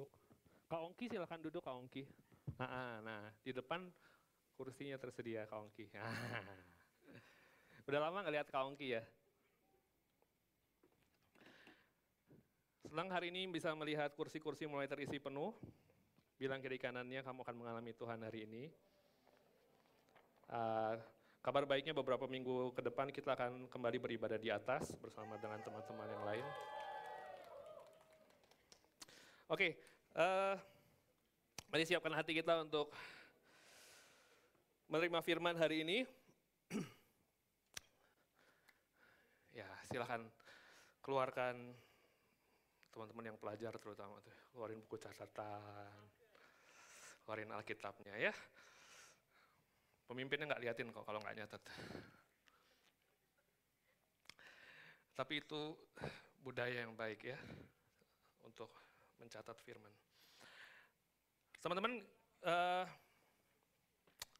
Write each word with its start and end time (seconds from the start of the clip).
duduk. 0.00 0.08
Kak 0.70 0.80
Ongki 0.80 1.04
silahkan 1.12 1.40
duduk 1.44 1.60
Kak 1.60 1.76
Ongki. 1.76 2.08
Nah, 2.56 3.04
nah 3.04 3.20
di 3.44 3.52
depan 3.52 3.84
kursinya 4.56 4.96
tersedia 4.96 5.44
Kak 5.44 5.60
Ongki. 5.60 5.92
Udah 7.88 8.00
lama 8.00 8.24
nggak 8.24 8.34
lihat 8.40 8.48
Kak 8.48 8.64
Ongki 8.64 8.96
ya? 8.96 9.02
Senang 12.88 13.12
hari 13.12 13.28
ini 13.28 13.44
bisa 13.52 13.76
melihat 13.76 14.16
kursi-kursi 14.16 14.64
mulai 14.64 14.88
terisi 14.88 15.20
penuh. 15.20 15.52
Bilang 16.40 16.64
kiri 16.64 16.80
kanannya 16.80 17.20
kamu 17.20 17.44
akan 17.44 17.56
mengalami 17.60 17.92
Tuhan 17.92 18.24
hari 18.24 18.48
ini. 18.48 18.72
Uh, 20.50 20.96
kabar 21.44 21.68
baiknya 21.68 21.92
beberapa 21.92 22.24
minggu 22.24 22.72
ke 22.72 22.82
depan 22.82 23.12
kita 23.12 23.36
akan 23.36 23.68
kembali 23.68 24.00
beribadah 24.00 24.40
di 24.40 24.48
atas 24.48 24.96
bersama 24.96 25.36
dengan 25.36 25.60
teman-teman 25.60 26.08
yang 26.08 26.24
lain. 26.24 26.46
Oke, 29.50 29.66
okay, 29.66 29.72
uh, 30.14 30.54
mari 31.74 31.82
siapkan 31.82 32.14
hati 32.14 32.38
kita 32.38 32.62
untuk 32.62 32.86
menerima 34.86 35.18
firman 35.26 35.58
hari 35.58 35.82
ini. 35.82 36.06
ya, 39.58 39.66
silahkan 39.90 40.22
keluarkan 41.02 41.74
teman-teman 42.94 43.34
yang 43.34 43.38
pelajar 43.42 43.74
terutama 43.82 44.22
tuh, 44.22 44.30
keluarin 44.54 44.78
buku 44.86 45.02
catatan, 45.02 45.98
keluarin 47.26 47.50
Alkitabnya 47.50 48.22
ya. 48.22 48.34
Pemimpinnya 50.06 50.46
nggak 50.46 50.62
liatin 50.62 50.94
kok 50.94 51.02
kalau 51.02 51.18
nggak 51.18 51.34
nyatet. 51.42 51.62
Tapi 55.18 55.42
itu 55.42 55.74
budaya 56.38 56.86
yang 56.86 56.94
baik 56.94 57.34
ya 57.34 57.38
untuk 58.46 58.89
mencatat 59.20 59.56
firman. 59.60 59.92
Teman-teman, 61.60 62.00
uh, 62.48 62.88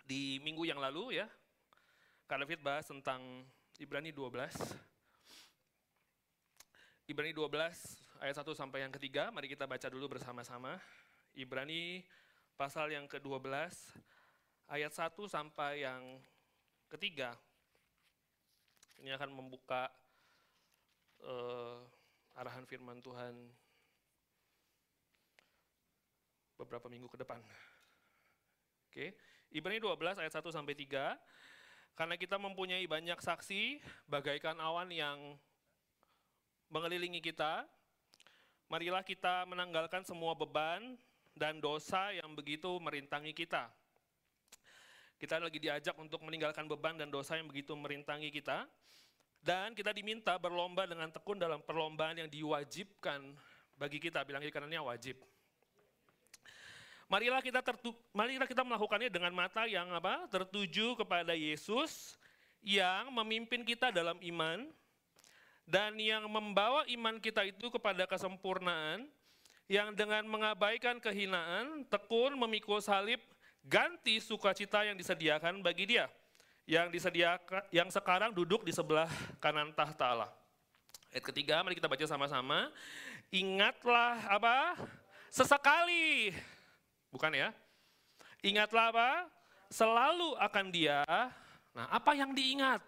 di 0.08 0.40
minggu 0.40 0.64
yang 0.64 0.80
lalu 0.80 1.20
ya, 1.20 1.28
Kak 2.24 2.40
David 2.42 2.64
bahas 2.64 2.88
tentang 2.88 3.44
Ibrani 3.76 4.10
12. 4.10 4.50
Ibrani 7.06 7.36
12 7.36 8.24
ayat 8.24 8.36
1 8.40 8.56
sampai 8.56 8.88
yang 8.88 8.92
ketiga, 8.96 9.28
mari 9.28 9.52
kita 9.52 9.68
baca 9.68 9.86
dulu 9.92 10.16
bersama-sama. 10.16 10.80
Ibrani 11.36 12.02
pasal 12.56 12.90
yang 12.90 13.04
ke-12 13.06 13.46
ayat 14.72 14.92
1 14.94 15.14
sampai 15.28 15.84
yang 15.84 16.02
ketiga. 16.88 17.36
Ini 19.00 19.16
akan 19.16 19.30
membuka 19.32 19.88
uh, 21.24 21.80
arahan 22.36 22.64
firman 22.68 23.00
Tuhan 23.00 23.36
beberapa 26.60 26.92
minggu 26.92 27.08
ke 27.08 27.16
depan. 27.24 27.40
Oke, 28.92 29.16
Ibrani 29.48 29.80
12 29.80 30.20
ayat 30.20 30.32
1 30.36 30.52
sampai 30.52 30.76
3. 30.76 31.16
Karena 31.96 32.16
kita 32.16 32.40
mempunyai 32.40 32.84
banyak 32.88 33.18
saksi 33.20 33.80
bagaikan 34.08 34.56
awan 34.56 34.88
yang 34.88 35.36
mengelilingi 36.72 37.20
kita, 37.20 37.66
marilah 38.70 39.04
kita 39.04 39.44
menanggalkan 39.44 40.06
semua 40.06 40.32
beban 40.32 40.96
dan 41.36 41.58
dosa 41.60 42.14
yang 42.14 42.32
begitu 42.32 42.78
merintangi 42.80 43.36
kita. 43.36 43.68
Kita 45.20 45.36
lagi 45.36 45.60
diajak 45.60 45.92
untuk 46.00 46.24
meninggalkan 46.24 46.64
beban 46.64 46.96
dan 46.96 47.12
dosa 47.12 47.36
yang 47.36 47.44
begitu 47.44 47.76
merintangi 47.76 48.32
kita. 48.32 48.64
Dan 49.40 49.76
kita 49.76 49.92
diminta 49.92 50.36
berlomba 50.40 50.88
dengan 50.88 51.12
tekun 51.12 51.36
dalam 51.36 51.60
perlombaan 51.60 52.16
yang 52.16 52.28
diwajibkan 52.32 53.36
bagi 53.76 54.00
kita. 54.00 54.24
Bilang 54.24 54.40
kanannya 54.40 54.80
wajib. 54.80 55.20
Marilah 57.10 57.42
kita 57.42 57.58
tertu, 57.58 57.90
marilah 58.14 58.46
kita 58.46 58.62
melakukannya 58.62 59.10
dengan 59.10 59.34
mata 59.34 59.66
yang 59.66 59.90
apa? 59.90 60.30
tertuju 60.30 60.94
kepada 60.94 61.34
Yesus 61.34 62.14
yang 62.62 63.10
memimpin 63.10 63.66
kita 63.66 63.90
dalam 63.90 64.14
iman 64.22 64.70
dan 65.66 65.98
yang 65.98 66.30
membawa 66.30 66.86
iman 66.86 67.18
kita 67.18 67.42
itu 67.50 67.66
kepada 67.66 68.06
kesempurnaan 68.06 69.10
yang 69.66 69.90
dengan 69.90 70.22
mengabaikan 70.22 71.02
kehinaan 71.02 71.82
tekun 71.90 72.38
memikul 72.38 72.78
salib 72.78 73.18
ganti 73.66 74.22
sukacita 74.22 74.86
yang 74.86 74.94
disediakan 74.94 75.66
bagi 75.66 75.90
dia 75.90 76.06
yang 76.62 76.94
disediakan 76.94 77.66
yang 77.74 77.90
sekarang 77.90 78.30
duduk 78.30 78.62
di 78.62 78.70
sebelah 78.70 79.10
kanan 79.42 79.74
tahta 79.74 80.14
Allah. 80.14 80.30
Ayat 81.10 81.26
ketiga, 81.26 81.58
mari 81.66 81.74
kita 81.74 81.90
baca 81.90 82.06
sama-sama. 82.06 82.70
Ingatlah 83.34 84.30
apa? 84.30 84.78
Sesekali 85.26 86.30
Bukan 87.10 87.34
ya? 87.34 87.50
Ingatlah 88.40 88.94
apa? 88.94 89.10
Selalu 89.70 90.34
akan 90.38 90.66
dia. 90.70 91.02
Nah, 91.74 91.86
apa 91.90 92.14
yang 92.16 92.34
diingat? 92.34 92.82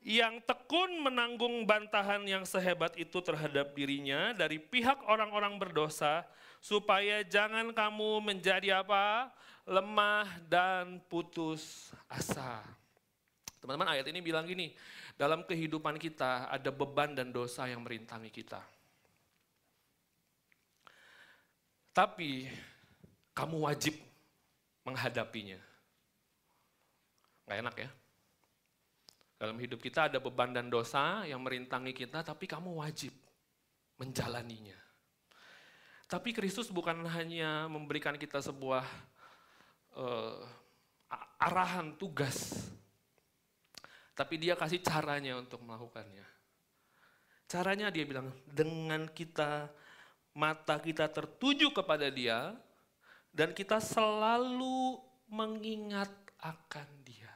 Yang 0.00 0.40
tekun 0.48 1.04
menanggung 1.04 1.68
bantahan 1.68 2.24
yang 2.24 2.48
sehebat 2.48 2.96
itu 2.96 3.20
terhadap 3.20 3.76
dirinya 3.76 4.32
dari 4.32 4.56
pihak 4.56 5.04
orang-orang 5.04 5.60
berdosa, 5.60 6.24
supaya 6.60 7.20
jangan 7.20 7.72
kamu 7.76 8.24
menjadi 8.24 8.80
apa? 8.80 9.28
Lemah 9.68 10.40
dan 10.48 11.04
putus 11.04 11.92
asa. 12.08 12.64
Teman-teman 13.60 13.92
ayat 13.92 14.08
ini 14.08 14.24
bilang 14.24 14.48
gini, 14.48 14.72
dalam 15.20 15.44
kehidupan 15.44 16.00
kita 16.00 16.48
ada 16.48 16.72
beban 16.72 17.12
dan 17.12 17.28
dosa 17.28 17.68
yang 17.68 17.84
merintangi 17.84 18.32
kita. 18.32 18.64
Tapi 21.92 22.48
kamu 23.40 23.56
wajib 23.64 23.96
menghadapinya. 24.84 25.56
Gak 27.48 27.58
enak 27.64 27.76
ya? 27.80 27.90
Dalam 29.40 29.56
hidup 29.56 29.80
kita 29.80 30.12
ada 30.12 30.20
beban 30.20 30.52
dan 30.52 30.68
dosa 30.68 31.24
yang 31.24 31.40
merintangi 31.40 31.96
kita, 31.96 32.20
tapi 32.20 32.44
kamu 32.44 32.84
wajib 32.84 33.16
menjalaninya. 33.96 34.76
Tapi 36.04 36.36
Kristus 36.36 36.68
bukan 36.68 37.00
hanya 37.08 37.64
memberikan 37.64 38.20
kita 38.20 38.44
sebuah 38.44 38.84
uh, 39.96 40.44
arahan 41.40 41.96
tugas, 41.96 42.68
tapi 44.12 44.36
dia 44.36 44.52
kasih 44.52 44.84
caranya 44.84 45.40
untuk 45.40 45.64
melakukannya. 45.64 46.28
Caranya 47.48 47.88
dia 47.88 48.04
bilang, 48.04 48.28
dengan 48.44 49.08
kita, 49.08 49.72
mata 50.36 50.76
kita 50.76 51.08
tertuju 51.08 51.72
kepada 51.72 52.12
dia, 52.12 52.52
dan 53.30 53.54
kita 53.54 53.78
selalu 53.78 54.98
mengingat 55.30 56.10
akan 56.42 56.88
dia. 57.06 57.30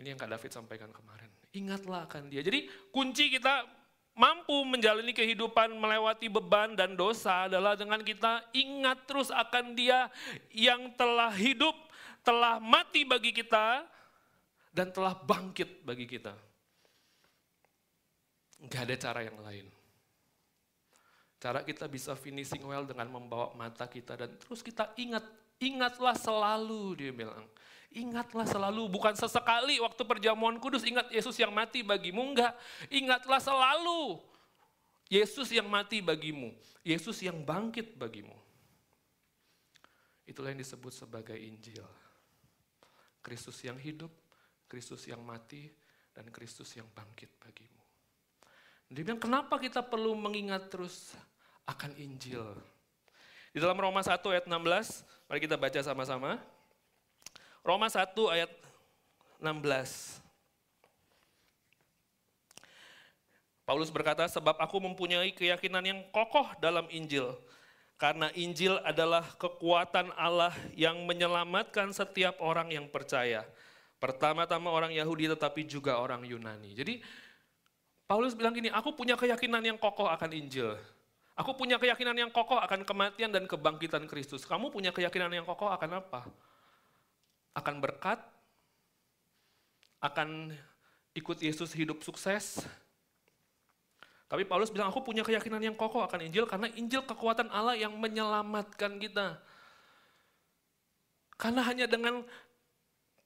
Ini 0.00 0.16
yang 0.16 0.18
Kak 0.20 0.32
David 0.32 0.52
sampaikan 0.54 0.90
kemarin. 0.94 1.28
Ingatlah 1.52 2.08
akan 2.08 2.32
dia. 2.32 2.40
Jadi 2.40 2.70
kunci 2.88 3.28
kita 3.28 3.68
mampu 4.16 4.64
menjalani 4.64 5.12
kehidupan 5.12 5.76
melewati 5.76 6.32
beban 6.32 6.72
dan 6.76 6.96
dosa 6.96 7.48
adalah 7.50 7.76
dengan 7.76 8.00
kita 8.00 8.48
ingat 8.56 9.04
terus 9.04 9.28
akan 9.28 9.76
dia 9.76 10.08
yang 10.54 10.92
telah 10.96 11.32
hidup, 11.34 11.76
telah 12.24 12.56
mati 12.62 13.04
bagi 13.04 13.32
kita, 13.32 13.84
dan 14.70 14.94
telah 14.94 15.12
bangkit 15.12 15.82
bagi 15.82 16.06
kita. 16.06 16.32
Gak 18.68 18.82
ada 18.86 18.96
cara 18.96 19.20
yang 19.24 19.40
lain. 19.40 19.79
Cara 21.40 21.64
kita 21.64 21.88
bisa 21.88 22.12
finishing 22.12 22.60
well 22.68 22.84
dengan 22.84 23.08
membawa 23.08 23.56
mata 23.56 23.88
kita 23.88 24.12
dan 24.12 24.28
terus 24.36 24.60
kita 24.60 24.92
ingat, 25.00 25.24
ingatlah 25.56 26.12
selalu 26.12 27.00
dia 27.00 27.12
bilang. 27.16 27.48
Ingatlah 27.90 28.46
selalu, 28.46 28.86
bukan 28.86 29.18
sesekali 29.18 29.82
waktu 29.82 30.06
perjamuan 30.06 30.62
kudus 30.62 30.86
ingat 30.86 31.10
Yesus 31.10 31.34
yang 31.40 31.50
mati 31.50 31.82
bagimu, 31.82 32.22
enggak. 32.22 32.54
Ingatlah 32.86 33.42
selalu 33.42 34.22
Yesus 35.10 35.50
yang 35.50 35.66
mati 35.66 35.98
bagimu, 35.98 36.54
Yesus 36.86 37.18
yang 37.18 37.42
bangkit 37.42 37.98
bagimu. 37.98 38.36
Itulah 40.22 40.54
yang 40.54 40.62
disebut 40.62 40.94
sebagai 40.94 41.34
Injil. 41.34 41.82
Kristus 43.18 43.58
yang 43.66 43.74
hidup, 43.74 44.14
Kristus 44.70 45.02
yang 45.10 45.18
mati, 45.26 45.66
dan 46.14 46.30
Kristus 46.30 46.70
yang 46.78 46.86
bangkit 46.94 47.34
bagimu. 47.42 47.82
Dia 48.90 49.02
bilang, 49.02 49.18
kenapa 49.18 49.58
kita 49.58 49.82
perlu 49.82 50.14
mengingat 50.14 50.70
terus 50.70 51.14
akan 51.70 51.94
Injil. 51.96 52.44
Di 53.50 53.58
dalam 53.58 53.78
Roma 53.78 54.02
1 54.02 54.18
ayat 54.30 54.46
16, 54.46 55.06
mari 55.26 55.38
kita 55.42 55.58
baca 55.58 55.80
sama-sama. 55.82 56.38
Roma 57.66 57.86
1 57.90 58.14
ayat 58.30 58.50
16. 59.42 60.22
Paulus 63.66 63.90
berkata, 63.94 64.26
sebab 64.26 64.58
aku 64.58 64.82
mempunyai 64.82 65.30
keyakinan 65.30 65.82
yang 65.86 66.00
kokoh 66.10 66.50
dalam 66.58 66.90
Injil. 66.90 67.38
Karena 68.00 68.32
Injil 68.34 68.80
adalah 68.82 69.22
kekuatan 69.38 70.10
Allah 70.16 70.50
yang 70.72 71.04
menyelamatkan 71.06 71.92
setiap 71.94 72.40
orang 72.42 72.72
yang 72.72 72.88
percaya. 72.90 73.46
Pertama-tama 74.00 74.72
orang 74.72 74.90
Yahudi 74.90 75.28
tetapi 75.28 75.68
juga 75.68 76.00
orang 76.00 76.24
Yunani. 76.24 76.72
Jadi 76.72 77.04
Paulus 78.08 78.34
bilang 78.34 78.56
gini, 78.56 78.72
aku 78.72 78.96
punya 78.96 79.14
keyakinan 79.14 79.62
yang 79.62 79.78
kokoh 79.78 80.08
akan 80.10 80.32
Injil. 80.34 80.74
Aku 81.40 81.56
punya 81.56 81.80
keyakinan 81.80 82.12
yang 82.12 82.28
kokoh 82.28 82.60
akan 82.60 82.84
kematian 82.84 83.32
dan 83.32 83.48
kebangkitan 83.48 84.04
Kristus. 84.04 84.44
Kamu 84.44 84.68
punya 84.68 84.92
keyakinan 84.92 85.32
yang 85.32 85.48
kokoh 85.48 85.72
akan 85.72 86.04
apa? 86.04 86.28
Akan 87.56 87.80
berkat? 87.80 88.20
Akan 90.04 90.52
ikut 91.16 91.40
Yesus 91.40 91.72
hidup 91.72 92.04
sukses? 92.04 92.60
Tapi 94.28 94.44
Paulus 94.44 94.68
bilang, 94.68 94.92
aku 94.92 95.00
punya 95.00 95.24
keyakinan 95.24 95.64
yang 95.64 95.72
kokoh 95.72 96.04
akan 96.04 96.28
Injil 96.28 96.44
karena 96.44 96.68
Injil 96.76 97.02
kekuatan 97.08 97.48
Allah 97.48 97.74
yang 97.74 97.96
menyelamatkan 97.96 99.00
kita. 99.00 99.40
Karena 101.40 101.64
hanya 101.64 101.88
dengan 101.88 102.20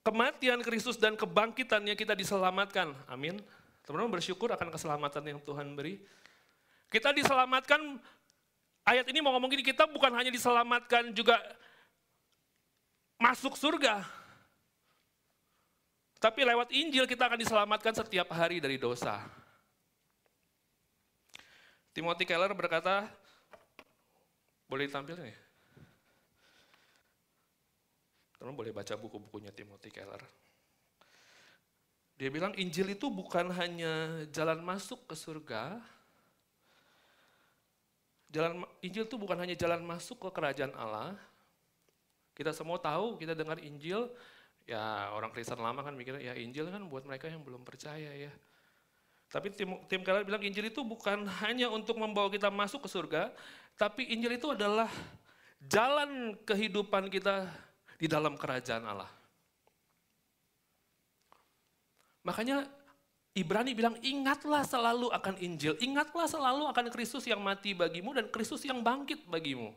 kematian 0.07 0.63
Kristus 0.63 0.95
dan 0.95 1.19
kebangkitannya 1.19 1.99
kita 1.99 2.15
diselamatkan. 2.15 2.95
Amin. 3.11 3.43
Teman-teman 3.83 4.17
bersyukur 4.17 4.49
akan 4.55 4.71
keselamatan 4.71 5.35
yang 5.35 5.39
Tuhan 5.43 5.75
beri. 5.75 5.99
Kita 6.89 7.11
diselamatkan, 7.11 7.99
ayat 8.87 9.05
ini 9.09 9.19
mau 9.19 9.35
ngomong 9.35 9.51
gini, 9.51 9.65
kita 9.65 9.89
bukan 9.89 10.13
hanya 10.15 10.31
diselamatkan 10.31 11.11
juga 11.11 11.37
masuk 13.19 13.55
surga. 13.55 14.03
Tapi 16.19 16.41
lewat 16.41 16.71
Injil 16.73 17.05
kita 17.05 17.27
akan 17.29 17.39
diselamatkan 17.39 17.93
setiap 17.93 18.31
hari 18.33 18.63
dari 18.63 18.79
dosa. 18.81 19.21
Timothy 21.95 22.27
Keller 22.27 22.51
berkata, 22.51 23.07
boleh 24.67 24.89
ditampil 24.89 25.15
nih? 25.15 25.37
Teman 28.35 28.51
boleh 28.51 28.75
baca 28.75 28.93
buku-bukunya 28.99 29.53
Timothy 29.55 29.93
Keller. 29.93 30.19
Dia 32.15 32.31
bilang 32.31 32.55
Injil 32.55 32.95
itu 32.95 33.11
bukan 33.11 33.51
hanya 33.55 34.23
jalan 34.31 34.63
masuk 34.63 35.07
ke 35.07 35.15
surga, 35.15 35.79
jalan 38.35 38.67
Injil 38.83 39.07
itu 39.07 39.15
bukan 39.15 39.39
hanya 39.39 39.55
jalan 39.55 39.79
masuk 39.87 40.19
ke 40.19 40.29
kerajaan 40.35 40.75
Allah. 40.75 41.15
Kita 42.35 42.51
semua 42.51 42.75
tahu, 42.75 43.15
kita 43.15 43.31
dengar 43.31 43.55
Injil, 43.63 44.11
ya 44.67 45.07
orang 45.15 45.31
Kristen 45.31 45.63
lama 45.63 45.79
kan 45.79 45.95
mikirnya 45.95 46.19
ya 46.19 46.33
Injil 46.35 46.67
kan 46.67 46.83
buat 46.91 47.07
mereka 47.07 47.31
yang 47.31 47.39
belum 47.47 47.63
percaya 47.63 48.11
ya. 48.11 48.31
Tapi 49.31 49.55
tim, 49.55 49.79
tim 49.87 50.03
Keller 50.03 50.27
bilang 50.27 50.43
Injil 50.43 50.67
itu 50.67 50.83
bukan 50.83 51.23
hanya 51.47 51.71
untuk 51.71 51.95
membawa 51.95 52.27
kita 52.27 52.51
masuk 52.51 52.83
ke 52.83 52.89
surga, 52.91 53.31
tapi 53.79 54.03
Injil 54.11 54.35
itu 54.35 54.51
adalah 54.51 54.91
jalan 55.63 56.35
kehidupan 56.43 57.07
kita 57.07 57.47
di 57.95 58.11
dalam 58.11 58.35
kerajaan 58.35 58.83
Allah. 58.83 59.11
Makanya 62.25 62.67
Ibrani 63.35 63.75
bilang 63.75 63.99
ingatlah 63.99 64.63
selalu 64.63 65.11
akan 65.11 65.35
Injil, 65.43 65.75
ingatlah 65.83 66.23
selalu 66.23 66.71
akan 66.71 66.87
Kristus 66.87 67.27
yang 67.27 67.43
mati 67.43 67.75
bagimu 67.75 68.15
dan 68.15 68.31
Kristus 68.31 68.63
yang 68.63 68.79
bangkit 68.79 69.27
bagimu. 69.27 69.75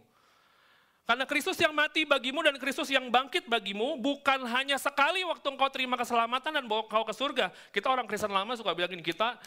Karena 1.03 1.25
Kristus 1.27 1.59
yang 1.59 1.75
mati 1.75 2.07
bagimu 2.07 2.45
dan 2.45 2.55
Kristus 2.61 2.87
yang 2.93 3.11
bangkit 3.11 3.51
bagimu 3.51 3.99
bukan 3.99 4.47
hanya 4.47 4.79
sekali 4.79 5.27
waktu 5.27 5.43
engkau 5.43 5.67
terima 5.75 5.99
keselamatan 5.99 6.55
dan 6.55 6.65
bawa 6.71 6.87
kau 6.87 7.03
ke 7.03 7.11
surga. 7.11 7.51
Kita 7.75 7.91
orang 7.91 8.07
Kristen 8.07 8.31
lama 8.31 8.55
suka 8.55 8.77
bilang 8.77 8.95
ini 8.95 9.03
kita, 9.03 9.41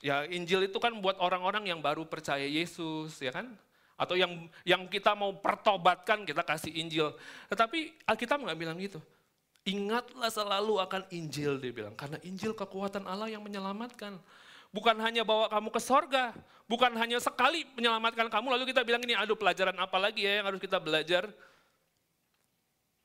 ya 0.00 0.24
Injil 0.30 0.64
itu 0.64 0.78
kan 0.80 0.94
buat 0.96 1.20
orang-orang 1.20 1.68
yang 1.68 1.82
baru 1.84 2.08
percaya 2.08 2.48
Yesus, 2.48 3.18
ya 3.20 3.28
kan? 3.34 3.52
Atau 3.98 4.16
yang 4.16 4.48
yang 4.64 4.88
kita 4.88 5.12
mau 5.12 5.36
pertobatkan 5.36 6.24
kita 6.24 6.46
kasih 6.46 6.72
Injil. 6.78 7.12
Tetapi 7.52 8.06
Alkitab 8.08 8.40
nggak 8.40 8.56
bilang 8.56 8.78
gitu. 8.80 9.02
Ingatlah 9.66 10.30
selalu 10.30 10.78
akan 10.78 11.02
Injil 11.10 11.58
dia 11.58 11.74
bilang. 11.74 11.98
Karena 11.98 12.22
Injil 12.22 12.54
kekuatan 12.54 13.02
Allah 13.02 13.26
yang 13.26 13.42
menyelamatkan. 13.42 14.14
Bukan 14.70 14.94
hanya 15.02 15.26
bawa 15.26 15.50
kamu 15.50 15.74
ke 15.74 15.80
sorga, 15.82 16.30
bukan 16.70 16.94
hanya 17.00 17.18
sekali 17.18 17.64
menyelamatkan 17.74 18.28
kamu, 18.28 18.46
lalu 18.52 18.64
kita 18.70 18.84
bilang 18.84 19.00
ini 19.02 19.16
aduh 19.16 19.38
pelajaran 19.38 19.72
apa 19.72 19.96
lagi 19.96 20.26
ya 20.26 20.42
yang 20.42 20.46
harus 20.52 20.60
kita 20.60 20.76
belajar. 20.76 21.26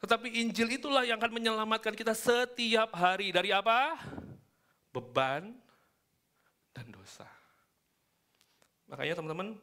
Tetapi 0.01 0.41
Injil 0.41 0.81
itulah 0.81 1.05
yang 1.05 1.21
akan 1.21 1.33
menyelamatkan 1.33 1.93
kita 1.93 2.13
setiap 2.17 2.93
hari. 2.97 3.29
Dari 3.29 3.53
apa? 3.53 3.97
Beban 4.89 5.53
dan 6.73 6.87
dosa. 6.89 7.29
Makanya 8.89 9.17
teman-teman, 9.21 9.55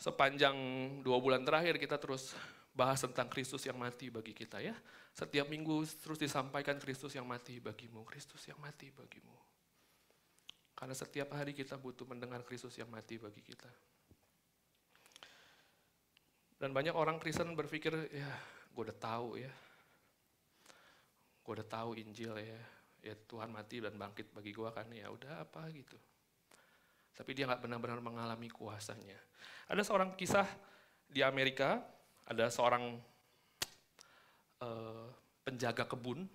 sepanjang 0.00 0.56
dua 1.04 1.20
bulan 1.20 1.44
terakhir 1.44 1.78
kita 1.78 2.00
terus 2.00 2.34
bahas 2.76 3.00
tentang 3.00 3.28
Kristus 3.30 3.64
yang 3.64 3.76
mati 3.80 4.12
bagi 4.12 4.36
kita 4.36 4.60
ya. 4.60 4.76
Setiap 5.16 5.48
minggu 5.48 5.80
terus 6.04 6.20
disampaikan 6.20 6.76
Kristus 6.76 7.16
yang 7.16 7.24
mati 7.24 7.56
bagimu, 7.56 8.04
Kristus 8.04 8.44
yang 8.52 8.60
mati 8.60 8.92
bagimu. 8.92 9.32
Karena 10.76 10.92
setiap 10.92 11.32
hari 11.32 11.56
kita 11.56 11.80
butuh 11.80 12.04
mendengar 12.04 12.44
Kristus 12.44 12.76
yang 12.76 12.92
mati 12.92 13.16
bagi 13.16 13.40
kita. 13.40 13.72
Dan 16.60 16.76
banyak 16.76 16.92
orang 16.92 17.16
Kristen 17.16 17.56
berpikir, 17.56 17.96
ya 18.12 18.28
gue 18.68 18.82
udah 18.84 18.98
tahu 19.00 19.40
ya. 19.40 19.48
Gue 21.40 21.52
udah 21.56 21.68
tahu 21.68 21.96
Injil 21.96 22.36
ya. 22.36 22.60
Ya 23.00 23.16
Tuhan 23.16 23.48
mati 23.48 23.80
dan 23.80 23.96
bangkit 23.96 24.36
bagi 24.36 24.52
gue 24.52 24.68
kan 24.68 24.84
ya 24.92 25.08
udah 25.08 25.48
apa 25.48 25.64
gitu. 25.72 25.96
Tapi 27.16 27.32
dia 27.32 27.48
nggak 27.48 27.64
benar-benar 27.64 28.04
mengalami 28.04 28.52
kuasanya. 28.52 29.16
Ada 29.72 29.80
seorang 29.80 30.12
kisah 30.12 30.44
di 31.08 31.24
Amerika, 31.24 31.80
ada 32.28 32.52
seorang 32.52 33.00
uh, 34.60 35.08
penjaga 35.44 35.84
kebun 35.88 36.28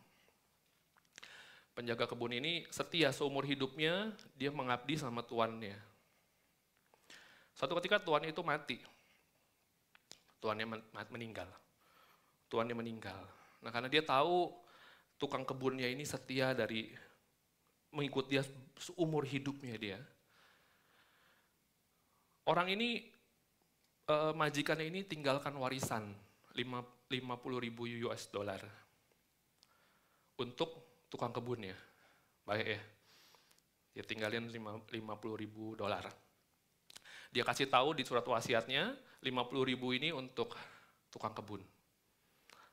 penjaga 1.71 2.05
kebun 2.07 2.35
ini 2.35 2.67
setia 2.69 3.15
seumur 3.15 3.47
hidupnya 3.47 4.11
dia 4.35 4.51
mengabdi 4.51 4.99
sama 4.99 5.23
tuannya. 5.23 5.73
Suatu 7.55 7.73
ketika 7.79 8.03
tuan 8.03 8.27
itu 8.27 8.43
mati. 8.43 8.77
Tuannya 10.41 10.67
meninggal. 11.09 11.47
Tuannya 12.51 12.75
meninggal. 12.75 13.21
Nah 13.61 13.69
karena 13.69 13.87
dia 13.87 14.03
tahu 14.03 14.51
tukang 15.15 15.45
kebunnya 15.45 15.87
ini 15.87 16.03
setia 16.03 16.51
dari 16.51 16.91
mengikut 17.93 18.25
dia 18.27 18.43
seumur 18.79 19.23
hidupnya 19.23 19.75
dia. 19.77 19.99
Orang 22.45 22.67
ini 22.73 23.05
eh, 24.09 24.33
majikannya 24.33 24.89
ini 24.89 25.05
tinggalkan 25.05 25.53
warisan 25.55 26.09
50 27.11 27.65
ribu 27.67 27.83
US 28.07 28.31
dollar 28.31 28.63
untuk 30.39 31.03
tukang 31.11 31.35
kebun 31.35 31.67
ya. 31.67 31.77
Baik 32.47 32.67
ya. 32.67 32.81
Dia 33.91 34.03
tinggalin 34.07 34.47
50 34.47 34.87
ribu 35.35 35.75
dolar. 35.75 36.07
Dia 37.31 37.43
kasih 37.43 37.67
tahu 37.67 37.95
di 37.95 38.07
surat 38.07 38.23
wasiatnya 38.23 38.95
50 39.23 39.69
ribu 39.69 39.91
ini 39.91 40.15
untuk 40.15 40.55
tukang 41.11 41.35
kebun. 41.35 41.61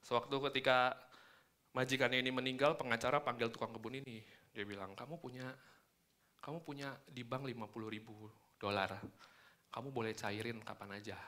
Sewaktu 0.03 0.35
ketika 0.51 0.95
majikannya 1.75 2.23
ini 2.23 2.31
meninggal, 2.33 2.79
pengacara 2.79 3.21
panggil 3.21 3.51
tukang 3.51 3.75
kebun 3.75 3.99
ini. 3.99 4.23
Dia 4.55 4.65
bilang, 4.65 4.95
kamu 4.95 5.19
punya 5.21 5.47
kamu 6.39 6.63
punya 6.63 6.95
di 7.11 7.27
bank 7.27 7.45
50 7.45 7.91
ribu 7.91 8.31
dolar. 8.57 8.95
Kamu 9.69 9.93
boleh 9.93 10.17
cairin 10.17 10.63
kapan 10.65 10.97
aja. 10.97 11.19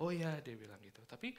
Oh 0.00 0.10
iya, 0.10 0.40
dia 0.40 0.56
bilang 0.56 0.80
gitu. 0.82 1.02
Tapi 1.06 1.34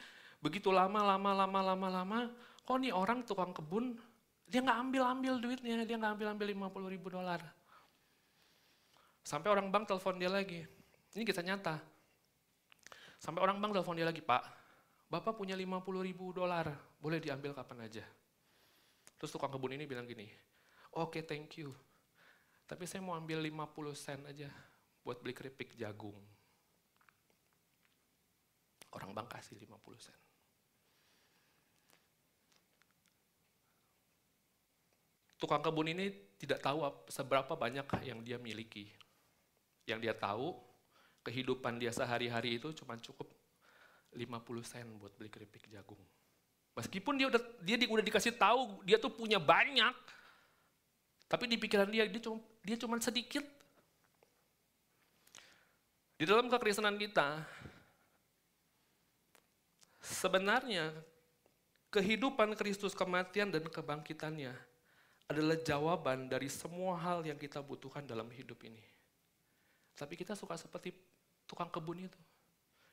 begitu 0.45 0.69
lama, 0.69 1.01
lama, 1.01 1.31
lama, 1.33 1.59
lama, 1.73 1.87
lama, 1.89 2.19
kok 2.61 2.77
nih 2.77 2.93
orang 2.93 3.25
tukang 3.25 3.49
kebun 3.49 3.97
dia 4.45 4.61
nggak 4.61 4.77
ambil-ambil 4.77 5.41
duitnya, 5.41 5.81
dia 5.89 5.97
nggak 5.97 6.21
ambil-ambil 6.21 6.69
50 6.69 6.93
ribu 6.93 7.07
dolar. 7.09 7.41
Sampai 9.25 9.49
orang 9.49 9.73
bank 9.73 9.89
telepon 9.89 10.21
dia 10.21 10.29
lagi. 10.29 10.61
Ini 11.17 11.25
kita 11.25 11.41
nyata. 11.41 11.81
Sampai 13.17 13.41
orang 13.41 13.57
bank 13.57 13.73
telepon 13.73 13.97
dia 13.97 14.05
lagi, 14.05 14.21
Pak, 14.21 14.43
Bapak 15.09 15.33
punya 15.33 15.57
50 15.57 15.81
ribu 16.05 16.29
dolar, 16.29 16.69
boleh 17.01 17.17
diambil 17.17 17.57
kapan 17.57 17.89
aja. 17.89 18.05
Terus 19.17 19.33
tukang 19.33 19.49
kebun 19.49 19.73
ini 19.73 19.89
bilang 19.89 20.05
gini, 20.05 20.29
oke 20.93 21.17
okay, 21.17 21.21
thank 21.25 21.57
you. 21.57 21.73
Tapi 22.69 22.85
saya 22.85 23.01
mau 23.01 23.17
ambil 23.17 23.41
50 23.41 23.97
sen 23.97 24.21
aja 24.29 24.49
buat 25.01 25.21
beli 25.21 25.33
keripik 25.33 25.73
jagung. 25.73 26.17
Orang 28.93 29.13
bank 29.13 29.33
kasih 29.33 29.57
50 29.57 30.05
sen. 30.05 30.24
tukang 35.45 35.61
kebun 35.61 35.93
ini 35.93 36.09
tidak 36.41 36.57
tahu 36.57 36.81
seberapa 37.05 37.53
banyak 37.53 37.85
yang 38.01 38.25
dia 38.25 38.41
miliki. 38.41 38.89
Yang 39.85 40.09
dia 40.09 40.13
tahu, 40.17 40.57
kehidupan 41.21 41.77
dia 41.77 41.93
sehari-hari 41.93 42.57
itu 42.57 42.73
cuma 42.73 42.97
cukup 42.97 43.29
50 44.09 44.41
sen 44.65 44.89
buat 44.97 45.13
beli 45.13 45.29
keripik 45.29 45.69
jagung. 45.69 46.01
Meskipun 46.73 47.21
dia 47.21 47.29
udah 47.29 47.37
dia 47.61 47.77
di, 47.77 47.85
udah 47.85 48.01
dikasih 48.01 48.33
tahu 48.33 48.81
dia 48.81 48.97
tuh 48.97 49.13
punya 49.13 49.37
banyak, 49.37 49.93
tapi 51.29 51.45
di 51.45 51.61
pikiran 51.61 51.93
dia 51.93 52.09
dia 52.09 52.21
cuma 52.25 52.41
dia 52.65 52.77
cuma 52.81 52.97
sedikit. 52.97 53.45
Di 56.17 56.25
dalam 56.25 56.49
kekristenan 56.49 56.97
kita, 56.97 57.45
sebenarnya 60.01 60.89
kehidupan 61.93 62.57
Kristus 62.57 62.97
kematian 62.97 63.53
dan 63.53 63.61
kebangkitannya 63.61 64.74
adalah 65.25 65.57
jawaban 65.57 66.29
dari 66.29 66.45
semua 66.51 66.97
hal 67.01 67.25
yang 67.25 67.37
kita 67.37 67.57
butuhkan 67.61 68.05
dalam 68.05 68.29
hidup 68.29 68.61
ini. 68.61 68.81
Tapi 69.95 70.13
kita 70.13 70.37
suka 70.37 70.53
seperti 70.59 70.93
tukang 71.49 71.71
kebun 71.71 72.05
itu. 72.05 72.21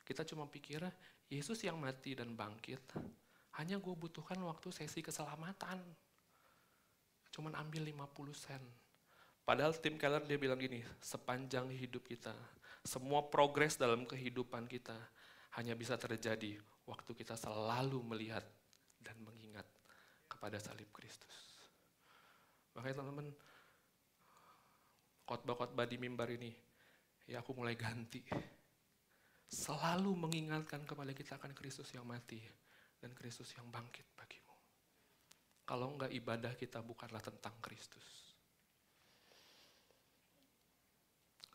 Kita 0.03 0.25
cuma 0.25 0.49
pikir, 0.49 0.83
Yesus 1.29 1.61
yang 1.65 1.77
mati 1.77 2.17
dan 2.17 2.33
bangkit, 2.33 2.81
hanya 3.61 3.77
gue 3.77 3.95
butuhkan 3.95 4.41
waktu 4.43 4.73
sesi 4.73 5.05
keselamatan. 5.05 5.79
Cuman 7.33 7.53
ambil 7.57 7.85
50 7.89 8.33
sen. 8.33 8.63
Padahal 9.43 9.75
Tim 9.77 9.99
Keller 9.99 10.23
dia 10.23 10.39
bilang 10.39 10.61
gini, 10.61 10.81
sepanjang 11.03 11.69
hidup 11.75 12.07
kita, 12.07 12.33
semua 12.87 13.27
progres 13.27 13.75
dalam 13.75 14.07
kehidupan 14.07 14.71
kita 14.71 14.95
hanya 15.59 15.75
bisa 15.77 15.99
terjadi 15.99 16.57
waktu 16.87 17.11
kita 17.13 17.35
selalu 17.37 18.01
melihat 18.07 18.45
dan 19.03 19.19
mengingat 19.21 19.67
kepada 20.31 20.57
salib 20.63 20.89
Kristus. 20.95 21.32
Makanya 22.73 23.05
teman-teman, 23.05 23.29
khotbah-khotbah 25.29 25.87
di 25.89 25.97
mimbar 26.01 26.29
ini, 26.33 26.53
ya 27.29 27.45
aku 27.45 27.53
mulai 27.53 27.77
ganti. 27.77 28.25
Selalu 29.53 30.17
mengingatkan 30.17 30.81
kepada 30.89 31.13
kita 31.13 31.37
akan 31.37 31.53
Kristus 31.53 31.93
yang 31.93 32.09
mati 32.09 32.41
dan 32.97 33.13
Kristus 33.13 33.53
yang 33.53 33.69
bangkit 33.69 34.09
bagimu. 34.17 34.57
Kalau 35.69 35.93
enggak 35.93 36.13
ibadah 36.17 36.53
kita 36.57 36.81
bukanlah 36.81 37.21
tentang 37.21 37.53
Kristus. 37.61 38.33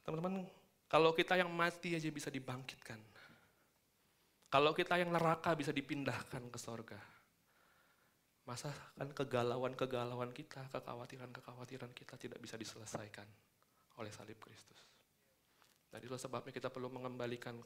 Teman-teman, 0.06 0.46
kalau 0.88 1.12
kita 1.12 1.36
yang 1.36 1.52
mati 1.52 1.98
aja 1.98 2.08
bisa 2.08 2.32
dibangkitkan. 2.32 3.02
Kalau 4.48 4.72
kita 4.72 4.96
yang 4.96 5.12
neraka 5.12 5.52
bisa 5.52 5.76
dipindahkan 5.76 6.48
ke 6.48 6.56
sorga. 6.56 7.17
Masa 8.48 8.72
kan 8.96 9.12
kegalauan-kegalauan 9.12 10.32
kita, 10.32 10.72
kekhawatiran-kekhawatiran 10.72 11.92
kita 11.92 12.16
tidak 12.16 12.40
bisa 12.40 12.56
diselesaikan 12.56 13.28
oleh 14.00 14.08
salib 14.08 14.40
Kristus. 14.40 14.80
Dan 15.92 16.00
itulah 16.00 16.20
sebabnya 16.20 16.56
kita 16.56 16.72
perlu 16.72 16.88
mengembalikan 16.88 17.60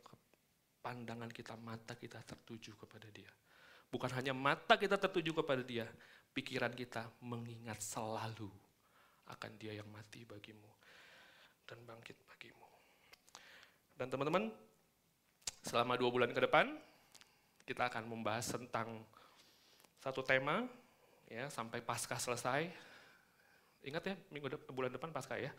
pandangan 0.81 1.29
kita, 1.29 1.53
mata 1.61 1.93
kita 1.93 2.17
tertuju 2.25 2.73
kepada 2.73 3.05
dia. 3.13 3.29
Bukan 3.93 4.09
hanya 4.17 4.33
mata 4.33 4.79
kita 4.81 4.97
tertuju 4.97 5.37
kepada 5.45 5.61
dia, 5.61 5.85
pikiran 6.33 6.73
kita 6.73 7.05
mengingat 7.21 7.77
selalu 7.77 8.49
akan 9.29 9.51
dia 9.61 9.77
yang 9.77 9.87
mati 9.93 10.25
bagimu 10.25 10.71
dan 11.69 11.77
bangkit 11.85 12.17
bagimu. 12.25 12.67
Dan 13.93 14.09
teman-teman, 14.09 14.49
selama 15.61 15.93
dua 15.93 16.09
bulan 16.09 16.31
ke 16.33 16.41
depan, 16.41 16.73
kita 17.69 17.85
akan 17.91 18.09
membahas 18.09 18.49
tentang 18.49 19.05
satu 20.01 20.25
tema, 20.25 20.65
ya 21.29 21.45
sampai 21.53 21.79
pasca 21.79 22.17
selesai. 22.17 22.67
Ingat 23.85 24.03
ya, 24.03 24.15
minggu 24.33 24.49
de 24.49 24.57
bulan 24.73 24.89
depan 24.89 25.13
pasca 25.13 25.37
ya. 25.37 25.53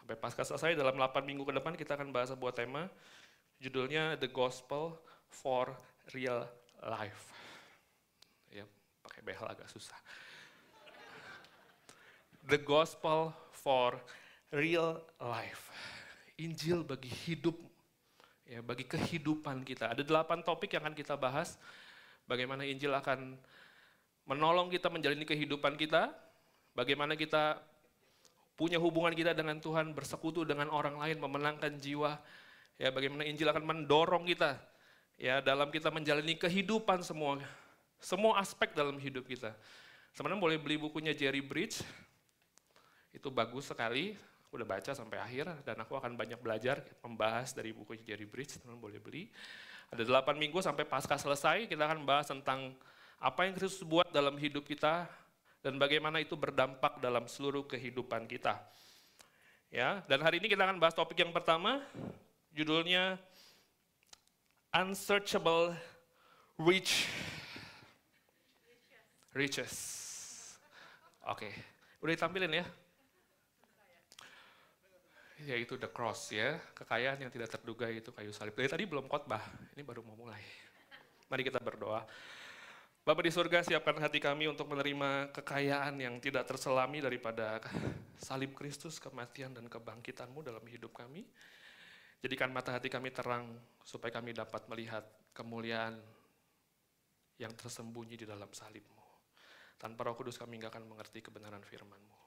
Sampai 0.00 0.16
pasca 0.18 0.42
selesai 0.42 0.74
dalam 0.74 0.96
8 0.96 1.22
minggu 1.22 1.46
ke 1.46 1.52
depan 1.54 1.76
kita 1.76 1.94
akan 1.94 2.10
bahas 2.10 2.32
sebuah 2.32 2.56
tema, 2.56 2.88
judulnya 3.62 4.18
The 4.18 4.26
Gospel 4.26 4.98
for 5.30 5.70
Real 6.16 6.48
Life. 6.82 7.30
Ya, 8.50 8.66
pakai 9.04 9.20
behel 9.22 9.46
agak 9.46 9.70
susah. 9.70 9.96
The 12.42 12.58
Gospel 12.58 13.30
for 13.54 14.00
Real 14.50 14.98
Life. 15.22 15.70
Injil 16.40 16.82
bagi 16.82 17.12
hidup, 17.12 17.54
ya 18.42 18.58
bagi 18.58 18.82
kehidupan 18.82 19.62
kita. 19.62 19.94
Ada 19.94 20.02
delapan 20.02 20.42
topik 20.42 20.74
yang 20.74 20.82
akan 20.82 20.96
kita 20.98 21.14
bahas. 21.14 21.54
Bagaimana 22.26 22.62
Injil 22.62 22.94
akan 22.94 23.36
menolong 24.26 24.70
kita 24.70 24.88
menjalani 24.88 25.26
kehidupan 25.26 25.74
kita, 25.74 26.14
bagaimana 26.72 27.18
kita 27.18 27.58
punya 28.54 28.78
hubungan 28.78 29.10
kita 29.12 29.34
dengan 29.34 29.58
Tuhan, 29.58 29.90
bersekutu 29.96 30.46
dengan 30.46 30.70
orang 30.70 31.00
lain, 31.00 31.18
memenangkan 31.18 31.74
jiwa, 31.82 32.20
ya 32.78 32.94
bagaimana 32.94 33.26
Injil 33.26 33.50
akan 33.50 33.64
mendorong 33.66 34.28
kita, 34.28 34.60
ya 35.18 35.42
dalam 35.42 35.72
kita 35.74 35.90
menjalani 35.90 36.38
kehidupan 36.38 37.02
semua, 37.02 37.42
semua 37.98 38.38
aspek 38.38 38.70
dalam 38.76 38.94
hidup 39.02 39.26
kita. 39.26 39.56
Sebenarnya 40.14 40.40
boleh 40.40 40.58
beli 40.60 40.76
bukunya 40.78 41.16
Jerry 41.16 41.42
Bridge, 41.42 41.82
itu 43.10 43.28
bagus 43.28 43.68
sekali, 43.68 44.14
udah 44.52 44.66
baca 44.68 44.92
sampai 44.92 45.16
akhir 45.16 45.64
dan 45.64 45.80
aku 45.80 45.96
akan 45.96 46.12
banyak 46.12 46.36
belajar 46.36 46.84
membahas 47.00 47.56
dari 47.56 47.72
buku 47.72 47.96
Jerry 48.04 48.28
Bridge, 48.28 48.60
teman 48.60 48.76
boleh 48.76 49.00
beli. 49.00 49.32
Ada 49.92 50.08
8 50.08 50.40
minggu 50.40 50.56
sampai 50.64 50.88
pasca 50.88 51.20
selesai, 51.20 51.68
kita 51.68 51.84
akan 51.84 52.08
bahas 52.08 52.24
tentang 52.24 52.72
apa 53.20 53.44
yang 53.44 53.52
Kristus 53.52 53.84
buat 53.84 54.08
dalam 54.08 54.40
hidup 54.40 54.64
kita 54.64 55.04
dan 55.60 55.76
bagaimana 55.76 56.16
itu 56.16 56.32
berdampak 56.32 56.96
dalam 56.96 57.28
seluruh 57.28 57.68
kehidupan 57.68 58.24
kita. 58.24 58.56
Ya, 59.68 60.00
dan 60.08 60.24
hari 60.24 60.40
ini 60.40 60.48
kita 60.48 60.64
akan 60.64 60.80
bahas 60.80 60.96
topik 60.96 61.20
yang 61.20 61.28
pertama, 61.28 61.84
judulnya 62.56 63.20
Unsearchable 64.72 65.76
Rich 66.56 67.12
Riches. 69.36 69.76
Oke, 71.28 71.48
okay. 71.48 71.52
udah 72.00 72.12
ditampilin 72.16 72.64
ya? 72.64 72.66
Yaitu 75.46 75.74
the 75.78 75.90
cross 75.90 76.30
ya, 76.30 76.58
kekayaan 76.74 77.26
yang 77.26 77.30
tidak 77.32 77.50
terduga 77.50 77.90
itu 77.90 78.14
kayu 78.14 78.30
salib. 78.30 78.54
Dari 78.54 78.70
tadi 78.70 78.84
belum 78.86 79.10
khotbah, 79.10 79.42
ini 79.74 79.82
baru 79.82 80.06
mau 80.06 80.14
mulai. 80.14 80.42
Mari 81.30 81.42
kita 81.42 81.58
berdoa. 81.58 82.04
Bapak 83.02 83.26
di 83.26 83.34
surga, 83.34 83.66
siapkan 83.66 83.98
hati 83.98 84.22
kami 84.22 84.46
untuk 84.46 84.70
menerima 84.70 85.34
kekayaan 85.34 85.98
yang 85.98 86.22
tidak 86.22 86.46
terselami 86.46 87.02
daripada 87.02 87.58
salib 88.14 88.54
Kristus, 88.54 89.02
kematian 89.02 89.50
dan 89.50 89.66
kebangkitanmu 89.66 90.38
dalam 90.38 90.62
hidup 90.70 90.94
kami. 90.94 91.26
Jadikan 92.22 92.54
mata 92.54 92.70
hati 92.70 92.86
kami 92.86 93.10
terang 93.10 93.50
supaya 93.82 94.14
kami 94.14 94.30
dapat 94.30 94.70
melihat 94.70 95.02
kemuliaan 95.34 95.98
yang 97.42 97.50
tersembunyi 97.58 98.22
di 98.22 98.26
dalam 98.28 98.46
salibmu. 98.54 99.02
Tanpa 99.74 100.06
roh 100.06 100.14
kudus 100.14 100.38
kami 100.38 100.62
nggak 100.62 100.78
akan 100.78 100.86
mengerti 100.86 101.18
kebenaran 101.26 101.66
firmanmu. 101.66 102.18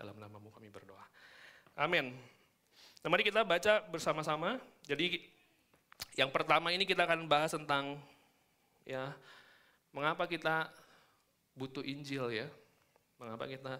Dalam 0.00 0.16
namamu 0.16 0.48
kami 0.48 0.72
berdoa. 0.72 1.04
Amin. 1.76 2.16
Nah, 3.04 3.12
mari 3.12 3.20
kita 3.20 3.44
baca 3.44 3.84
bersama-sama. 3.92 4.56
Jadi 4.88 5.20
yang 6.16 6.32
pertama 6.32 6.72
ini 6.72 6.88
kita 6.88 7.04
akan 7.04 7.28
bahas 7.28 7.52
tentang 7.52 8.00
ya 8.88 9.12
mengapa 9.92 10.24
kita 10.24 10.72
butuh 11.52 11.84
Injil 11.84 12.32
ya. 12.32 12.48
Mengapa 13.20 13.44
kita 13.44 13.76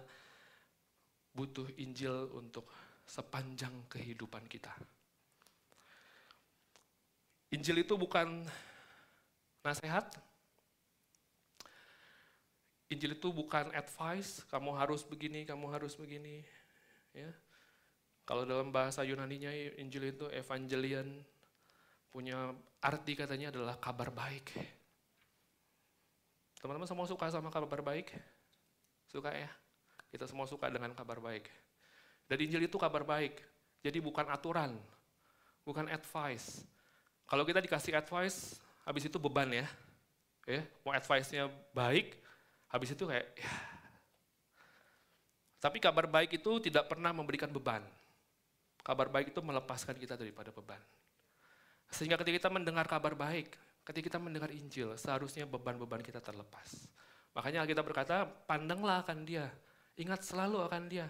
butuh 1.33 1.65
Injil 1.81 2.29
untuk 2.37 2.69
sepanjang 3.09 3.73
kehidupan 3.89 4.45
kita. 4.45 4.69
Injil 7.49 7.81
itu 7.81 7.97
bukan 7.97 8.45
nasihat. 9.65 10.05
Injil 12.93 13.17
itu 13.17 13.33
bukan 13.33 13.73
advice, 13.73 14.45
kamu 14.53 14.69
harus 14.77 15.01
begini, 15.01 15.49
kamu 15.49 15.65
harus 15.73 15.97
begini. 15.97 16.45
Ya. 17.09 17.33
Kalau 18.25 18.41
dalam 18.41 18.73
bahasa 18.73 19.05
Yunani-nya 19.05 19.53
Injil 19.77 20.09
itu 20.09 20.25
evangelion 20.33 21.21
punya 22.09 22.57
arti 22.81 23.13
katanya 23.13 23.53
adalah 23.53 23.77
kabar 23.77 24.09
baik. 24.09 24.49
Teman-teman 26.57 26.89
semua 26.89 27.05
suka 27.05 27.29
sama 27.29 27.53
kabar 27.53 27.85
baik? 27.85 28.09
Suka 29.05 29.29
ya? 29.29 29.49
Kita 30.09 30.25
semua 30.25 30.49
suka 30.49 30.65
dengan 30.73 30.89
kabar 30.97 31.21
baik. 31.21 31.45
Dan 32.25 32.41
Injil 32.41 32.65
itu 32.65 32.81
kabar 32.81 33.05
baik. 33.05 33.37
Jadi 33.85 34.01
bukan 34.01 34.25
aturan, 34.33 34.73
bukan 35.61 35.85
advice. 35.93 36.65
Kalau 37.29 37.45
kita 37.45 37.61
dikasih 37.61 37.93
advice, 37.93 38.57
habis 38.81 39.05
itu 39.05 39.21
beban 39.21 39.53
ya. 39.53 39.69
Ya, 40.49 40.65
mau 40.81 40.93
advice-nya 40.93 41.49
baik, 41.73 42.17
habis 42.69 42.93
itu 42.93 43.05
kayak 43.05 43.29
ya. 43.37 43.53
Tapi 45.61 45.77
kabar 45.81 46.05
baik 46.05 46.37
itu 46.37 46.61
tidak 46.61 46.85
pernah 46.89 47.09
memberikan 47.13 47.49
beban. 47.49 47.81
Kabar 48.85 49.09
baik 49.09 49.33
itu 49.33 49.41
melepaskan 49.41 49.97
kita 49.97 50.13
daripada 50.13 50.53
beban. 50.53 50.77
Sehingga 51.89 52.21
ketika 52.21 52.45
kita 52.45 52.49
mendengar 52.53 52.85
kabar 52.85 53.17
baik, 53.17 53.57
ketika 53.81 54.13
kita 54.13 54.19
mendengar 54.21 54.53
Injil, 54.53 54.93
seharusnya 54.93 55.49
beban-beban 55.49 56.05
kita 56.05 56.21
terlepas. 56.21 56.85
Makanya 57.33 57.65
kita 57.65 57.81
berkata, 57.81 58.29
pandanglah 58.45 59.01
akan 59.01 59.25
dia, 59.25 59.49
ingat 59.97 60.21
selalu 60.21 60.61
akan 60.69 60.85
dia, 60.85 61.09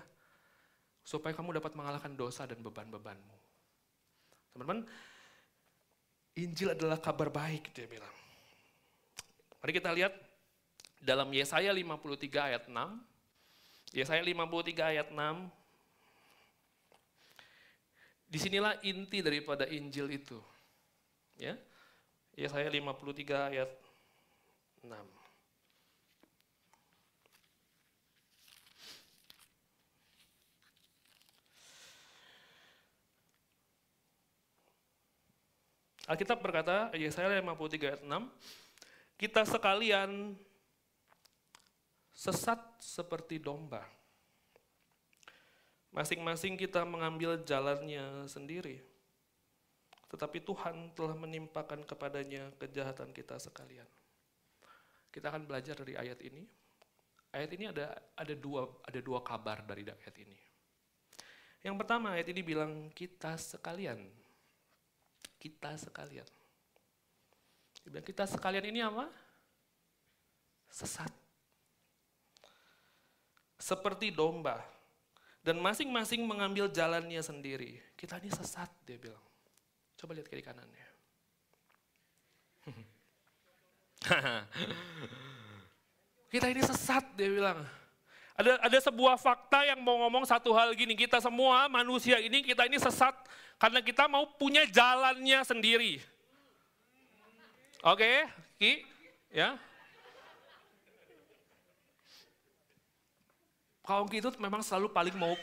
supaya 1.03 1.35
kamu 1.35 1.59
dapat 1.59 1.75
mengalahkan 1.75 2.15
dosa 2.15 2.47
dan 2.47 2.63
beban-bebanmu. 2.63 3.37
Teman-teman, 4.55 4.87
Injil 6.39 6.71
adalah 6.71 6.95
kabar 7.03 7.27
baik, 7.27 7.75
dia 7.75 7.91
bilang. 7.91 8.11
Mari 9.59 9.71
kita 9.75 9.91
lihat 9.91 10.15
dalam 11.03 11.27
Yesaya 11.35 11.75
53 11.75 12.39
ayat 12.39 12.63
6. 12.71 12.71
Yesaya 13.95 14.23
53 14.23 14.91
ayat 14.95 15.07
6, 15.11 15.64
Di 18.35 18.43
sinilah 18.43 18.83
inti 18.83 19.23
daripada 19.23 19.63
Injil 19.63 20.11
itu. 20.11 20.35
Ya, 21.39 21.55
ya 22.35 22.51
saya 22.51 22.67
53 22.67 23.55
ayat 23.55 23.71
6. 24.83 24.91
Alkitab 36.11 36.43
berkata, 36.43 36.91
Yesaya 36.91 37.31
53 37.39 37.87
ayat 37.87 38.03
6, 38.03 38.19
kita 39.15 39.47
sekalian 39.47 40.35
sesat 42.11 42.59
seperti 42.83 43.39
domba. 43.39 43.87
Masing-masing 45.95 46.59
kita 46.59 46.83
mengambil 46.83 47.39
jalannya 47.47 48.27
sendiri. 48.27 48.83
Tetapi 50.11 50.43
Tuhan 50.43 50.91
telah 50.91 51.15
menimpakan 51.15 51.87
kepadanya 51.87 52.51
kejahatan 52.59 53.15
kita 53.15 53.39
sekalian. 53.39 53.87
Kita 55.07 55.31
akan 55.31 55.47
belajar 55.47 55.79
dari 55.79 55.95
ayat 55.95 56.19
ini. 56.19 56.43
Ayat 57.31 57.51
ini 57.55 57.71
ada 57.71 57.95
ada 58.19 58.35
dua 58.35 58.67
ada 58.83 58.99
dua 58.99 59.23
kabar 59.23 59.63
dari 59.63 59.87
ayat 59.87 60.15
ini. 60.19 60.35
Yang 61.63 61.75
pertama 61.79 62.11
ayat 62.11 62.27
ini 62.27 62.43
bilang 62.43 62.91
kita 62.91 63.39
sekalian. 63.39 64.03
Kita 65.39 65.79
sekalian. 65.79 66.27
Dia 67.87 68.03
kita 68.03 68.27
sekalian 68.27 68.67
ini 68.67 68.83
apa? 68.83 69.07
Sesat. 70.67 71.11
Seperti 73.55 74.11
domba. 74.11 74.74
Dan 75.45 75.61
masing-masing 75.61 76.25
mengambil 76.25 76.65
jalannya 76.73 77.21
sendiri. 77.21 77.77
Kita 77.93 78.17
ini 78.17 78.33
sesat, 78.33 78.65
dia 78.81 78.97
bilang. 78.97 79.21
Coba 79.93 80.17
lihat 80.17 80.25
kiri 80.25 80.41
kanannya. 80.41 80.87
kita 86.33 86.49
ini 86.49 86.65
sesat, 86.65 87.05
dia 87.13 87.29
bilang. 87.29 87.61
Ada 88.35 88.57
ada 88.57 88.79
sebuah 88.81 89.21
fakta 89.21 89.69
yang 89.69 89.85
mau 89.85 90.01
ngomong 90.01 90.25
satu 90.25 90.49
hal 90.57 90.73
gini, 90.73 90.97
kita 90.97 91.21
semua 91.21 91.69
manusia 91.69 92.17
ini, 92.17 92.41
kita 92.41 92.65
ini 92.65 92.81
sesat 92.81 93.13
karena 93.61 93.79
kita 93.85 94.09
mau 94.09 94.25
punya 94.35 94.65
jalannya 94.65 95.39
sendiri. 95.45 96.01
Oke, 97.85 98.25
Ki, 98.57 98.81
ya. 99.29 99.61
Kaum 103.85 104.09
Ki 104.09 104.17
itu 104.17 104.33
memang 104.41 104.65
selalu 104.65 104.89
paling 104.89 105.13
mau, 105.13 105.37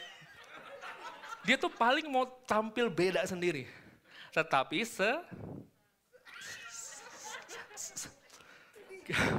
dia 1.47 1.55
tuh 1.55 1.71
paling 1.71 2.07
mau 2.11 2.27
tampil 2.43 2.91
beda 2.91 3.23
sendiri. 3.23 3.67
Tetapi 4.35 4.83
se, 4.83 5.11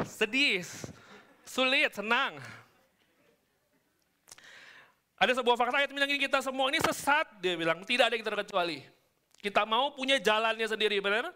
sedih, 0.08 0.64
sulit, 1.44 1.92
senang. 1.92 2.40
Ada 5.20 5.40
sebuah 5.40 5.56
fakta 5.56 5.84
ayat 5.84 5.92
bilang 5.92 6.08
kita 6.08 6.40
semua 6.40 6.68
ini 6.72 6.80
sesat, 6.80 7.28
dia 7.40 7.56
bilang 7.56 7.84
tidak 7.84 8.08
ada 8.08 8.14
yang 8.16 8.24
terkecuali. 8.24 8.84
Kita 9.40 9.68
mau 9.68 9.92
punya 9.92 10.16
jalannya 10.16 10.64
sendiri, 10.64 11.00
benar? 11.04 11.28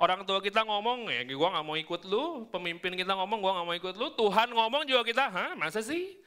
Orang 0.00 0.24
tua 0.24 0.40
kita 0.40 0.64
ngomong, 0.64 1.12
ya 1.12 1.22
gue 1.22 1.36
gak 1.36 1.64
mau 1.64 1.76
ikut 1.76 2.02
lu, 2.08 2.48
pemimpin 2.48 2.96
kita 2.96 3.12
ngomong, 3.14 3.38
gue 3.38 3.52
gak 3.52 3.66
mau 3.68 3.76
ikut 3.76 3.94
lu, 4.00 4.06
Tuhan 4.16 4.48
ngomong 4.50 4.82
juga 4.88 5.04
kita, 5.06 5.30
hah 5.30 5.52
masa 5.54 5.78
sih? 5.78 6.18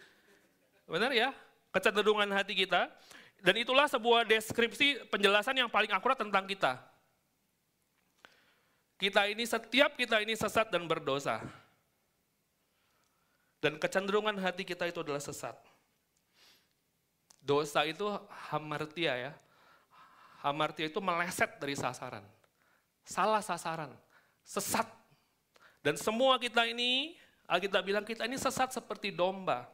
Benar 0.86 1.12
ya? 1.12 1.34
Kecenderungan 1.74 2.30
hati 2.34 2.54
kita. 2.54 2.88
Dan 3.42 3.62
itulah 3.62 3.86
sebuah 3.86 4.26
deskripsi 4.26 5.12
penjelasan 5.12 5.60
yang 5.60 5.70
paling 5.70 5.92
akurat 5.94 6.18
tentang 6.18 6.48
kita. 6.50 6.82
Kita 8.96 9.28
ini, 9.28 9.44
setiap 9.44 9.94
kita 10.00 10.24
ini 10.24 10.34
sesat 10.34 10.72
dan 10.72 10.88
berdosa. 10.88 11.44
Dan 13.60 13.76
kecenderungan 13.76 14.40
hati 14.40 14.64
kita 14.64 14.88
itu 14.88 15.04
adalah 15.04 15.20
sesat. 15.20 15.54
Dosa 17.44 17.84
itu 17.86 18.08
hamartia 18.50 19.14
ya. 19.30 19.34
Hamartia 20.42 20.88
itu 20.88 21.02
meleset 21.04 21.60
dari 21.60 21.76
sasaran 21.76 22.24
salah 23.06 23.40
sasaran, 23.40 23.94
sesat. 24.42 24.90
Dan 25.86 25.96
semua 26.02 26.42
kita 26.42 26.66
ini, 26.66 27.14
Alkitab 27.46 27.86
bilang 27.86 28.02
kita 28.02 28.26
ini 28.26 28.36
sesat 28.42 28.74
seperti 28.74 29.14
domba. 29.14 29.70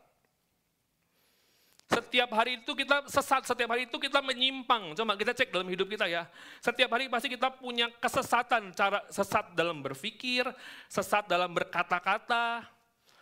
Setiap 1.92 2.32
hari 2.32 2.64
itu 2.64 2.72
kita 2.72 3.04
sesat, 3.12 3.44
setiap 3.44 3.76
hari 3.76 3.84
itu 3.84 4.00
kita 4.00 4.24
menyimpang. 4.24 4.96
Coba 4.96 5.20
kita 5.20 5.36
cek 5.36 5.52
dalam 5.52 5.68
hidup 5.68 5.92
kita 5.92 6.08
ya. 6.08 6.24
Setiap 6.64 6.88
hari 6.88 7.12
pasti 7.12 7.28
kita 7.28 7.52
punya 7.52 7.92
kesesatan, 8.00 8.72
cara 8.72 9.04
sesat 9.12 9.52
dalam 9.52 9.84
berpikir, 9.84 10.48
sesat 10.88 11.28
dalam 11.28 11.52
berkata-kata. 11.52 12.64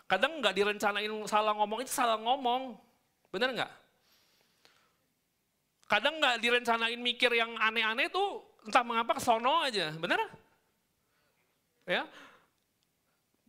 Kadang 0.06 0.38
nggak 0.38 0.54
direncanain 0.54 1.10
salah 1.26 1.58
ngomong, 1.58 1.82
itu 1.82 1.90
salah 1.90 2.22
ngomong. 2.22 2.78
Bener 3.34 3.58
nggak? 3.58 3.72
Kadang 5.90 6.22
nggak 6.22 6.38
direncanain 6.38 7.02
mikir 7.02 7.34
yang 7.34 7.50
aneh-aneh 7.58 8.14
tuh 8.14 8.46
entah 8.70 8.86
mengapa 8.86 9.18
ke 9.18 9.22
sono 9.26 9.66
aja, 9.66 9.90
benar? 9.98 10.22
Ya, 11.90 12.06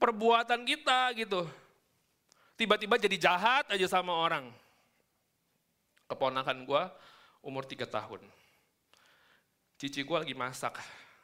perbuatan 0.01 0.65
kita 0.65 1.13
gitu, 1.13 1.45
tiba-tiba 2.57 2.97
jadi 2.97 3.17
jahat 3.21 3.69
aja 3.69 3.85
sama 3.85 4.17
orang. 4.17 4.49
Keponakan 6.11 6.67
gue 6.67 6.83
umur 7.47 7.63
tiga 7.63 7.87
tahun, 7.87 8.19
cici 9.79 10.03
gue 10.03 10.19
lagi 10.19 10.35
masak, 10.35 10.75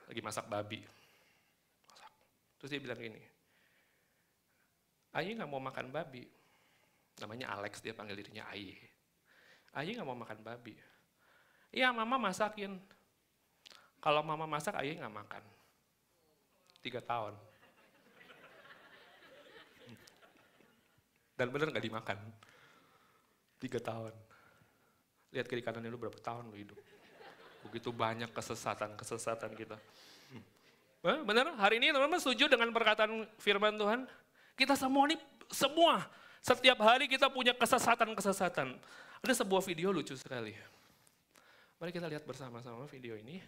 lagi 0.07 0.23
masak 0.23 0.47
babi. 0.47 0.79
Terus 2.57 2.71
dia 2.71 2.81
bilang 2.81 3.03
gini, 3.03 3.19
Ayi 5.17 5.35
nggak 5.35 5.51
mau 5.51 5.59
makan 5.59 5.91
babi. 5.91 6.23
Namanya 7.19 7.59
Alex, 7.59 7.83
dia 7.83 7.97
panggil 7.97 8.15
dirinya 8.21 8.47
Ayi. 8.53 8.79
Ayi 9.75 9.97
nggak 9.97 10.07
mau 10.07 10.17
makan 10.17 10.45
babi. 10.45 10.77
Iya, 11.75 11.93
mama 11.93 12.17
masakin. 12.17 12.79
Kalau 14.01 14.23
mama 14.23 14.47
masak, 14.47 14.77
ayah 14.81 15.03
nggak 15.03 15.17
makan. 15.19 15.43
Tiga 16.81 17.01
tahun. 17.03 17.35
Dan 21.37 21.53
bener 21.53 21.69
nggak 21.69 21.85
dimakan. 21.85 22.19
Tiga 23.61 23.81
tahun. 23.83 24.26
Lihat 25.35 25.47
kiri 25.51 25.63
kanannya 25.63 25.91
lu 25.91 25.99
berapa 25.99 26.17
tahun 26.19 26.51
lu 26.51 26.57
hidup. 26.59 26.79
Begitu 27.67 27.91
banyak 27.91 28.31
kesesatan-kesesatan 28.31 29.51
kita. 29.59 29.79
Bener, 31.07 31.55
hari 31.55 31.79
ini 31.79 31.95
teman-teman 31.95 32.19
setuju 32.19 32.51
dengan 32.51 32.75
perkataan 32.75 33.31
firman 33.39 33.79
Tuhan? 33.79 34.11
Kita 34.59 34.75
semua 34.75 35.07
ini, 35.07 35.17
semua, 35.55 36.03
setiap 36.43 36.83
hari 36.83 37.07
kita 37.07 37.31
punya 37.31 37.55
kesesatan-kesesatan. 37.55 38.75
Ada 39.23 39.35
sebuah 39.43 39.63
video 39.63 39.95
lucu 39.95 40.19
sekali. 40.19 40.55
Mari 41.79 41.91
kita 41.95 42.11
lihat 42.11 42.27
bersama-sama 42.27 42.91
video 42.91 43.15
ini. 43.15 43.39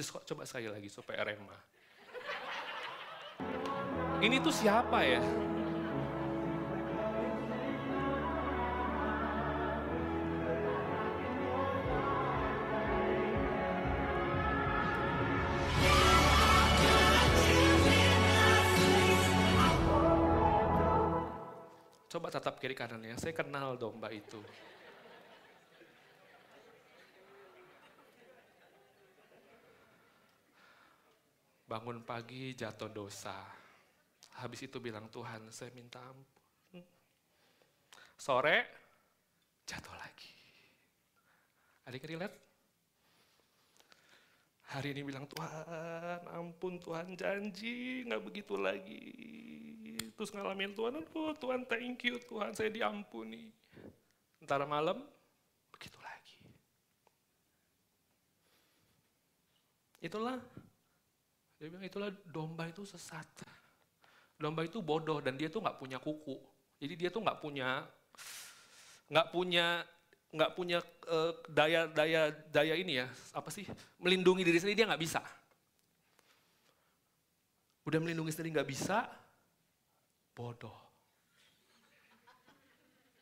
Coba 0.00 0.48
sekali 0.48 0.72
lagi 0.72 0.88
supaya 0.88 1.20
rema. 1.20 1.56
Ini 4.24 4.40
tuh 4.40 4.52
siapa 4.52 5.04
ya? 5.04 5.20
Coba 22.10 22.26
tatap 22.26 22.58
kiri 22.58 22.74
kanannya, 22.74 23.14
saya 23.20 23.30
kenal 23.36 23.78
domba 23.78 24.10
itu. 24.10 24.42
Bangun 31.70 32.02
pagi 32.02 32.50
jatuh 32.58 32.90
dosa. 32.90 33.38
Habis 34.42 34.66
itu 34.66 34.82
bilang 34.82 35.06
Tuhan 35.06 35.54
saya 35.54 35.70
minta 35.70 36.02
ampun. 36.02 36.82
Sore 38.18 38.58
jatuh 39.62 39.94
lagi. 39.94 40.34
Ada 41.86 41.94
yang 41.94 42.06
relate? 42.18 42.36
Hari 44.74 44.98
ini 44.98 45.06
bilang 45.06 45.30
Tuhan 45.30 46.26
ampun 46.34 46.82
Tuhan 46.82 47.14
janji 47.14 48.02
nggak 48.06 48.22
begitu 48.22 48.54
lagi 48.58 49.02
terus 50.20 50.36
ngalamin 50.36 50.76
Tuhan, 50.76 51.00
oh 51.16 51.32
Tuhan 51.32 51.64
thank 51.64 52.04
you 52.04 52.20
Tuhan 52.20 52.52
saya 52.52 52.68
diampuni. 52.68 53.48
Ntar 54.44 54.68
malam, 54.68 55.00
begitu 55.72 55.96
lagi. 55.96 56.44
Itulah, 60.04 60.36
dia 61.60 61.68
bilang 61.68 61.84
itulah 61.84 62.08
domba 62.24 62.64
itu 62.72 62.88
sesat. 62.88 63.28
Domba 64.40 64.64
itu 64.64 64.80
bodoh 64.80 65.20
dan 65.20 65.36
dia 65.36 65.52
tuh 65.52 65.60
nggak 65.60 65.76
punya 65.76 66.00
kuku. 66.00 66.40
Jadi 66.80 66.96
dia 66.96 67.12
tuh 67.12 67.20
nggak 67.20 67.36
punya 67.36 67.84
nggak 69.12 69.28
punya 69.28 69.84
nggak 70.32 70.52
punya 70.56 70.78
uh, 71.12 71.36
daya 71.52 71.84
daya 71.92 72.32
daya 72.48 72.74
ini 72.78 73.02
ya 73.02 73.06
apa 73.34 73.50
sih 73.50 73.66
melindungi 74.00 74.40
diri 74.40 74.56
sendiri 74.56 74.80
dia 74.80 74.88
nggak 74.88 75.04
bisa. 75.04 75.20
Udah 77.84 78.00
melindungi 78.00 78.32
sendiri 78.32 78.56
nggak 78.56 78.70
bisa, 78.70 79.04
bodoh. 80.32 80.76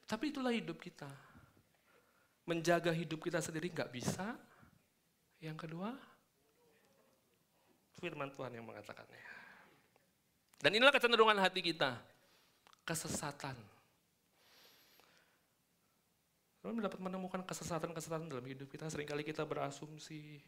Tapi 0.07 0.31
itulah 0.31 0.55
hidup 0.55 0.79
kita. 0.79 1.11
Menjaga 2.47 2.95
hidup 2.95 3.19
kita 3.23 3.43
sendiri 3.43 3.73
nggak 3.73 3.91
bisa. 3.93 4.37
Yang 5.39 5.69
kedua, 5.69 5.95
firman 7.99 8.31
Tuhan 8.33 8.55
yang 8.55 8.65
mengatakannya. 8.65 9.23
Dan 10.59 10.75
inilah 10.75 10.95
kecenderungan 10.95 11.39
hati 11.39 11.63
kita. 11.63 11.99
Kesesatan. 12.83 13.55
Lalu 16.67 16.83
dapat 16.83 16.99
menemukan 16.99 17.43
kesesatan-kesesatan 17.47 18.27
dalam 18.27 18.47
hidup 18.47 18.67
kita. 18.67 18.91
Seringkali 18.91 19.23
kita 19.23 19.47
berasumsi, 19.47 20.43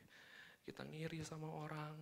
kita 0.66 0.82
ngiri 0.82 1.22
sama 1.22 1.46
orang. 1.46 1.94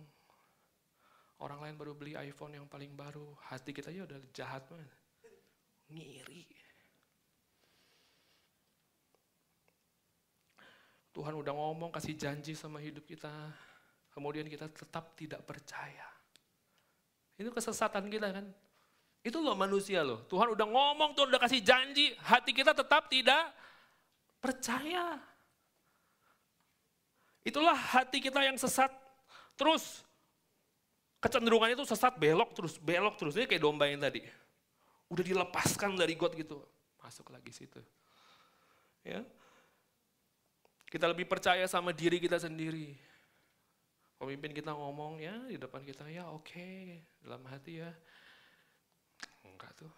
Orang 1.39 1.63
lain 1.63 1.77
baru 1.77 1.93
beli 1.95 2.17
iPhone 2.17 2.57
yang 2.57 2.65
paling 2.65 2.97
baru. 2.97 3.31
Hati 3.47 3.71
kita 3.71 3.93
ya 3.93 4.09
udah 4.09 4.17
jahat 4.33 4.65
banget. 4.65 4.89
Ngiri. 5.93 6.45
Tuhan 11.09 11.33
udah 11.35 11.53
ngomong, 11.53 11.89
kasih 11.93 12.15
janji 12.15 12.53
sama 12.53 12.81
hidup 12.81 13.05
kita. 13.05 13.31
Kemudian 14.19 14.51
kita 14.51 14.67
tetap 14.67 15.15
tidak 15.15 15.39
percaya. 15.47 16.03
Itu 17.39 17.55
kesesatan 17.55 18.11
kita 18.11 18.35
kan. 18.35 18.51
Itu 19.23 19.39
loh 19.39 19.55
manusia 19.55 20.03
loh. 20.03 20.27
Tuhan 20.27 20.51
udah 20.59 20.67
ngomong, 20.67 21.15
Tuhan 21.15 21.31
udah 21.31 21.39
kasih 21.39 21.63
janji. 21.63 22.11
Hati 22.19 22.51
kita 22.51 22.75
tetap 22.75 23.07
tidak 23.07 23.47
percaya. 24.43 25.15
Itulah 27.47 27.79
hati 27.79 28.19
kita 28.19 28.43
yang 28.43 28.59
sesat. 28.59 28.91
Terus 29.55 30.03
kecenderungannya 31.23 31.79
itu 31.79 31.87
sesat 31.87 32.19
belok 32.19 32.51
terus, 32.51 32.75
belok 32.75 33.15
terus. 33.15 33.39
Ini 33.39 33.47
kayak 33.47 33.63
domba 33.63 33.87
yang 33.87 34.03
tadi. 34.03 34.19
Udah 35.07 35.23
dilepaskan 35.23 35.95
dari 35.95 36.19
God 36.19 36.35
gitu. 36.35 36.59
Masuk 36.99 37.31
lagi 37.31 37.55
situ. 37.55 37.79
Ya. 39.07 39.23
Kita 40.91 41.07
lebih 41.07 41.23
percaya 41.23 41.63
sama 41.71 41.95
diri 41.95 42.19
kita 42.19 42.35
sendiri. 42.35 43.07
Pemimpin 44.19 44.51
kita 44.51 44.75
ngomong 44.75 45.23
ya 45.23 45.47
di 45.47 45.55
depan 45.55 45.79
kita 45.79 46.03
ya 46.11 46.27
oke 46.27 46.51
okay. 46.51 47.07
dalam 47.23 47.39
hati 47.47 47.79
ya. 47.79 47.91
Enggak 49.47 49.71
tuh. 49.79 49.91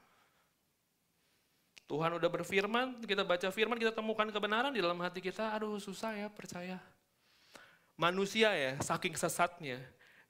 Tuhan 1.90 2.16
udah 2.16 2.30
berfirman, 2.32 3.04
kita 3.04 3.28
baca 3.28 3.52
firman, 3.52 3.76
kita 3.76 3.92
temukan 3.92 4.24
kebenaran 4.32 4.72
di 4.72 4.80
dalam 4.80 4.96
hati 5.04 5.20
kita, 5.20 5.52
aduh 5.52 5.76
susah 5.76 6.16
ya 6.16 6.32
percaya. 6.32 6.80
Manusia 8.00 8.56
ya, 8.56 8.80
saking 8.80 9.12
sesatnya, 9.20 9.76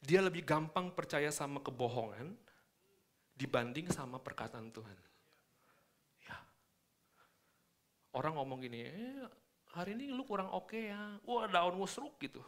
dia 0.02 0.26
lebih 0.26 0.42
gampang 0.42 0.90
percaya 0.90 1.30
sama 1.30 1.62
kebohongan 1.62 2.34
dibanding 3.38 3.94
sama 3.94 4.18
perkataan 4.18 4.74
Tuhan. 4.74 4.98
Ya. 6.26 6.38
Orang 8.10 8.42
ngomong 8.42 8.66
gini, 8.66 8.82
eh, 8.90 9.22
hari 9.70 9.94
ini 9.94 10.10
lu 10.10 10.26
kurang 10.26 10.50
oke 10.50 10.74
okay 10.74 10.90
ya, 10.90 11.22
wah 11.22 11.46
daun 11.46 11.78
musruk 11.78 12.18
gitu. 12.18 12.42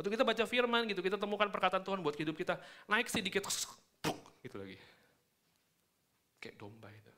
Waktu 0.00 0.16
kita 0.16 0.24
baca 0.24 0.44
firman 0.48 0.88
gitu, 0.88 1.04
kita 1.04 1.20
temukan 1.20 1.44
perkataan 1.52 1.84
Tuhan 1.84 2.00
buat 2.00 2.16
hidup 2.16 2.32
kita, 2.32 2.56
naik 2.88 3.12
sedikit, 3.12 3.44
gitu 4.40 4.56
lagi. 4.56 4.80
Kayak 6.40 6.56
domba 6.56 6.88
itu. 6.88 7.12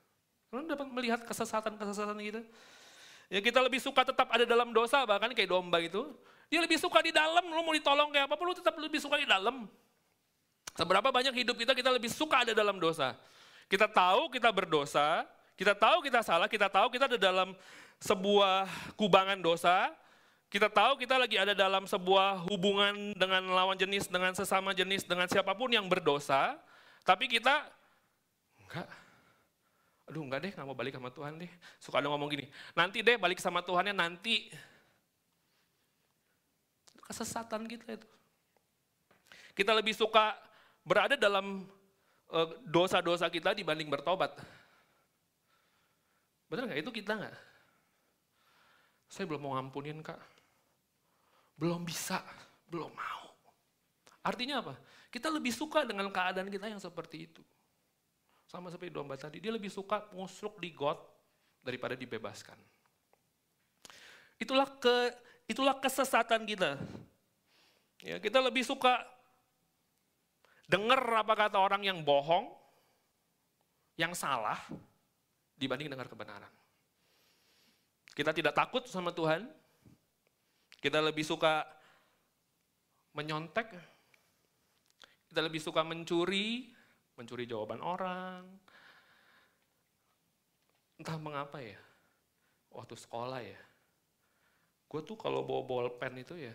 Kalian 0.51 0.66
dapat 0.66 0.90
melihat 0.90 1.23
kesesatan-kesesatan 1.23 2.18
gitu. 2.27 2.42
Ya 3.31 3.38
kita 3.38 3.62
lebih 3.62 3.79
suka 3.79 4.03
tetap 4.03 4.27
ada 4.35 4.42
dalam 4.42 4.75
dosa, 4.75 5.07
bahkan 5.07 5.31
kayak 5.31 5.47
domba 5.47 5.79
itu. 5.79 6.11
Dia 6.51 6.59
lebih 6.59 6.75
suka 6.75 6.99
di 7.07 7.14
dalam, 7.14 7.55
lu 7.55 7.62
mau 7.62 7.71
ditolong 7.71 8.11
kayak 8.11 8.27
apa, 8.27 8.42
lu 8.42 8.51
tetap 8.51 8.75
lebih 8.75 8.99
suka 8.99 9.14
di 9.14 9.31
dalam. 9.31 9.71
Seberapa 10.75 11.14
banyak 11.14 11.38
hidup 11.38 11.55
kita, 11.55 11.79
kita 11.79 11.95
lebih 11.95 12.11
suka 12.11 12.42
ada 12.42 12.51
dalam 12.51 12.83
dosa. 12.83 13.14
Kita 13.71 13.87
tahu 13.87 14.27
kita 14.27 14.51
berdosa, 14.51 15.23
kita 15.55 15.79
tahu 15.79 16.03
kita 16.03 16.18
salah, 16.27 16.51
kita 16.51 16.66
tahu 16.66 16.90
kita 16.90 17.07
ada 17.07 17.14
dalam 17.14 17.55
sebuah 18.03 18.66
kubangan 18.99 19.38
dosa, 19.38 19.95
kita 20.53 20.69
tahu 20.69 21.01
kita 21.01 21.17
lagi 21.17 21.41
ada 21.41 21.57
dalam 21.57 21.88
sebuah 21.88 22.45
hubungan 22.53 23.17
dengan 23.17 23.41
lawan 23.57 23.73
jenis, 23.73 24.05
dengan 24.05 24.37
sesama 24.37 24.77
jenis, 24.77 25.09
dengan 25.09 25.25
siapa 25.25 25.57
pun 25.57 25.73
yang 25.73 25.88
berdosa, 25.88 26.61
tapi 27.09 27.25
kita 27.25 27.65
enggak, 28.61 28.85
aduh 30.12 30.21
enggak 30.29 30.41
deh, 30.45 30.53
nggak 30.53 30.67
mau 30.69 30.77
balik 30.77 30.93
sama 30.93 31.09
Tuhan 31.09 31.41
deh. 31.41 31.49
Suka 31.81 32.05
ada 32.05 32.12
ngomong 32.12 32.29
gini, 32.29 32.53
nanti 32.77 33.01
deh 33.01 33.17
balik 33.17 33.41
sama 33.41 33.65
Tuhannya 33.65 33.97
nanti. 33.97 34.53
Kesesatan 37.09 37.65
kita 37.65 37.97
itu. 37.97 38.09
Kita 39.57 39.73
lebih 39.73 39.97
suka 39.97 40.37
berada 40.85 41.17
dalam 41.17 41.65
eh, 42.29 42.49
dosa-dosa 42.69 43.33
kita 43.33 43.57
dibanding 43.57 43.88
bertobat. 43.88 44.37
Benar 46.53 46.69
nggak? 46.69 46.81
Itu 46.85 46.93
kita 46.93 47.17
nggak? 47.17 47.37
Saya 49.09 49.25
belum 49.25 49.49
mau 49.49 49.57
ngampunin 49.57 50.05
kak. 50.05 50.32
Belum 51.62 51.87
bisa, 51.87 52.18
belum 52.66 52.90
mau. 52.90 53.27
Artinya 54.27 54.59
apa? 54.59 54.75
Kita 55.14 55.31
lebih 55.31 55.55
suka 55.55 55.87
dengan 55.87 56.11
keadaan 56.11 56.51
kita 56.51 56.66
yang 56.66 56.83
seperti 56.83 57.31
itu. 57.31 57.42
Sama 58.51 58.66
seperti 58.66 58.90
domba 58.90 59.14
tadi, 59.14 59.38
dia 59.38 59.55
lebih 59.55 59.70
suka 59.70 60.11
musruk 60.11 60.59
di 60.59 60.75
God 60.75 60.98
daripada 61.62 61.94
dibebaskan. 61.94 62.59
Itulah 64.42 64.66
ke 64.83 65.14
itulah 65.46 65.79
kesesatan 65.79 66.42
kita. 66.42 66.75
Ya, 68.03 68.18
kita 68.18 68.42
lebih 68.42 68.66
suka 68.66 68.98
dengar 70.66 70.98
apa 71.14 71.46
kata 71.46 71.62
orang 71.62 71.87
yang 71.87 72.03
bohong, 72.03 72.51
yang 73.94 74.11
salah, 74.18 74.59
dibanding 75.55 75.87
dengar 75.87 76.11
kebenaran. 76.11 76.51
Kita 78.18 78.35
tidak 78.35 78.51
takut 78.51 78.83
sama 78.90 79.14
Tuhan, 79.14 79.46
kita 80.83 80.99
lebih 80.99 81.23
suka 81.23 81.62
menyontek, 83.14 83.71
kita 85.31 85.40
lebih 85.47 85.62
suka 85.62 85.87
mencuri, 85.87 86.75
mencuri 87.14 87.47
jawaban 87.47 87.79
orang. 87.79 88.42
Entah 90.99 91.18
mengapa 91.23 91.62
ya, 91.62 91.79
waktu 92.75 92.99
sekolah 92.99 93.40
ya, 93.47 93.61
gue 94.90 95.01
tuh 95.07 95.14
kalau 95.14 95.47
bawa 95.47 95.62
bolpen 95.62 96.18
itu 96.18 96.35
ya, 96.35 96.55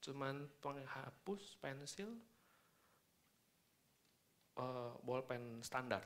cuman 0.00 0.48
penghapus 0.64 1.60
pensil, 1.60 2.16
uh, 4.56 4.96
bolpen 5.04 5.60
standar. 5.60 6.00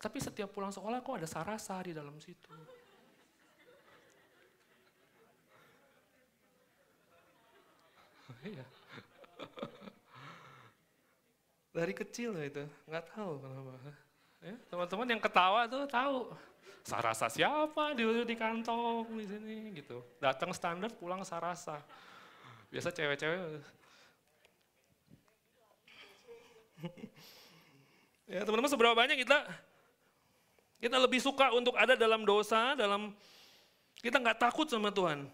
Tapi 0.00 0.16
setiap 0.16 0.48
pulang 0.56 0.72
sekolah 0.72 1.04
kok 1.04 1.20
ada 1.20 1.28
sarasa 1.28 1.76
di 1.84 1.92
dalam 1.92 2.16
situ. 2.16 2.48
Dari 11.76 11.94
kecil 11.94 12.34
lah 12.34 12.44
itu, 12.46 12.66
nggak 12.90 13.04
tahu 13.14 13.38
kenapa. 13.38 13.70
Ya, 14.40 14.56
teman-teman 14.72 15.06
yang 15.06 15.22
ketawa 15.22 15.70
tuh 15.70 15.86
tahu. 15.86 16.34
Sarasa 16.80 17.28
siapa 17.28 17.92
di 17.92 18.08
di 18.24 18.34
kantong 18.34 19.04
di 19.20 19.26
sini 19.28 19.76
gitu. 19.76 20.00
Datang 20.16 20.56
standar 20.56 20.88
pulang 20.96 21.20
sarasa. 21.22 21.84
Biasa 22.72 22.88
cewek-cewek. 22.90 23.38
ya 28.32 28.40
teman-teman 28.46 28.70
seberapa 28.72 28.96
banyak 28.96 29.20
kita 29.20 29.44
kita 30.80 30.96
lebih 30.96 31.20
suka 31.20 31.52
untuk 31.52 31.76
ada 31.76 31.92
dalam 31.92 32.24
dosa, 32.24 32.72
dalam 32.72 33.12
kita 34.00 34.16
nggak 34.16 34.40
takut 34.40 34.64
sama 34.64 34.88
Tuhan. 34.88 35.28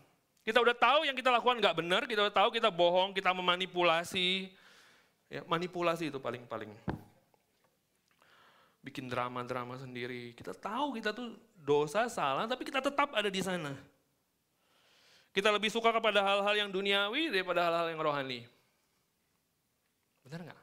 Kita 0.46 0.62
udah 0.62 0.76
tahu 0.78 1.10
yang 1.10 1.18
kita 1.18 1.34
lakukan 1.34 1.58
nggak 1.58 1.76
benar, 1.82 2.06
kita 2.06 2.30
udah 2.30 2.34
tahu 2.34 2.54
kita 2.54 2.70
bohong, 2.70 3.10
kita 3.10 3.34
memanipulasi, 3.34 4.54
Ya, 5.26 5.42
manipulasi 5.42 6.06
itu 6.06 6.22
paling-paling. 6.22 6.70
Bikin 8.78 9.10
drama-drama 9.10 9.74
sendiri. 9.74 10.30
Kita 10.38 10.54
tahu 10.54 10.94
kita 10.94 11.10
tuh 11.10 11.34
dosa, 11.58 12.06
salah, 12.06 12.46
tapi 12.46 12.62
kita 12.62 12.78
tetap 12.78 13.10
ada 13.10 13.26
di 13.26 13.42
sana. 13.42 13.74
Kita 15.34 15.50
lebih 15.50 15.68
suka 15.68 15.90
kepada 15.90 16.22
hal-hal 16.22 16.54
yang 16.54 16.70
duniawi 16.70 17.34
daripada 17.34 17.66
hal-hal 17.66 17.90
yang 17.90 18.00
rohani. 18.00 18.46
Benar 20.22 20.46
nggak? 20.46 20.62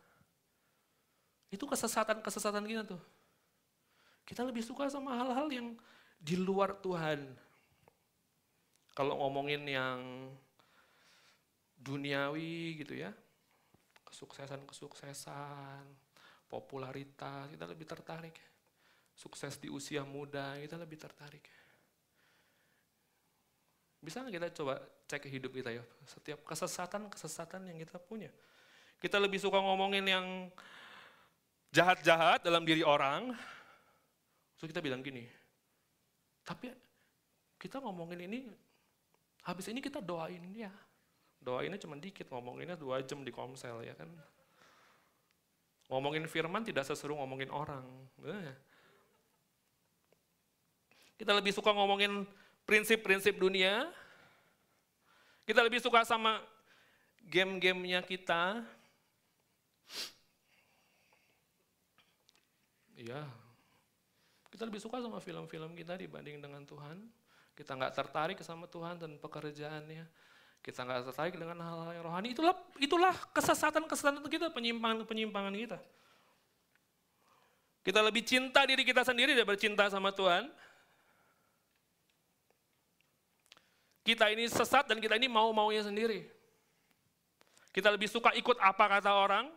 Itu 1.51 1.67
kesesatan-kesesatan 1.67 2.63
kita 2.63 2.87
tuh. 2.87 3.01
Kita 4.23 4.47
lebih 4.47 4.63
suka 4.63 4.87
sama 4.87 5.13
hal-hal 5.19 5.51
yang 5.51 5.67
di 6.23 6.39
luar 6.39 6.71
Tuhan. 6.79 7.35
Kalau 8.93 9.17
ngomongin 9.17 9.65
yang 9.65 10.29
duniawi 11.81 12.77
gitu 12.85 12.93
ya, 12.93 13.09
kesuksesan-kesuksesan, 14.05 15.83
popularitas, 16.45 17.49
kita 17.49 17.65
lebih 17.65 17.89
tertarik. 17.89 18.37
Sukses 19.17 19.57
di 19.57 19.69
usia 19.73 20.05
muda, 20.05 20.57
kita 20.61 20.77
lebih 20.77 21.01
tertarik. 21.01 21.45
Bisa 23.97 24.21
nggak 24.21 24.35
kita 24.37 24.47
coba 24.61 24.77
cek 25.09 25.25
hidup 25.25 25.51
kita 25.57 25.73
ya, 25.73 25.83
setiap 26.05 26.45
kesesatan-kesesatan 26.45 27.73
yang 27.73 27.77
kita 27.81 27.97
punya. 27.97 28.29
Kita 29.01 29.17
lebih 29.17 29.41
suka 29.41 29.57
ngomongin 29.57 30.05
yang 30.05 30.25
jahat-jahat 31.73 32.45
dalam 32.45 32.61
diri 32.67 32.85
orang, 32.85 33.33
terus 34.55 34.69
kita 34.69 34.83
bilang 34.83 35.01
gini, 35.01 35.25
tapi 36.45 36.69
kita 37.57 37.81
ngomongin 37.81 38.29
ini, 38.29 38.39
habis 39.43 39.67
ini 39.67 39.83
kita 39.83 39.99
doain 39.99 40.41
dia. 40.51 40.71
Doainnya 41.43 41.75
cuma 41.75 41.99
dikit, 41.99 42.31
ngomonginnya 42.31 42.79
dua 42.79 43.03
jam 43.03 43.19
di 43.21 43.31
komsel 43.31 43.83
ya 43.83 43.91
kan. 43.93 44.07
Ngomongin 45.91 46.23
firman 46.31 46.63
tidak 46.63 46.87
seseru 46.87 47.19
ngomongin 47.19 47.51
orang. 47.51 47.83
Kita 51.19 51.35
lebih 51.35 51.51
suka 51.51 51.75
ngomongin 51.75 52.23
prinsip-prinsip 52.63 53.35
dunia. 53.35 53.91
Kita 55.43 55.59
lebih 55.59 55.83
suka 55.83 56.07
sama 56.07 56.39
game-gamenya 57.27 57.99
kita. 58.07 58.63
Iya, 62.95 63.27
kita 64.47 64.63
lebih 64.63 64.79
suka 64.79 65.03
sama 65.03 65.19
film-film 65.19 65.75
kita 65.75 65.99
dibanding 65.99 66.39
dengan 66.39 66.63
Tuhan. 66.63 67.03
Kita 67.53 67.77
nggak 67.77 67.93
tertarik 67.93 68.37
sama 68.41 68.65
Tuhan 68.65 68.97
dan 68.97 69.17
pekerjaannya. 69.21 70.05
Kita 70.63 70.79
nggak 70.87 71.11
tertarik 71.11 71.35
dengan 71.37 71.59
hal-hal 71.61 71.91
yang 71.93 72.05
rohani. 72.07 72.33
Itulah 72.33 72.55
itulah 72.79 73.13
kesesatan-kesesatan 73.35 74.25
kita, 74.25 74.49
penyimpangan-penyimpangan 74.49 75.53
kita. 75.53 75.79
Kita 77.83 77.99
lebih 77.99 78.23
cinta 78.23 78.63
diri 78.63 78.87
kita 78.87 79.03
sendiri 79.03 79.35
daripada 79.35 79.59
cinta 79.59 79.83
sama 79.91 80.15
Tuhan. 80.15 80.47
Kita 84.07 84.31
ini 84.31 84.47
sesat 84.47 84.87
dan 84.87 85.03
kita 85.03 85.19
ini 85.19 85.27
mau-maunya 85.27 85.83
sendiri. 85.83 86.27
Kita 87.75 87.91
lebih 87.91 88.07
suka 88.07 88.31
ikut 88.35 88.55
apa 88.59 88.85
kata 88.99 89.11
orang, 89.11 89.51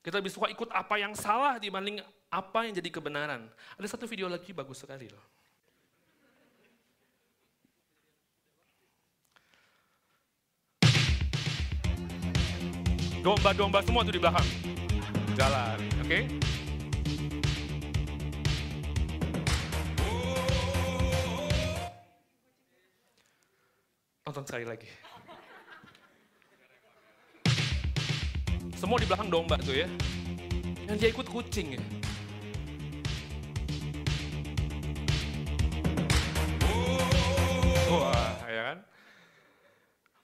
kita 0.00 0.20
lebih 0.24 0.32
suka 0.32 0.48
ikut 0.48 0.72
apa 0.72 0.94
yang 0.96 1.12
salah 1.12 1.60
dibanding 1.60 2.00
apa 2.32 2.64
yang 2.64 2.72
jadi 2.76 2.90
kebenaran. 2.92 3.44
Ada 3.76 3.96
satu 3.96 4.08
video 4.08 4.28
lagi 4.28 4.52
bagus 4.56 4.80
sekali 4.80 5.08
loh. 5.08 5.37
Domba-domba 13.18 13.82
semua 13.82 14.06
tuh 14.06 14.14
di 14.14 14.22
belakang. 14.22 14.46
Jalan, 15.34 15.78
oke? 16.02 16.06
Okay? 16.06 16.22
Nonton 24.22 24.44
sekali 24.46 24.64
lagi. 24.68 24.86
Semua 28.78 29.02
di 29.02 29.06
belakang 29.10 29.26
domba 29.26 29.58
tuh 29.58 29.74
ya. 29.74 29.90
Yang 30.86 30.96
dia 31.02 31.08
ikut 31.10 31.26
kucing 31.26 31.74
ya. 31.74 31.82
Wah, 37.90 38.30
ya 38.46 38.62
kan? 38.62 38.78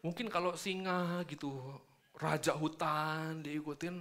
Mungkin 0.04 0.26
kalau 0.30 0.54
singa 0.54 1.26
gitu 1.26 1.58
raja 2.18 2.54
hutan 2.54 3.42
diikutin, 3.42 3.98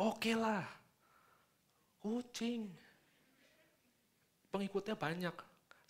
oke 0.00 0.20
okay 0.20 0.34
lah. 0.36 0.64
Kucing. 2.00 2.70
Pengikutnya 4.52 4.94
banyak, 4.94 5.34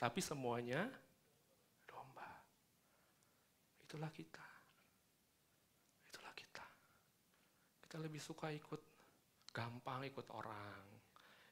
tapi 0.01 0.21
semuanya 0.25 0.89
domba. 1.85 2.27
Itulah 3.85 4.11
kita. 4.11 4.47
Itulah 6.09 6.33
kita. 6.35 6.65
Kita 7.85 7.97
lebih 8.01 8.19
suka 8.19 8.51
ikut 8.51 8.83
gampang 9.53 10.09
ikut 10.09 10.27
orang, 10.35 10.83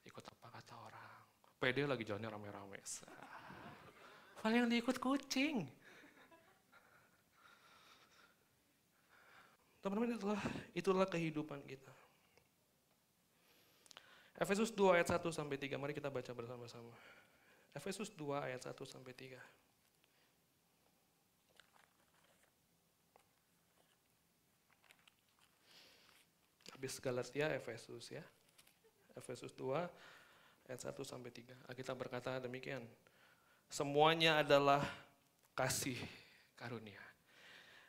ikut 0.05 0.25
apa 0.25 0.47
kata 0.61 0.75
orang. 0.77 1.17
Pede 1.61 1.89
lagi 1.89 2.05
jalannya 2.05 2.29
rame-rame. 2.29 2.81
Paling 4.45 4.59
yang 4.65 4.69
diikut 4.69 5.01
kucing. 5.01 5.84
Teman-teman 9.85 10.17
itulah, 10.17 10.41
itulah 10.73 11.05
kehidupan 11.05 11.61
kita. 11.69 11.93
Efesus 14.41 14.73
2 14.73 14.97
ayat 14.97 15.13
1 15.13 15.29
sampai 15.29 15.61
3, 15.61 15.77
mari 15.77 15.93
kita 15.93 16.09
baca 16.09 16.33
bersama-sama. 16.33 16.97
Efesus 17.77 18.09
2 18.17 18.49
ayat 18.49 18.65
1 18.65 18.73
sampai 18.89 19.13
3. 19.13 19.37
Habis 26.73 26.97
Galatia, 27.05 27.53
Efesus 27.53 28.09
ya. 28.09 28.25
Efesus 29.13 29.53
2 29.53 29.85
ayat 30.65 30.81
1 30.81 31.05
sampai 31.05 31.29
3. 31.29 31.61
Kita 31.77 31.93
berkata 31.93 32.41
demikian. 32.41 32.89
Semuanya 33.69 34.41
adalah 34.41 34.81
kasih 35.53 36.01
karunia. 36.57 37.14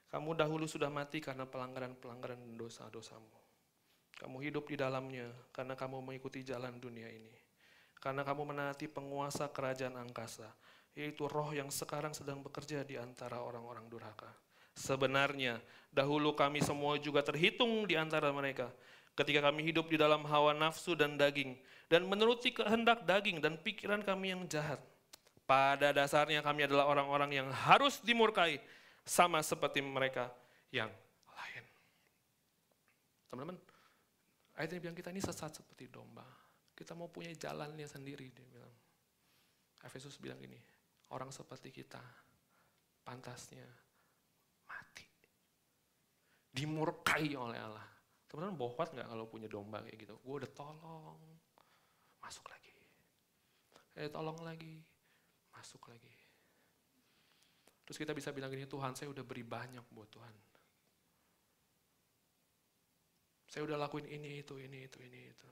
Kamu 0.10 0.38
dahulu 0.38 0.70
sudah 0.70 0.88
mati 0.88 1.20
karena 1.20 1.44
pelanggaran-pelanggaran 1.50 2.56
dosa-dosamu. 2.56 3.46
Kamu 4.16 4.38
hidup 4.40 4.72
di 4.72 4.80
dalamnya 4.80 5.28
karena 5.52 5.76
kamu 5.76 6.00
mengikuti 6.00 6.40
jalan 6.46 6.80
dunia 6.80 7.12
ini. 7.12 7.36
Karena 8.00 8.24
kamu 8.24 8.54
menaati 8.54 8.88
penguasa 8.88 9.50
kerajaan 9.50 9.98
angkasa, 9.98 10.48
yaitu 10.96 11.28
roh 11.28 11.52
yang 11.52 11.68
sekarang 11.68 12.16
sedang 12.16 12.40
bekerja 12.40 12.86
di 12.88 12.96
antara 12.96 13.42
orang-orang 13.44 13.90
durhaka. 13.92 14.30
Sebenarnya, 14.76 15.60
dahulu 15.90 16.36
kami 16.36 16.60
semua 16.62 17.00
juga 17.00 17.24
terhitung 17.24 17.88
di 17.88 17.96
antara 17.96 18.30
mereka, 18.30 18.72
ketika 19.16 19.50
kami 19.50 19.72
hidup 19.72 19.88
di 19.88 19.96
dalam 19.96 20.24
hawa 20.28 20.52
nafsu 20.52 20.94
dan 20.94 21.16
daging, 21.16 21.56
dan 21.88 22.04
menuruti 22.04 22.52
kehendak 22.52 23.08
daging 23.08 23.40
dan 23.40 23.56
pikiran 23.60 24.04
kami 24.04 24.36
yang 24.36 24.44
jahat. 24.52 24.80
Pada 25.46 25.94
dasarnya 25.96 26.44
kami 26.44 26.68
adalah 26.68 26.90
orang-orang 26.90 27.42
yang 27.42 27.48
harus 27.50 28.02
dimurkai, 28.04 28.60
sama 29.06 29.46
seperti 29.46 29.86
mereka 29.86 30.34
yang 30.74 30.90
lain. 31.30 31.66
Teman-teman, 33.30 33.58
ayat 34.58 34.70
ini 34.74 34.82
bilang 34.82 34.98
kita 34.98 35.14
ini 35.14 35.22
sesat 35.22 35.54
seperti 35.54 35.86
domba. 35.94 36.26
Kita 36.74 36.98
mau 36.98 37.08
punya 37.08 37.32
jalannya 37.32 37.86
sendiri, 37.86 38.34
dia 38.34 38.44
bilang. 38.50 38.74
Efesus 39.86 40.18
bilang 40.18 40.42
ini, 40.42 40.58
orang 41.14 41.30
seperti 41.30 41.70
kita, 41.70 42.02
pantasnya 43.06 43.64
mati. 44.66 45.06
Dimurkai 46.50 47.38
oleh 47.38 47.62
Allah. 47.62 47.86
Teman-teman 48.26 48.58
bohwat 48.58 48.90
nggak 48.98 49.06
kalau 49.06 49.30
punya 49.30 49.46
domba 49.46 49.86
kayak 49.86 50.02
gitu? 50.02 50.18
Gue 50.26 50.42
udah 50.42 50.52
tolong, 50.52 51.22
masuk 52.18 52.50
lagi. 52.50 52.74
Eh 53.96 54.10
tolong 54.10 54.42
lagi, 54.42 54.82
masuk 55.54 55.94
lagi. 55.94 56.15
Terus 57.86 57.98
kita 58.02 58.18
bisa 58.18 58.34
bilang 58.34 58.50
gini, 58.50 58.66
Tuhan 58.66 58.98
saya 58.98 59.14
udah 59.14 59.22
beri 59.22 59.46
banyak 59.46 59.86
buat 59.94 60.10
Tuhan. 60.10 60.36
Saya 63.46 63.62
udah 63.64 63.78
lakuin 63.78 64.10
ini, 64.10 64.42
itu, 64.42 64.58
ini, 64.58 64.90
itu, 64.90 64.98
ini, 65.06 65.20
itu. 65.30 65.50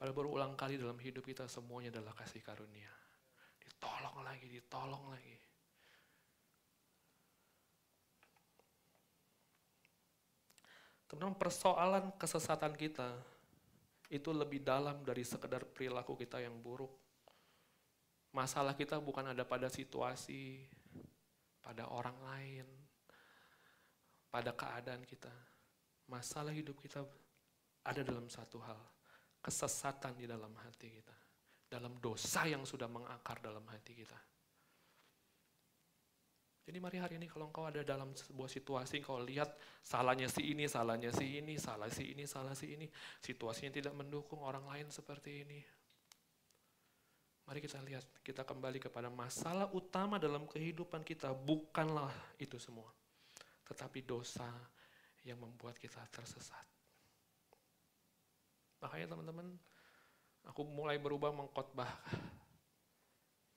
Pada 0.00 0.10
berulang 0.10 0.56
kali 0.58 0.80
dalam 0.80 0.98
hidup 0.98 1.22
kita 1.22 1.46
semuanya 1.46 1.94
adalah 1.94 2.16
kasih 2.16 2.42
karunia. 2.42 2.90
Ditolong 3.62 4.24
lagi, 4.24 4.48
ditolong 4.50 5.04
lagi. 5.12 5.36
Teman-teman 11.06 11.36
persoalan 11.36 12.04
kesesatan 12.16 12.72
kita 12.72 13.12
itu 14.08 14.32
lebih 14.32 14.64
dalam 14.64 15.04
dari 15.04 15.20
sekedar 15.20 15.68
perilaku 15.68 16.16
kita 16.16 16.40
yang 16.40 16.56
buruk. 16.56 17.01
Masalah 18.32 18.72
kita 18.72 18.96
bukan 18.96 19.36
ada 19.36 19.44
pada 19.44 19.68
situasi, 19.68 20.64
pada 21.60 21.84
orang 21.92 22.16
lain, 22.24 22.66
pada 24.32 24.56
keadaan 24.56 25.04
kita. 25.04 25.32
Masalah 26.08 26.56
hidup 26.56 26.80
kita 26.80 27.04
ada 27.84 28.00
dalam 28.00 28.32
satu 28.32 28.56
hal, 28.64 28.80
kesesatan 29.44 30.16
di 30.16 30.24
dalam 30.24 30.52
hati 30.64 30.88
kita. 30.88 31.16
Dalam 31.68 31.96
dosa 32.00 32.44
yang 32.48 32.64
sudah 32.64 32.88
mengakar 32.88 33.40
dalam 33.40 33.64
hati 33.68 33.92
kita. 33.96 34.16
Jadi 36.62 36.78
mari 36.78 37.02
hari 37.02 37.18
ini 37.18 37.26
kalau 37.26 37.50
engkau 37.50 37.66
ada 37.66 37.82
dalam 37.82 38.14
sebuah 38.14 38.46
situasi, 38.46 39.02
engkau 39.02 39.18
lihat 39.18 39.50
salahnya 39.82 40.30
si 40.30 40.54
ini, 40.54 40.70
salahnya 40.70 41.10
si 41.10 41.42
ini, 41.42 41.58
salah 41.58 41.90
si 41.90 42.14
ini, 42.14 42.22
salah 42.22 42.54
si 42.54 42.78
ini. 42.78 42.86
Situasinya 43.18 43.74
tidak 43.74 43.92
mendukung 43.98 44.40
orang 44.46 44.64
lain 44.70 44.86
seperti 44.88 45.42
ini. 45.42 45.58
Mari 47.42 47.58
kita 47.58 47.82
lihat, 47.82 48.06
kita 48.22 48.46
kembali 48.46 48.78
kepada 48.78 49.10
masalah 49.10 49.66
utama 49.74 50.16
dalam 50.16 50.46
kehidupan 50.46 51.02
kita 51.02 51.34
bukanlah 51.34 52.14
itu 52.38 52.54
semua. 52.56 52.88
Tetapi 53.66 54.06
dosa 54.06 54.46
yang 55.26 55.42
membuat 55.42 55.78
kita 55.78 56.02
tersesat. 56.10 56.66
Makanya 58.82 59.14
teman-teman, 59.14 59.54
aku 60.46 60.66
mulai 60.66 60.98
berubah 60.98 61.30
mengkhotbah, 61.30 61.90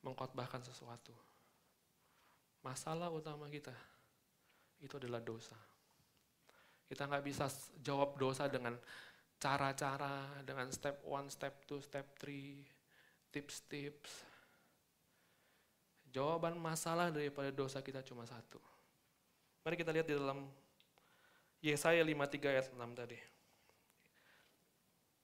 mengkhotbahkan 0.06 0.62
sesuatu. 0.62 1.14
Masalah 2.62 3.10
utama 3.10 3.46
kita 3.50 3.74
itu 4.82 4.98
adalah 4.98 5.22
dosa. 5.22 5.54
Kita 6.86 7.10
nggak 7.10 7.24
bisa 7.26 7.50
jawab 7.82 8.14
dosa 8.14 8.46
dengan 8.46 8.78
cara-cara, 9.42 10.42
dengan 10.46 10.70
step 10.70 11.02
one, 11.02 11.26
step 11.26 11.66
two, 11.66 11.82
step 11.82 12.14
three, 12.14 12.62
tips-tips. 13.36 14.24
Jawaban 16.08 16.56
masalah 16.56 17.12
daripada 17.12 17.52
dosa 17.52 17.84
kita 17.84 18.00
cuma 18.00 18.24
satu. 18.24 18.56
Mari 19.60 19.76
kita 19.76 19.92
lihat 19.92 20.08
di 20.08 20.16
dalam 20.16 20.48
Yesaya 21.60 22.00
53 22.00 22.48
ayat 22.56 22.66
6 22.72 22.80
tadi. 22.96 23.20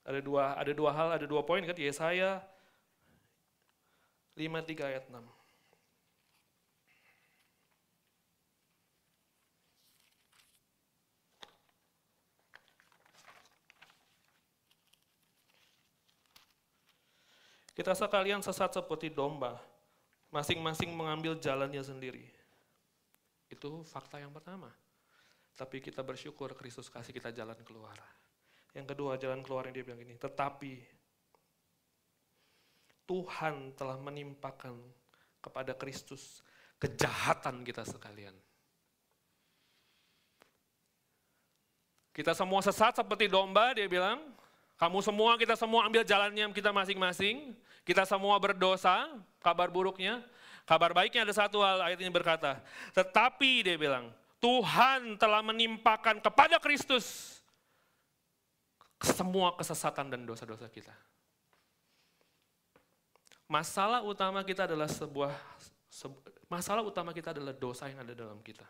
Ada 0.04 0.20
dua 0.20 0.58
ada 0.58 0.72
dua 0.76 0.90
hal, 0.92 1.08
ada 1.16 1.24
dua 1.24 1.40
poin 1.46 1.62
kan 1.64 1.78
Yesaya 1.78 2.44
53 4.36 4.92
ayat 4.92 5.04
6. 5.08 5.16
Kita 17.82 17.98
sekalian 17.98 18.38
sesat 18.38 18.78
seperti 18.78 19.10
domba, 19.10 19.58
masing-masing 20.30 20.94
mengambil 20.94 21.34
jalannya 21.34 21.82
sendiri. 21.82 22.30
Itu 23.50 23.82
fakta 23.82 24.22
yang 24.22 24.30
pertama. 24.30 24.70
Tapi 25.58 25.82
kita 25.82 25.98
bersyukur 26.06 26.54
Kristus 26.54 26.86
kasih 26.86 27.10
kita 27.10 27.34
jalan 27.34 27.58
keluar. 27.66 27.98
Yang 28.70 28.94
kedua, 28.94 29.18
jalan 29.18 29.42
keluar 29.42 29.66
yang 29.66 29.74
dia 29.74 29.82
bilang 29.82 29.98
ini, 29.98 30.14
tetapi 30.14 30.78
Tuhan 33.02 33.74
telah 33.74 33.98
menimpakan 33.98 34.78
kepada 35.42 35.74
Kristus 35.74 36.38
kejahatan 36.78 37.66
kita 37.66 37.82
sekalian. 37.82 38.38
Kita 42.14 42.30
semua 42.30 42.62
sesat 42.62 43.02
seperti 43.02 43.26
domba, 43.26 43.74
dia 43.74 43.90
bilang. 43.90 44.22
Kamu 44.82 44.98
semua, 44.98 45.38
kita 45.38 45.54
semua 45.54 45.86
ambil 45.86 46.02
jalannya 46.02 46.50
kita 46.50 46.74
masing-masing. 46.74 47.54
Kita 47.86 48.02
semua 48.02 48.34
berdosa, 48.42 49.14
kabar 49.38 49.70
buruknya. 49.70 50.18
Kabar 50.66 50.90
baiknya 50.90 51.22
ada 51.22 51.30
satu 51.30 51.62
hal, 51.62 51.86
ayat 51.86 52.02
ini 52.02 52.10
berkata. 52.10 52.58
Tetapi 52.90 53.62
dia 53.62 53.78
bilang, 53.78 54.10
Tuhan 54.42 55.14
telah 55.22 55.38
menimpakan 55.38 56.18
kepada 56.18 56.58
Kristus 56.58 57.38
semua 58.98 59.54
kesesatan 59.54 60.10
dan 60.10 60.26
dosa-dosa 60.26 60.66
kita. 60.66 60.90
Masalah 63.46 64.02
utama 64.02 64.42
kita 64.42 64.66
adalah 64.66 64.90
sebuah 64.90 65.30
masalah 66.50 66.82
utama 66.82 67.14
kita 67.14 67.30
adalah 67.30 67.54
dosa 67.54 67.86
yang 67.86 68.02
ada 68.02 68.18
dalam 68.18 68.42
kita. 68.42 68.66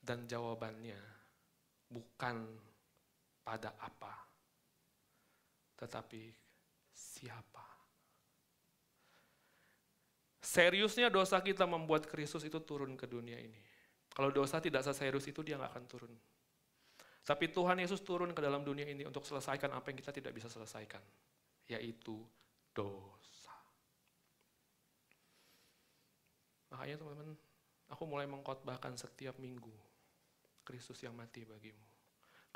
Dan 0.00 0.24
jawabannya 0.24 0.96
bukan 1.92 2.67
pada 3.48 3.72
apa, 3.80 4.12
tetapi 5.80 6.28
siapa. 6.92 7.64
Seriusnya 10.44 11.08
dosa 11.08 11.40
kita 11.40 11.64
membuat 11.64 12.04
Kristus 12.04 12.44
itu 12.44 12.60
turun 12.60 12.92
ke 12.92 13.08
dunia 13.08 13.40
ini. 13.40 13.56
Kalau 14.12 14.28
dosa 14.28 14.60
tidak 14.60 14.84
seserius 14.84 15.32
itu 15.32 15.40
dia 15.40 15.56
nggak 15.56 15.72
akan 15.72 15.84
turun. 15.88 16.12
Tapi 17.24 17.48
Tuhan 17.48 17.80
Yesus 17.80 18.04
turun 18.04 18.36
ke 18.36 18.40
dalam 18.44 18.60
dunia 18.60 18.84
ini 18.84 19.08
untuk 19.08 19.24
selesaikan 19.24 19.72
apa 19.72 19.88
yang 19.88 19.96
kita 20.00 20.12
tidak 20.12 20.36
bisa 20.36 20.52
selesaikan, 20.52 21.00
yaitu 21.72 22.20
dosa. 22.76 23.56
Makanya 26.68 27.00
teman-teman, 27.00 27.36
aku 27.88 28.04
mulai 28.04 28.28
mengkhotbahkan 28.28 28.92
setiap 29.00 29.40
minggu 29.40 29.72
Kristus 30.68 31.00
yang 31.00 31.16
mati 31.16 31.48
bagimu. 31.48 31.97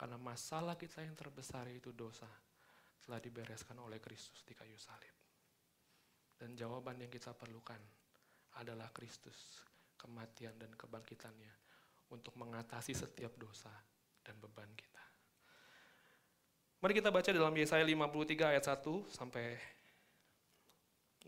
Karena 0.02 0.18
masalah 0.18 0.74
kita 0.74 0.98
yang 0.98 1.14
terbesar 1.14 1.70
yaitu 1.70 1.94
dosa 1.94 2.26
telah 3.06 3.22
dibereskan 3.22 3.78
oleh 3.78 4.02
Kristus 4.02 4.42
di 4.42 4.50
kayu 4.50 4.74
salib. 4.74 5.14
Dan 6.34 6.58
jawaban 6.58 6.98
yang 6.98 7.06
kita 7.06 7.30
perlukan 7.38 7.78
adalah 8.58 8.90
Kristus, 8.90 9.62
kematian 9.94 10.58
dan 10.58 10.74
kebangkitannya 10.74 11.54
untuk 12.10 12.34
mengatasi 12.34 12.98
setiap 12.98 13.30
dosa 13.38 13.70
dan 14.26 14.34
beban 14.42 14.66
kita. 14.74 15.06
Mari 16.82 16.98
kita 16.98 17.14
baca 17.14 17.30
dalam 17.30 17.54
Yesaya 17.54 17.86
53 17.86 18.58
ayat 18.58 18.64
1 18.74 19.06
sampai 19.06 19.54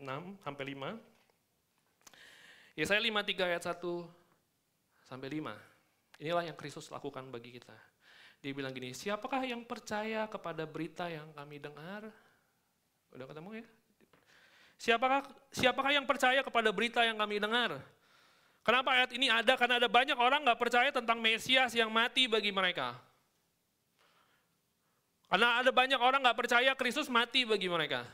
6 0.03 0.43
sampai 0.43 0.63
5. 0.75 2.75
Yesaya 2.75 2.99
53 2.99 3.55
ayat 3.55 3.63
1 3.71 3.79
sampai 5.07 5.31
5. 5.31 6.19
Inilah 6.19 6.43
yang 6.43 6.59
Kristus 6.59 6.91
lakukan 6.91 7.23
bagi 7.31 7.55
kita. 7.55 7.94
Dia 8.45 8.53
bilang 8.53 8.69
gini, 8.77 8.93
siapakah 8.93 9.41
yang 9.41 9.65
percaya 9.65 10.29
kepada 10.29 10.69
berita 10.69 11.09
yang 11.09 11.33
kami 11.33 11.57
dengar? 11.57 12.13
Udah 13.09 13.25
ketemu 13.25 13.57
ya? 13.57 13.65
Siapakah 14.77 15.25
siapakah 15.49 15.89
yang 15.97 16.05
percaya 16.05 16.45
kepada 16.45 16.69
berita 16.69 17.01
yang 17.01 17.17
kami 17.17 17.41
dengar? 17.41 17.81
Kenapa 18.61 18.93
ayat 18.93 19.09
ini 19.17 19.33
ada? 19.33 19.57
Karena 19.57 19.81
ada 19.81 19.89
banyak 19.89 20.13
orang 20.13 20.45
nggak 20.45 20.61
percaya 20.61 20.93
tentang 20.93 21.17
Mesias 21.25 21.73
yang 21.73 21.89
mati 21.89 22.29
bagi 22.29 22.53
mereka. 22.53 22.93
Karena 25.25 25.65
ada 25.65 25.73
banyak 25.73 25.97
orang 25.97 26.21
nggak 26.21 26.37
percaya 26.37 26.77
Kristus 26.77 27.09
mati 27.09 27.49
bagi 27.49 27.65
mereka. 27.65 28.05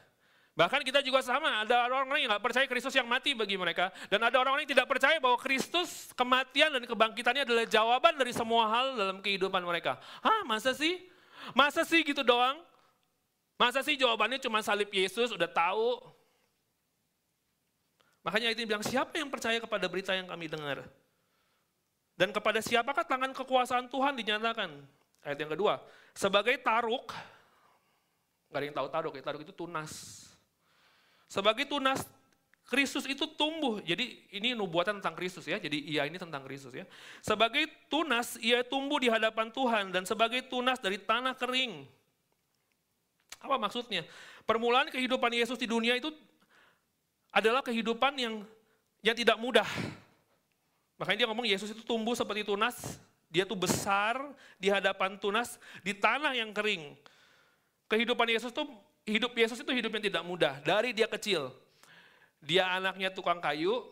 Bahkan 0.52 0.84
kita 0.84 1.00
juga 1.00 1.24
sama, 1.24 1.64
ada 1.64 1.88
orang-orang 1.88 2.28
yang 2.28 2.30
nggak 2.36 2.44
percaya 2.44 2.66
Kristus 2.68 2.92
yang 2.92 3.08
mati 3.08 3.32
bagi 3.32 3.56
mereka. 3.56 3.88
Dan 4.12 4.20
ada 4.20 4.36
orang-orang 4.36 4.68
yang 4.68 4.76
tidak 4.76 4.88
percaya 4.92 5.16
bahwa 5.24 5.40
Kristus 5.40 6.12
kematian 6.12 6.76
dan 6.76 6.84
kebangkitannya 6.84 7.48
adalah 7.48 7.66
jawaban 7.66 8.20
dari 8.20 8.36
semua 8.36 8.68
hal 8.68 9.00
dalam 9.00 9.18
kehidupan 9.24 9.64
mereka. 9.64 9.96
Hah 10.20 10.44
masa 10.44 10.76
sih? 10.76 11.08
Masa 11.56 11.88
sih 11.88 12.04
gitu 12.04 12.20
doang? 12.20 12.60
Masa 13.56 13.80
sih 13.80 13.96
jawabannya 13.96 14.44
cuma 14.44 14.60
salib 14.60 14.92
Yesus, 14.92 15.32
udah 15.32 15.48
tahu. 15.48 16.02
Makanya 18.22 18.54
itu 18.54 18.68
bilang, 18.68 18.86
siapa 18.86 19.18
yang 19.18 19.32
percaya 19.32 19.58
kepada 19.58 19.86
berita 19.88 20.12
yang 20.14 20.28
kami 20.30 20.52
dengar? 20.52 20.86
Dan 22.14 22.30
kepada 22.30 22.62
siapakah 22.62 23.02
tangan 23.08 23.34
kekuasaan 23.34 23.90
Tuhan 23.90 24.14
dinyatakan? 24.20 24.70
Ayat 25.26 25.38
yang 25.42 25.52
kedua, 25.54 25.82
sebagai 26.14 26.54
taruk, 26.62 27.14
gak 28.50 28.58
ada 28.62 28.66
yang 28.66 28.78
tahu 28.78 28.88
taruk 28.90 29.14
ya, 29.18 29.24
taruk 29.26 29.42
itu 29.46 29.54
tunas. 29.54 30.26
Sebagai 31.32 31.63
tunas, 31.63 32.04
Kristus 32.67 33.08
itu 33.08 33.24
tumbuh. 33.39 33.80
Jadi 33.80 34.20
ini 34.36 34.52
nubuatan 34.52 35.00
tentang 35.00 35.15
Kristus 35.15 35.48
ya. 35.48 35.56
Jadi 35.56 35.80
iya 35.88 36.04
ini 36.04 36.20
tentang 36.20 36.44
Kristus 36.44 36.76
ya. 36.76 36.84
Sebagai 37.24 37.72
tunas 37.88 38.36
ia 38.44 38.67
tumbuh 38.67 39.00
di 39.00 39.08
hadapan 39.08 39.48
Tuhan 39.48 39.96
dan 39.96 40.04
sebagai 40.04 40.44
tunas 40.52 40.84
dari 40.84 41.00
tanah 41.00 41.39
kering. 41.39 41.88
Apa 43.39 43.56
maksudnya? 43.56 44.04
Permulaan 44.44 44.91
kehidupan 44.91 45.32
Yesus 45.32 45.56
di 45.56 45.72
dunia 45.72 45.96
itu 45.96 46.12
adalah 47.32 47.63
kehidupan 47.63 48.12
yang 48.20 48.44
yang 49.00 49.15
tidak 49.15 49.39
mudah. 49.39 49.67
Makanya 51.00 51.24
dia 51.24 51.28
ngomong 51.32 51.48
Yesus 51.48 51.72
itu 51.72 51.82
tumbuh 51.82 52.13
seperti 52.13 52.44
tunas, 52.44 53.00
dia 53.32 53.48
tuh 53.48 53.56
besar 53.56 54.20
di 54.60 54.67
hadapan 54.67 55.15
tunas 55.15 55.56
di 55.80 55.96
tanah 55.96 56.36
yang 56.36 56.52
kering. 56.52 56.94
Kehidupan 57.88 58.28
Yesus 58.30 58.52
tuh 58.52 58.67
hidup 59.06 59.34
Yesus 59.34 59.60
itu 59.62 59.72
hidup 59.74 59.92
yang 59.98 60.06
tidak 60.06 60.24
mudah 60.26 60.60
dari 60.62 60.94
dia 60.94 61.10
kecil. 61.10 61.54
Dia 62.42 62.74
anaknya 62.74 63.14
tukang 63.14 63.38
kayu 63.38 63.86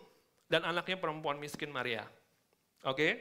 dan 0.50 0.66
anaknya 0.66 0.98
perempuan 0.98 1.38
miskin 1.38 1.70
Maria. 1.70 2.06
Oke? 2.82 2.96
Okay? 2.96 3.12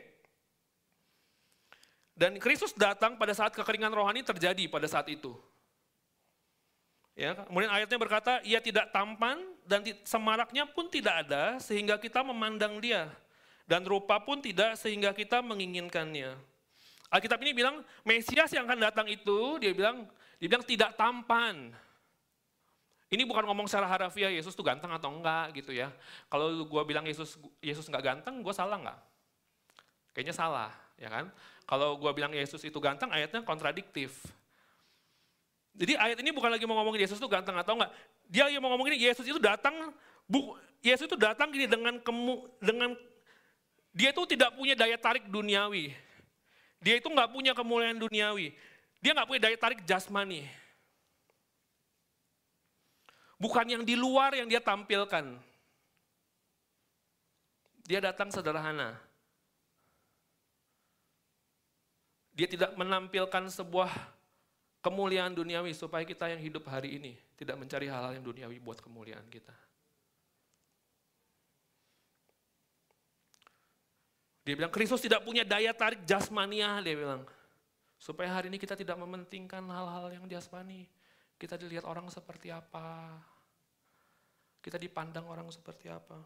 Dan 2.18 2.42
Kristus 2.42 2.74
datang 2.74 3.14
pada 3.14 3.30
saat 3.30 3.54
kekeringan 3.54 3.94
rohani 3.94 4.26
terjadi 4.26 4.66
pada 4.66 4.90
saat 4.90 5.06
itu. 5.06 5.38
Ya, 7.14 7.34
kemudian 7.34 7.70
ayatnya 7.70 7.98
berkata, 7.98 8.42
ia 8.42 8.58
tidak 8.58 8.90
tampan 8.90 9.42
dan 9.66 9.82
semaraknya 10.02 10.66
pun 10.70 10.86
tidak 10.90 11.26
ada 11.26 11.58
sehingga 11.62 11.94
kita 11.98 12.22
memandang 12.26 12.78
dia. 12.82 13.10
Dan 13.70 13.86
rupa 13.86 14.18
pun 14.22 14.42
tidak 14.42 14.78
sehingga 14.78 15.14
kita 15.14 15.42
menginginkannya. 15.42 16.34
Alkitab 17.10 17.38
ini 17.42 17.54
bilang, 17.54 17.86
Mesias 18.02 18.50
yang 18.54 18.66
akan 18.66 18.80
datang 18.82 19.06
itu, 19.06 19.58
dia 19.62 19.70
bilang, 19.74 20.06
dia 20.38 20.46
bilang 20.50 20.66
tidak 20.66 20.94
tampan. 20.94 21.74
Ini 23.08 23.24
bukan 23.24 23.48
ngomong 23.48 23.64
secara 23.64 23.88
harafiah 23.88 24.28
Yesus 24.28 24.52
tuh 24.52 24.60
ganteng 24.60 24.92
atau 24.92 25.08
enggak 25.08 25.56
gitu 25.56 25.72
ya. 25.72 25.88
Kalau 26.28 26.68
gue 26.68 26.82
bilang 26.84 27.08
Yesus 27.08 27.40
Yesus 27.64 27.88
nggak 27.88 28.04
ganteng, 28.04 28.44
gue 28.44 28.52
salah 28.52 28.76
nggak? 28.76 28.98
Kayaknya 30.12 30.34
salah, 30.36 30.70
ya 31.00 31.08
kan? 31.08 31.32
Kalau 31.64 31.96
gue 31.96 32.10
bilang 32.12 32.36
Yesus 32.36 32.60
itu 32.60 32.76
ganteng, 32.76 33.08
ayatnya 33.08 33.40
kontradiktif. 33.48 34.28
Jadi 35.72 35.96
ayat 35.96 36.20
ini 36.20 36.36
bukan 36.36 36.52
lagi 36.52 36.68
mau 36.68 36.76
ngomongin 36.84 37.08
Yesus 37.08 37.16
itu 37.16 37.28
ganteng 37.32 37.56
atau 37.56 37.80
enggak. 37.80 37.92
Dia 38.28 38.52
yang 38.52 38.60
mau 38.60 38.76
ngomongin 38.76 39.00
Yesus 39.00 39.24
itu 39.24 39.40
datang, 39.40 39.72
bu, 40.28 40.52
Yesus 40.84 41.08
itu 41.08 41.16
datang 41.16 41.48
gini 41.48 41.64
dengan 41.64 41.96
kemu, 42.04 42.44
dengan 42.60 42.92
dia 43.96 44.12
itu 44.12 44.22
tidak 44.28 44.52
punya 44.52 44.76
daya 44.76 45.00
tarik 45.00 45.24
duniawi. 45.32 45.96
Dia 46.78 47.00
itu 47.00 47.08
nggak 47.08 47.32
punya 47.32 47.56
kemuliaan 47.56 47.96
duniawi. 47.96 48.52
Dia 49.00 49.16
nggak 49.16 49.26
punya 49.26 49.40
daya 49.48 49.56
tarik 49.56 49.80
jasmani. 49.88 50.44
Bukan 53.38 53.66
yang 53.70 53.82
di 53.86 53.94
luar 53.94 54.34
yang 54.34 54.50
dia 54.50 54.58
tampilkan. 54.58 55.38
Dia 57.86 58.02
datang 58.02 58.34
sederhana. 58.34 58.98
Dia 62.34 62.50
tidak 62.50 62.74
menampilkan 62.74 63.50
sebuah 63.50 63.90
kemuliaan 64.82 65.34
duniawi 65.34 65.74
supaya 65.74 66.06
kita 66.06 66.30
yang 66.30 66.38
hidup 66.42 66.66
hari 66.66 66.98
ini 66.98 67.12
tidak 67.38 67.58
mencari 67.58 67.86
hal-hal 67.86 68.18
yang 68.18 68.26
duniawi 68.26 68.58
buat 68.58 68.82
kemuliaan 68.82 69.26
kita. 69.30 69.54
Dia 74.42 74.56
bilang 74.56 74.72
Kristus 74.72 75.04
tidak 75.04 75.22
punya 75.22 75.44
daya 75.44 75.76
tarik 75.76 76.02
jasmania, 76.08 76.80
dia 76.80 76.96
bilang. 76.96 77.22
Supaya 78.00 78.32
hari 78.32 78.48
ini 78.48 78.56
kita 78.56 78.72
tidak 78.78 78.96
mementingkan 78.96 79.60
hal-hal 79.68 80.08
yang 80.08 80.24
jasmani. 80.24 80.88
Kita 81.38 81.54
dilihat 81.54 81.86
orang 81.86 82.10
seperti 82.10 82.50
apa. 82.50 83.14
Kita 84.58 84.74
dipandang 84.74 85.30
orang 85.30 85.46
seperti 85.54 85.86
apa. 85.86 86.18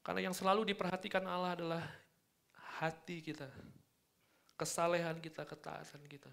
Karena 0.00 0.28
yang 0.28 0.36
selalu 0.36 0.68
diperhatikan 0.72 1.24
Allah 1.28 1.52
adalah 1.52 1.84
hati 2.80 3.20
kita. 3.20 3.48
Kesalehan 4.56 5.20
kita, 5.20 5.44
ketaatan 5.44 6.00
kita. 6.08 6.32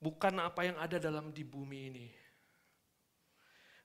Bukan 0.00 0.36
apa 0.44 0.60
yang 0.68 0.76
ada 0.76 1.00
dalam 1.00 1.32
di 1.32 1.40
bumi 1.40 1.80
ini. 1.88 2.06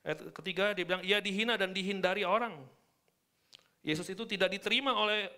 Ayat 0.03 0.31
ketiga 0.31 0.71
dia 0.75 0.83
bilang, 0.83 1.03
ia 1.03 1.23
dihina 1.23 1.55
dan 1.59 1.71
dihindari 1.71 2.27
orang. 2.27 2.59
Yesus 3.83 4.07
itu 4.11 4.27
tidak 4.27 4.51
diterima 4.51 4.91
oleh 4.91 5.31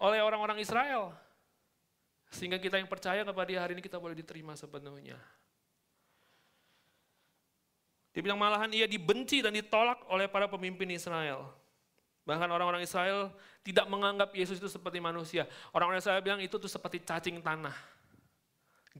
oleh 0.00 0.20
orang-orang 0.20 0.60
Israel. 0.60 1.12
Sehingga 2.28 2.60
kita 2.60 2.76
yang 2.76 2.88
percaya 2.88 3.24
kepada 3.24 3.48
dia 3.48 3.60
hari 3.64 3.72
ini 3.76 3.82
kita 3.84 3.96
boleh 3.96 4.12
diterima 4.12 4.52
sepenuhnya. 4.52 5.16
Dia 8.12 8.20
bilang 8.24 8.40
malahan 8.40 8.68
ia 8.74 8.90
dibenci 8.90 9.40
dan 9.40 9.54
ditolak 9.54 10.04
oleh 10.10 10.26
para 10.28 10.50
pemimpin 10.50 10.90
Israel. 10.90 11.48
Bahkan 12.28 12.48
orang-orang 12.52 12.84
Israel 12.84 13.32
tidak 13.64 13.88
menganggap 13.88 14.36
Yesus 14.36 14.60
itu 14.60 14.68
seperti 14.68 15.00
manusia. 15.00 15.48
Orang-orang 15.72 16.04
Israel 16.04 16.20
bilang 16.20 16.40
itu 16.44 16.60
tuh 16.60 16.68
seperti 16.68 17.00
cacing 17.00 17.40
tanah. 17.40 17.72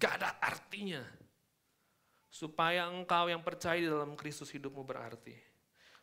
Gak 0.00 0.22
ada 0.22 0.32
artinya. 0.40 1.04
Supaya 2.32 2.88
engkau 2.88 3.28
yang 3.28 3.44
percaya 3.44 3.76
di 3.76 3.88
dalam 3.88 4.16
Kristus 4.16 4.48
hidupmu 4.48 4.80
berarti. 4.80 5.36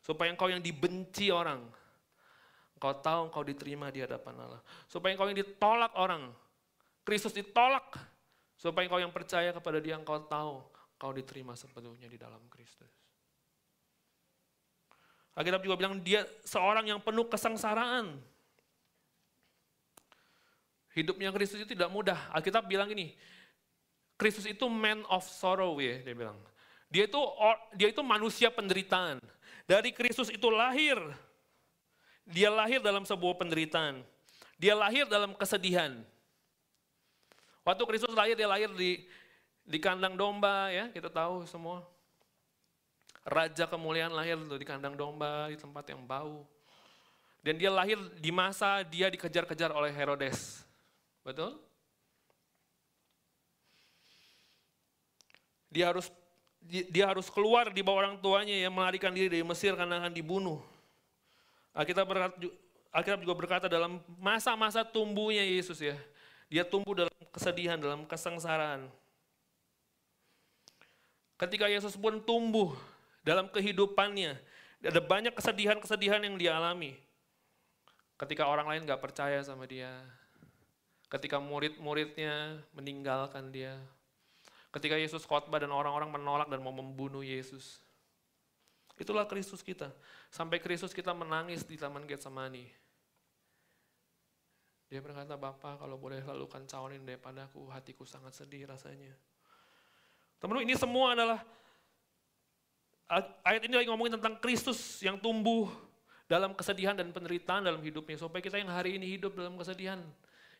Supaya 0.06 0.30
engkau 0.30 0.54
yang 0.54 0.62
dibenci 0.62 1.34
orang. 1.34 1.66
Engkau 2.78 2.94
tahu 3.02 3.34
engkau 3.34 3.42
diterima 3.42 3.90
di 3.90 4.06
hadapan 4.06 4.46
Allah. 4.46 4.62
Supaya 4.86 5.18
engkau 5.18 5.26
yang 5.26 5.40
ditolak 5.42 5.98
orang. 5.98 6.30
Kristus 7.06 7.32
ditolak. 7.32 7.96
Supaya 8.58 8.88
engkau 8.90 9.00
yang 9.00 9.14
percaya 9.14 9.54
kepada 9.54 9.78
dia 9.78 10.00
engkau 10.00 10.18
tahu 10.26 10.64
engkau 10.96 11.12
diterima 11.12 11.54
sepenuhnya 11.54 12.08
di 12.08 12.16
dalam 12.16 12.40
Kristus. 12.48 12.90
Alkitab 15.36 15.62
juga 15.68 15.76
bilang 15.76 16.00
dia 16.00 16.24
seorang 16.48 16.88
yang 16.88 17.04
penuh 17.04 17.28
kesengsaraan. 17.28 18.16
Hidupnya 20.96 21.36
Kristus 21.36 21.60
itu 21.60 21.76
tidak 21.76 21.92
mudah. 21.92 22.16
Alkitab 22.32 22.72
bilang 22.72 22.88
ini, 22.88 23.12
Kristus 24.16 24.48
itu 24.48 24.64
man 24.72 25.04
of 25.12 25.28
sorrow 25.28 25.76
ya, 25.84 26.00
dia 26.00 26.16
bilang. 26.16 26.40
Dia 26.88 27.12
itu 27.12 27.20
dia 27.76 27.92
itu 27.92 28.00
manusia 28.00 28.48
penderitaan. 28.48 29.20
Dari 29.68 29.92
Kristus 29.92 30.32
itu 30.32 30.48
lahir. 30.48 30.96
Dia 32.24 32.48
lahir 32.48 32.80
dalam 32.80 33.04
sebuah 33.04 33.36
penderitaan. 33.36 34.00
Dia 34.56 34.72
lahir 34.72 35.04
dalam 35.12 35.36
kesedihan. 35.36 36.00
Waktu 37.66 37.84
Kristus 37.90 38.14
lahir, 38.14 38.38
dia 38.38 38.46
lahir 38.46 38.70
di 38.78 39.02
di 39.66 39.82
kandang 39.82 40.14
domba 40.14 40.70
ya, 40.70 40.94
kita 40.94 41.10
tahu 41.10 41.50
semua. 41.50 41.82
Raja 43.26 43.66
kemuliaan 43.66 44.14
lahir 44.14 44.38
di 44.38 44.66
kandang 44.70 44.94
domba, 44.94 45.50
di 45.50 45.58
tempat 45.58 45.90
yang 45.90 46.06
bau. 46.06 46.46
Dan 47.42 47.58
dia 47.58 47.74
lahir 47.74 47.98
di 48.22 48.30
masa 48.30 48.86
dia 48.86 49.10
dikejar-kejar 49.10 49.74
oleh 49.74 49.90
Herodes. 49.90 50.62
Betul? 51.26 51.58
Dia 55.74 55.90
harus 55.90 56.14
dia 56.66 57.06
harus 57.10 57.30
keluar 57.30 57.70
di 57.70 57.82
bawah 57.82 58.06
orang 58.06 58.18
tuanya 58.22 58.54
yang 58.54 58.74
melarikan 58.74 59.14
diri 59.14 59.30
dari 59.30 59.46
Mesir 59.46 59.74
karena 59.74 60.02
akan 60.02 60.14
dibunuh. 60.14 60.62
Alkitab 61.74 62.06
berkata, 62.06 62.34
Alkitab 62.94 63.20
juga 63.26 63.36
berkata 63.38 63.66
dalam 63.70 64.02
masa-masa 64.18 64.82
tumbuhnya 64.82 65.46
Yesus 65.46 65.78
ya, 65.82 65.98
dia 66.50 66.66
tumbuh 66.66 66.94
dalam 66.94 67.15
kesedihan, 67.36 67.76
dalam 67.76 68.08
kesengsaraan. 68.08 68.88
Ketika 71.36 71.68
Yesus 71.68 72.00
pun 72.00 72.24
tumbuh 72.24 72.72
dalam 73.26 73.50
kehidupannya. 73.50 74.38
Ada 74.86 75.02
banyak 75.02 75.34
kesedihan-kesedihan 75.34 76.22
yang 76.22 76.38
dia 76.38 76.54
alami. 76.56 76.94
Ketika 78.22 78.46
orang 78.46 78.70
lain 78.70 78.86
gak 78.86 79.02
percaya 79.02 79.42
sama 79.42 79.66
dia. 79.66 79.90
Ketika 81.10 81.42
murid-muridnya 81.42 82.62
meninggalkan 82.78 83.50
dia. 83.50 83.82
Ketika 84.70 84.94
Yesus 84.96 85.26
khotbah 85.26 85.58
dan 85.58 85.74
orang-orang 85.74 86.14
menolak 86.14 86.48
dan 86.48 86.62
mau 86.62 86.72
membunuh 86.72 87.26
Yesus. 87.26 87.82
Itulah 88.96 89.26
Kristus 89.26 89.66
kita. 89.66 89.90
Sampai 90.30 90.62
Kristus 90.62 90.94
kita 90.94 91.12
menangis 91.12 91.66
di 91.66 91.76
Taman 91.76 92.06
Getsemani. 92.06 92.85
Dia 94.86 95.02
berkata, 95.02 95.34
Bapak 95.34 95.82
kalau 95.82 95.98
boleh 95.98 96.22
lalukan 96.22 96.62
cawanin 96.70 97.02
daripadaku, 97.02 97.66
hatiku 97.74 98.06
sangat 98.06 98.38
sedih 98.38 98.70
rasanya. 98.70 99.14
Teman-teman 100.38 100.68
ini 100.68 100.76
semua 100.78 101.18
adalah 101.18 101.40
ayat 103.46 103.66
ini 103.66 103.74
lagi 103.78 103.88
ngomongin 103.90 104.18
tentang 104.22 104.38
Kristus 104.38 105.02
yang 105.02 105.18
tumbuh 105.18 105.70
dalam 106.30 106.54
kesedihan 106.54 106.94
dan 106.94 107.10
penderitaan 107.10 107.66
dalam 107.66 107.82
hidupnya. 107.82 108.18
Supaya 108.18 108.42
kita 108.46 108.62
yang 108.62 108.70
hari 108.70 108.98
ini 109.02 109.18
hidup 109.18 109.34
dalam 109.34 109.58
kesedihan, 109.58 110.02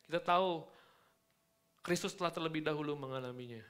kita 0.10 0.22
tahu 0.22 0.66
Kristus 1.86 2.18
telah 2.18 2.34
terlebih 2.34 2.66
dahulu 2.66 2.98
mengalaminya. 2.98 3.62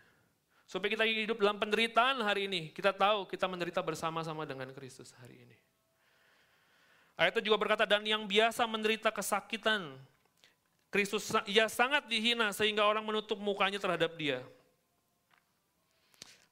Supaya 0.65 0.87
kita 0.87 1.05
hidup 1.05 1.37
dalam 1.37 1.59
penderitaan 1.59 2.23
hari 2.23 2.47
ini, 2.47 2.71
kita 2.71 2.95
tahu 2.95 3.27
kita 3.27 3.45
menderita 3.45 3.83
bersama-sama 3.83 4.47
dengan 4.47 4.71
Kristus 4.71 5.11
hari 5.19 5.45
ini. 5.45 5.57
Ayat 7.15 7.37
itu 7.39 7.47
juga 7.51 7.59
berkata, 7.59 7.87
dan 7.87 8.03
yang 8.03 8.27
biasa 8.27 8.67
menderita 8.67 9.07
kesakitan, 9.07 9.95
Kristus 10.95 11.27
ia 11.43 11.67
sangat 11.67 12.07
dihina 12.07 12.55
sehingga 12.55 12.87
orang 12.87 13.03
menutup 13.03 13.35
mukanya 13.35 13.75
terhadap 13.75 14.15
dia. 14.15 14.39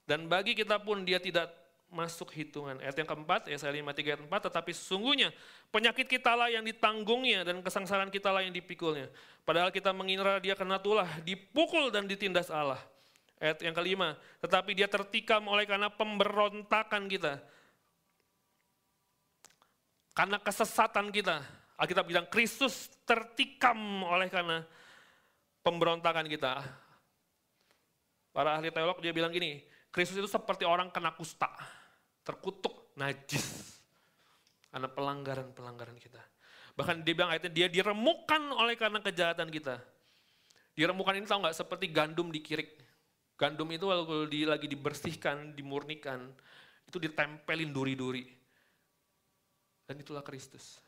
Dan 0.03 0.27
bagi 0.27 0.51
kita 0.51 0.83
pun 0.83 1.07
dia 1.07 1.15
tidak 1.15 1.47
masuk 1.87 2.27
hitungan. 2.35 2.75
Ayat 2.83 2.99
yang 2.99 3.07
keempat, 3.07 3.47
Yesaya 3.47 3.71
5, 3.71 3.95
3, 3.95 4.03
ayat 4.03 4.21
4, 4.27 4.47
tetapi 4.51 4.75
sesungguhnya 4.75 5.31
penyakit 5.71 6.11
kita 6.11 6.35
lah 6.35 6.51
yang 6.51 6.67
ditanggungnya 6.67 7.47
dan 7.47 7.63
kesangsaran 7.63 8.11
kita 8.11 8.35
lah 8.35 8.43
yang 8.43 8.51
dipikulnya. 8.51 9.07
Padahal 9.47 9.71
kita 9.71 9.95
mengira 9.95 10.43
dia 10.43 10.59
kena 10.59 10.75
tulah, 10.75 11.07
dipukul 11.23 11.87
dan 11.87 12.03
ditindas 12.03 12.51
Allah. 12.51 12.83
Ayat 13.39 13.63
yang 13.63 13.71
kelima, 13.71 14.19
tetapi 14.43 14.75
dia 14.75 14.91
tertikam 14.91 15.47
oleh 15.47 15.63
karena 15.63 15.87
pemberontakan 15.87 17.07
kita. 17.07 17.39
Karena 20.11 20.35
kesesatan 20.35 21.15
kita. 21.15 21.62
Alkitab 21.77 22.05
bilang 22.05 22.25
Kristus 22.29 22.89
tertikam 23.03 23.77
oleh 24.05 24.29
karena 24.29 24.61
pemberontakan 25.65 26.29
kita. 26.29 26.61
Para 28.33 28.57
ahli 28.57 28.73
teolog 28.73 28.97
dia 29.01 29.13
bilang 29.13 29.29
gini, 29.29 29.61
Kristus 29.93 30.17
itu 30.17 30.29
seperti 30.29 30.65
orang 30.65 30.89
kena 30.89 31.13
kusta 31.13 31.49
terkutuk, 32.25 32.95
najis. 32.97 33.77
Karena 34.73 34.89
pelanggaran-pelanggaran 34.89 36.01
kita. 36.01 36.17
Bahkan 36.73 37.05
dia 37.05 37.13
bilang 37.13 37.29
ayatnya, 37.29 37.51
dia 37.53 37.67
diremukkan 37.69 38.41
oleh 38.57 38.73
karena 38.73 38.97
kejahatan 38.97 39.53
kita. 39.53 39.77
Diremukkan 40.73 41.21
ini 41.21 41.29
tahu 41.29 41.45
nggak 41.45 41.53
seperti 41.53 41.93
gandum 41.93 42.33
dikirik. 42.33 42.81
Gandum 43.37 43.69
itu 43.69 43.85
kalau 43.85 44.25
di, 44.25 44.49
lagi 44.49 44.65
dibersihkan, 44.65 45.53
dimurnikan, 45.53 46.33
itu 46.89 46.97
ditempelin 46.97 47.69
duri-duri. 47.69 48.25
Dan 49.85 50.01
itulah 50.01 50.25
Kristus. 50.25 50.81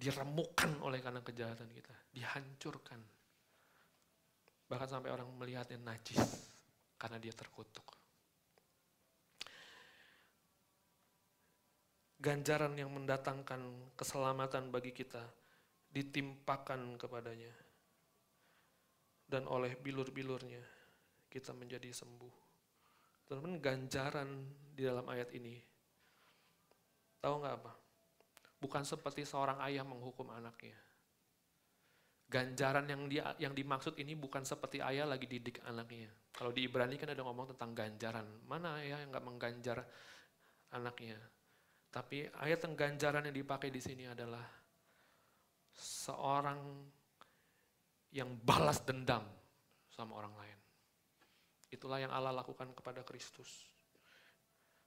Diremukkan 0.00 0.80
oleh 0.80 1.04
karena 1.04 1.20
kejahatan 1.20 1.68
kita. 1.68 1.92
Dihancurkan. 2.16 3.00
Bahkan 4.64 4.88
sampai 4.88 5.12
orang 5.12 5.28
melihatnya 5.36 5.76
najis. 5.76 6.48
Karena 6.96 7.20
dia 7.20 7.36
terkutuk. 7.36 8.00
ganjaran 12.20 12.76
yang 12.76 12.92
mendatangkan 12.92 13.96
keselamatan 13.96 14.68
bagi 14.68 14.92
kita 14.92 15.24
ditimpakan 15.88 17.00
kepadanya. 17.00 17.50
Dan 19.24 19.48
oleh 19.48 19.72
bilur-bilurnya 19.80 20.60
kita 21.32 21.56
menjadi 21.56 21.88
sembuh. 21.90 22.36
Teman-teman 23.24 23.62
ganjaran 23.62 24.30
di 24.74 24.82
dalam 24.84 25.06
ayat 25.08 25.30
ini, 25.32 25.54
tahu 27.22 27.34
nggak 27.40 27.56
apa? 27.62 27.72
Bukan 28.60 28.84
seperti 28.84 29.24
seorang 29.24 29.56
ayah 29.64 29.82
menghukum 29.82 30.28
anaknya. 30.28 30.76
Ganjaran 32.30 32.86
yang 32.86 33.10
dia 33.10 33.34
yang 33.42 33.56
dimaksud 33.56 33.98
ini 33.98 34.14
bukan 34.14 34.46
seperti 34.46 34.78
ayah 34.78 35.08
lagi 35.08 35.26
didik 35.26 35.64
anaknya. 35.66 36.12
Kalau 36.30 36.54
di 36.54 36.68
Ibrani 36.68 36.94
kan 36.94 37.10
ada 37.10 37.24
ngomong 37.26 37.56
tentang 37.56 37.74
ganjaran. 37.74 38.28
Mana 38.46 38.78
ayah 38.78 39.02
yang 39.02 39.10
nggak 39.10 39.26
mengganjar 39.26 39.82
anaknya? 40.76 41.18
Tapi 41.90 42.30
ayat 42.38 42.62
yang 42.62 42.78
ganjaran 42.78 43.26
yang 43.26 43.34
dipakai 43.34 43.72
di 43.74 43.82
sini 43.82 44.06
adalah 44.06 44.46
seorang 45.74 46.60
yang 48.14 48.30
balas 48.46 48.78
dendam 48.86 49.26
sama 49.90 50.22
orang 50.22 50.34
lain. 50.38 50.58
Itulah 51.70 51.98
yang 52.02 52.10
Allah 52.14 52.34
lakukan 52.34 52.70
kepada 52.74 53.02
Kristus. 53.02 53.66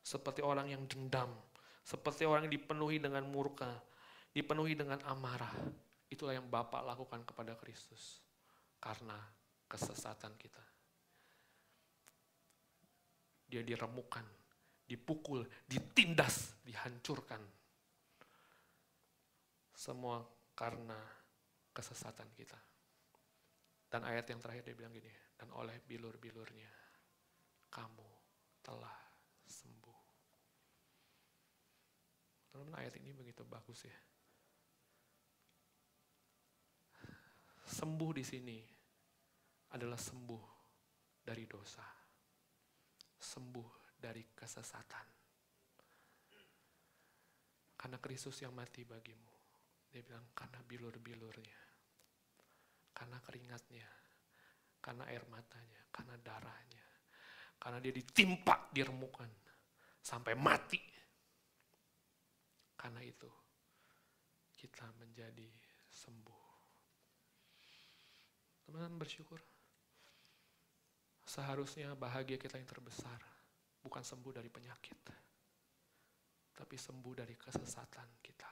Seperti 0.04 0.44
orang 0.44 0.68
yang 0.68 0.84
dendam, 0.84 1.32
seperti 1.84 2.24
orang 2.24 2.48
yang 2.48 2.56
dipenuhi 2.56 2.98
dengan 2.98 3.28
murka, 3.28 3.70
dipenuhi 4.32 4.74
dengan 4.74 5.04
amarah. 5.04 5.52
Itulah 6.08 6.40
yang 6.40 6.48
Bapak 6.48 6.82
lakukan 6.88 7.28
kepada 7.28 7.60
Kristus 7.60 8.24
karena 8.80 9.20
kesesatan 9.68 10.34
kita. 10.40 10.64
Dia 13.52 13.62
diremukan, 13.62 14.24
dipukul, 14.88 15.44
ditindas, 15.68 16.58
dihancurkan. 16.64 17.44
Semua 19.76 20.24
karena 20.56 20.98
kesesatan 21.74 22.30
kita. 22.38 22.58
Dan 23.90 24.08
ayat 24.08 24.26
yang 24.30 24.42
terakhir 24.42 24.66
dia 24.66 24.78
bilang 24.78 24.94
gini, 24.94 25.12
dan 25.38 25.52
oleh 25.54 25.78
bilur-bilurnya 25.86 26.72
kamu 27.70 28.10
telah 28.64 28.96
sembuh. 29.46 29.83
Teman-teman 32.54 32.86
ayat 32.86 32.93
ini 33.01 33.10
begitu 33.18 33.41
bagus 33.49 33.82
ya. 33.82 33.97
Sembuh 37.66 38.14
di 38.14 38.22
sini 38.22 38.62
adalah 39.74 39.97
sembuh 39.97 40.45
dari 41.18 41.49
dosa. 41.49 41.82
Sembuh 43.18 43.97
dari 43.97 44.22
kesesatan. 44.38 45.08
Karena 47.74 47.97
Kristus 47.97 48.38
yang 48.45 48.54
mati 48.54 48.86
bagimu. 48.86 49.34
Dia 49.89 50.06
bilang 50.06 50.30
karena 50.38 50.62
bilur-bilurnya. 50.62 51.62
Karena 52.93 53.18
keringatnya. 53.18 53.89
Karena 54.78 55.10
air 55.10 55.26
matanya. 55.26 55.82
Karena 55.89 56.14
darahnya. 56.22 56.86
Karena 57.58 57.82
dia 57.82 57.97
ditimpa, 57.97 58.70
diremukan. 58.70 59.32
Sampai 60.06 60.38
mati. 60.38 60.78
Karena 62.84 63.00
itu 63.00 63.32
kita 64.60 64.84
menjadi 65.00 65.48
sembuh. 65.88 66.44
Teman-teman 68.68 69.00
bersyukur. 69.00 69.40
Seharusnya 71.24 71.96
bahagia 71.96 72.36
kita 72.36 72.60
yang 72.60 72.68
terbesar 72.68 73.24
bukan 73.80 74.04
sembuh 74.04 74.36
dari 74.36 74.52
penyakit, 74.52 75.00
tapi 76.52 76.76
sembuh 76.76 77.14
dari 77.16 77.40
kesesatan 77.40 78.20
kita. 78.20 78.52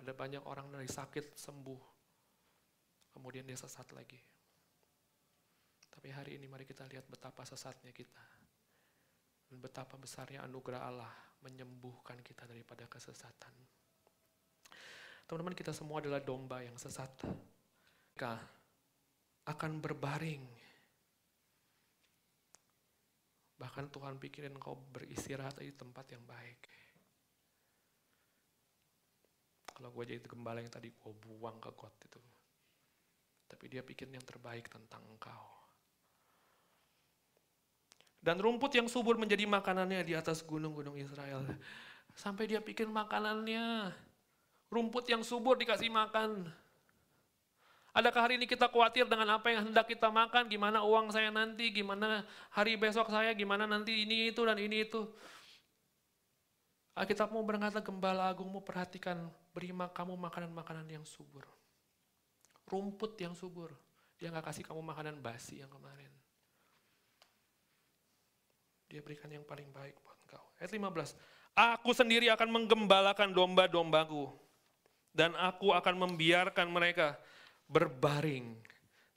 Ada 0.00 0.16
banyak 0.16 0.48
orang 0.48 0.72
dari 0.72 0.88
sakit 0.88 1.36
sembuh, 1.36 1.80
kemudian 3.12 3.44
dia 3.44 3.60
sesat 3.60 3.92
lagi. 3.92 4.20
Tapi 5.92 6.08
hari 6.08 6.40
ini 6.40 6.48
mari 6.48 6.64
kita 6.64 6.88
lihat 6.88 7.04
betapa 7.08 7.44
sesatnya 7.44 7.92
kita. 7.92 8.43
Dan 9.54 9.62
betapa 9.62 9.94
besarnya 9.94 10.42
anugerah 10.42 10.82
Allah 10.82 11.14
menyembuhkan 11.46 12.18
kita 12.26 12.42
daripada 12.42 12.90
kesesatan. 12.90 13.54
Teman-teman 15.30 15.54
kita 15.54 15.70
semua 15.70 16.02
adalah 16.02 16.18
domba 16.18 16.58
yang 16.58 16.74
sesat. 16.74 17.22
Kita 18.10 18.34
akan 19.46 19.78
berbaring. 19.78 20.42
Bahkan 23.62 23.94
Tuhan 23.94 24.18
pikirin 24.18 24.58
kau 24.58 24.74
beristirahat 24.90 25.62
di 25.62 25.70
tempat 25.70 26.10
yang 26.10 26.26
baik. 26.26 26.60
Kalau 29.70 29.94
gue 29.94 30.18
jadi 30.18 30.26
gembala 30.26 30.66
yang 30.66 30.74
tadi 30.74 30.90
gue 30.90 31.14
buang 31.14 31.62
ke 31.62 31.70
got 31.78 31.94
itu. 32.02 32.18
Tapi 33.46 33.70
dia 33.70 33.86
pikirin 33.86 34.18
yang 34.18 34.26
terbaik 34.26 34.66
tentang 34.66 35.06
engkau. 35.14 35.63
Dan 38.24 38.40
rumput 38.40 38.72
yang 38.72 38.88
subur 38.88 39.20
menjadi 39.20 39.44
makanannya 39.44 40.00
di 40.00 40.16
atas 40.16 40.40
gunung-gunung 40.40 40.96
Israel. 40.96 41.44
Sampai 42.16 42.48
dia 42.48 42.64
pikir 42.64 42.88
makanannya. 42.88 43.92
Rumput 44.72 45.04
yang 45.12 45.20
subur 45.20 45.60
dikasih 45.60 45.92
makan. 45.92 46.48
Adakah 47.94 48.26
hari 48.26 48.40
ini 48.40 48.48
kita 48.48 48.66
khawatir 48.66 49.06
dengan 49.06 49.38
apa 49.38 49.52
yang 49.52 49.70
hendak 49.70 49.86
kita 49.86 50.10
makan, 50.10 50.50
gimana 50.50 50.82
uang 50.82 51.14
saya 51.14 51.30
nanti, 51.30 51.70
gimana 51.70 52.26
hari 52.50 52.74
besok 52.74 53.06
saya, 53.06 53.30
gimana 53.36 53.70
nanti 53.70 54.02
ini 54.02 54.34
itu 54.34 54.42
dan 54.42 54.58
ini 54.58 54.88
itu. 54.88 55.04
Alkitab 56.96 57.30
mau 57.30 57.44
berkata, 57.46 57.84
Gembala 57.84 58.32
Agungmu 58.32 58.64
perhatikan, 58.66 59.30
beri 59.54 59.70
kamu 59.70 60.16
makanan-makanan 60.16 60.90
yang 60.90 61.04
subur. 61.06 61.46
Rumput 62.66 63.20
yang 63.20 63.36
subur. 63.36 63.70
Dia 64.18 64.32
nggak 64.32 64.48
kasih 64.50 64.64
kamu 64.66 64.80
makanan 64.80 65.20
basi 65.22 65.62
yang 65.62 65.70
kemarin. 65.70 66.23
Dia 68.94 69.02
berikan 69.02 69.26
yang 69.26 69.42
paling 69.42 69.66
baik 69.74 69.98
buat 70.06 70.14
engkau. 70.22 70.44
Ayat 70.62 70.70
15. 70.70 71.18
Aku 71.58 71.90
sendiri 71.90 72.30
akan 72.30 72.46
menggembalakan 72.46 73.34
domba-dombaku. 73.34 74.30
Dan 75.10 75.34
aku 75.34 75.74
akan 75.74 75.98
membiarkan 75.98 76.70
mereka 76.70 77.18
berbaring. 77.66 78.54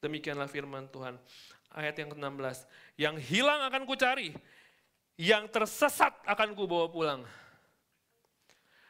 Demikianlah 0.01 0.49
firman 0.49 0.89
Tuhan. 0.89 1.21
Ayat 1.69 1.93
yang 1.93 2.09
ke-16. 2.09 2.65
Yang 2.97 3.15
hilang 3.29 3.69
akan 3.69 3.85
kucari, 3.85 4.33
yang 5.13 5.45
tersesat 5.45 6.25
akan 6.25 6.57
kubawa 6.57 6.89
pulang. 6.89 7.21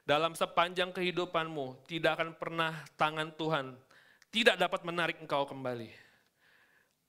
Dalam 0.08 0.40
sepanjang 0.40 0.96
kehidupanmu 0.96 1.84
tidak 1.84 2.16
akan 2.16 2.32
pernah 2.40 2.72
tangan 2.96 3.36
Tuhan 3.36 3.76
tidak 4.32 4.56
dapat 4.56 4.88
menarik 4.88 5.20
engkau 5.20 5.44
kembali. 5.44 5.92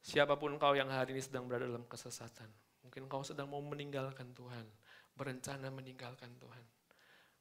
Siapa 0.03 0.35
pun 0.35 0.59
engkau 0.59 0.75
yang 0.75 0.91
hari 0.91 1.15
ini 1.15 1.23
sedang 1.23 1.47
berada 1.47 1.71
dalam 1.71 1.87
kesesatan. 1.87 2.68
Mungkin 2.89 3.05
engkau 3.05 3.21
sedang 3.21 3.53
mau 3.53 3.61
meninggalkan 3.61 4.33
Tuhan. 4.33 4.65
Berencana 5.13 5.69
meninggalkan 5.69 6.33
Tuhan. 6.41 6.65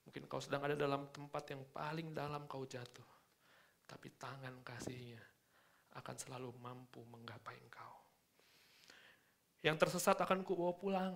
Mungkin 0.04 0.28
engkau 0.28 0.43
sedang 0.43 0.68
ada 0.68 0.76
dalam 0.76 1.08
tempat 1.16 1.48
yang 1.56 1.64
paling 1.72 2.12
dalam 2.12 2.43
kau 2.52 2.68
jatuh 2.68 3.18
tapi 3.88 4.12
tangan 4.20 4.60
kasihnya 4.68 5.24
akan 5.95 6.16
selalu 6.20 6.52
mampu 6.60 7.02
menggapai 7.08 7.56
engkau. 7.64 7.95
Yang 9.64 9.88
tersesat 9.88 10.20
akan 10.20 10.43
kubawa 10.43 10.76
pulang. 10.76 11.16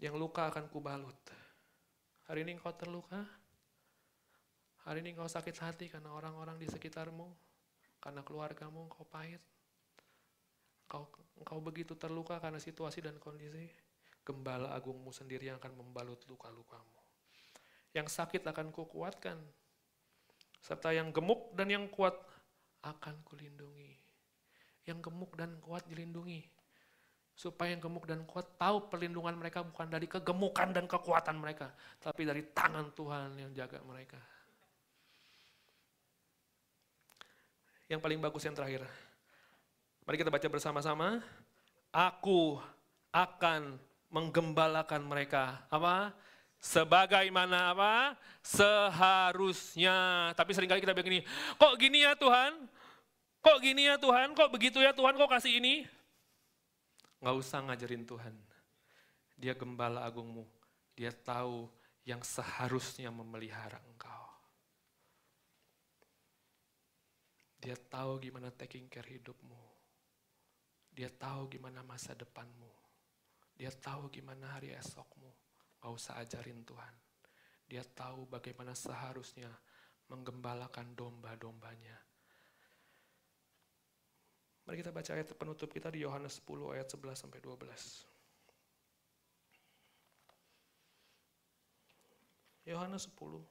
Yang 0.00 0.14
luka 0.16 0.48
akan 0.48 0.70
kubalut. 0.72 1.18
Hari 2.30 2.46
ini 2.46 2.56
engkau 2.56 2.72
terluka. 2.72 3.20
Hari 4.88 5.04
ini 5.04 5.12
engkau 5.12 5.28
sakit 5.28 5.56
hati 5.60 5.86
karena 5.92 6.14
orang-orang 6.14 6.56
di 6.56 6.70
sekitarmu. 6.70 7.28
Karena 8.00 8.24
keluargamu 8.24 8.88
engkau 8.88 9.04
pahit. 9.04 9.42
Engkau, 10.92 11.08
engkau 11.40 11.56
begitu 11.64 11.96
terluka 11.96 12.36
karena 12.36 12.60
situasi 12.60 13.00
dan 13.00 13.16
kondisi. 13.16 13.64
Gembala 14.28 14.76
agungmu 14.76 15.08
sendiri 15.08 15.48
yang 15.48 15.56
akan 15.56 15.72
membalut 15.80 16.20
luka-lukamu. 16.28 17.00
Yang 17.96 18.12
sakit 18.12 18.44
akan 18.44 18.68
kukuatkan. 18.68 19.40
Serta 20.60 20.92
yang 20.92 21.08
gemuk 21.08 21.56
dan 21.56 21.72
yang 21.72 21.88
kuat 21.88 22.12
akan 22.84 23.24
kulindungi. 23.24 23.96
Yang 24.84 25.08
gemuk 25.08 25.32
dan 25.32 25.56
kuat 25.64 25.88
dilindungi. 25.88 26.44
Supaya 27.32 27.72
yang 27.72 27.80
gemuk 27.80 28.04
dan 28.04 28.28
kuat 28.28 28.60
tahu 28.60 28.92
perlindungan 28.92 29.32
mereka 29.32 29.64
bukan 29.64 29.88
dari 29.88 30.04
kegemukan 30.04 30.76
dan 30.76 30.84
kekuatan 30.84 31.40
mereka. 31.40 31.72
Tapi 32.04 32.28
dari 32.28 32.44
tangan 32.52 32.92
Tuhan 32.92 33.40
yang 33.40 33.50
jaga 33.56 33.80
mereka. 33.80 34.20
Yang 37.88 38.00
paling 38.04 38.20
bagus 38.20 38.44
yang 38.44 38.52
terakhir. 38.52 38.84
Mari 40.02 40.18
kita 40.18 40.34
baca 40.34 40.48
bersama-sama. 40.50 41.22
Aku 41.94 42.58
akan 43.14 43.78
menggembalakan 44.10 45.02
mereka. 45.06 45.62
Apa? 45.70 46.10
Sebagaimana 46.62 47.74
apa? 47.74 48.14
Seharusnya. 48.42 50.30
Tapi 50.34 50.50
sering 50.54 50.70
kali 50.70 50.82
kita 50.82 50.94
begini, 50.94 51.22
kok 51.58 51.74
gini 51.78 52.02
ya 52.02 52.14
Tuhan? 52.18 52.54
Kok 53.42 53.58
gini 53.58 53.90
ya 53.90 53.98
Tuhan? 53.98 54.34
Kok 54.34 54.50
begitu 54.54 54.78
ya 54.78 54.94
Tuhan? 54.94 55.18
Kok 55.18 55.30
kasih 55.30 55.58
ini? 55.58 55.86
Nggak 57.18 57.36
usah 57.38 57.58
ngajarin 57.66 58.06
Tuhan. 58.06 58.34
Dia 59.38 59.54
gembala 59.58 60.06
agungmu. 60.06 60.46
Dia 60.94 61.10
tahu 61.10 61.66
yang 62.06 62.22
seharusnya 62.22 63.10
memelihara 63.10 63.78
engkau. 63.86 64.26
Dia 67.62 67.78
tahu 67.78 68.18
gimana 68.18 68.50
taking 68.50 68.90
care 68.90 69.06
hidupmu. 69.06 69.71
Dia 70.92 71.08
tahu 71.08 71.48
gimana 71.48 71.80
masa 71.80 72.12
depanmu. 72.12 72.68
Dia 73.56 73.72
tahu 73.72 74.12
gimana 74.12 74.60
hari 74.60 74.76
esokmu. 74.76 75.32
Gak 75.80 75.92
usah 75.92 76.20
ajarin 76.20 76.60
Tuhan. 76.68 76.94
Dia 77.64 77.80
tahu 77.80 78.28
bagaimana 78.28 78.76
seharusnya 78.76 79.48
menggembalakan 80.12 80.92
domba-dombanya. 80.92 81.96
Mari 84.68 84.78
kita 84.78 84.92
baca 84.94 85.10
ayat 85.16 85.32
penutup 85.34 85.72
kita 85.72 85.90
di 85.90 86.04
Yohanes 86.04 86.38
10 86.44 86.76
ayat 86.76 86.86
11 86.86 87.16
sampai 87.18 87.40
12. 87.40 88.12
Yohanes 92.68 93.10
10 93.10 93.42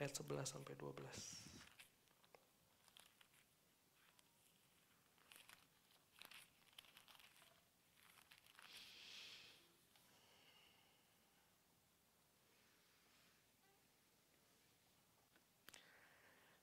ayat 0.00 0.12
11 0.16 0.48
sampai 0.48 0.72
12. 0.80 1.47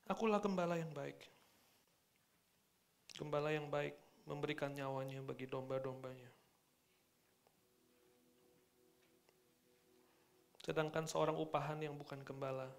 Akulah 0.05 0.37
gembala 0.37 0.77
yang 0.77 0.93
baik. 0.93 1.17
Gembala 3.17 3.49
yang 3.49 3.73
baik 3.73 3.97
memberikan 4.29 4.69
nyawanya 4.69 5.21
bagi 5.25 5.49
domba-dombanya. 5.49 6.29
Sedangkan 10.61 11.09
seorang 11.09 11.37
upahan 11.37 11.77
yang 11.81 11.97
bukan 11.97 12.21
gembala, 12.25 12.69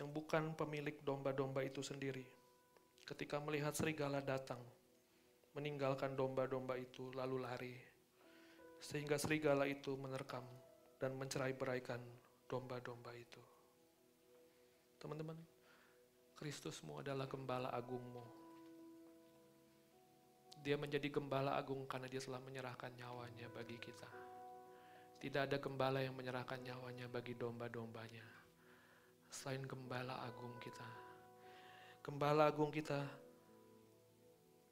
yang 0.00 0.08
bukan 0.12 0.56
pemilik 0.56 0.96
domba-domba 1.04 1.60
itu 1.60 1.84
sendiri, 1.84 2.24
ketika 3.04 3.36
melihat 3.36 3.76
serigala 3.76 4.24
datang, 4.24 4.60
meninggalkan 5.52 6.16
domba-domba 6.16 6.80
itu 6.80 7.12
lalu 7.12 7.44
lari, 7.44 7.76
sehingga 8.80 9.20
serigala 9.20 9.68
itu 9.68 9.92
menerkam 10.00 10.44
dan 10.96 11.16
mencerai-beraikan 11.20 12.00
domba-domba 12.48 13.12
itu. 13.12 13.44
Teman-teman, 14.96 15.57
Kristusmu 16.38 17.02
adalah 17.02 17.26
gembala 17.26 17.74
agungmu. 17.74 18.22
Dia 20.62 20.78
menjadi 20.78 21.10
gembala 21.10 21.58
agung 21.58 21.82
karena 21.90 22.06
dia 22.06 22.22
telah 22.22 22.38
menyerahkan 22.38 22.94
nyawanya 22.94 23.50
bagi 23.50 23.74
kita. 23.74 24.06
Tidak 25.18 25.50
ada 25.50 25.58
gembala 25.58 25.98
yang 25.98 26.14
menyerahkan 26.14 26.62
nyawanya 26.62 27.10
bagi 27.10 27.34
domba-dombanya. 27.34 28.22
Selain 29.26 29.66
gembala 29.66 30.14
agung 30.22 30.54
kita. 30.62 30.86
Gembala 32.06 32.46
agung 32.46 32.70
kita 32.70 33.02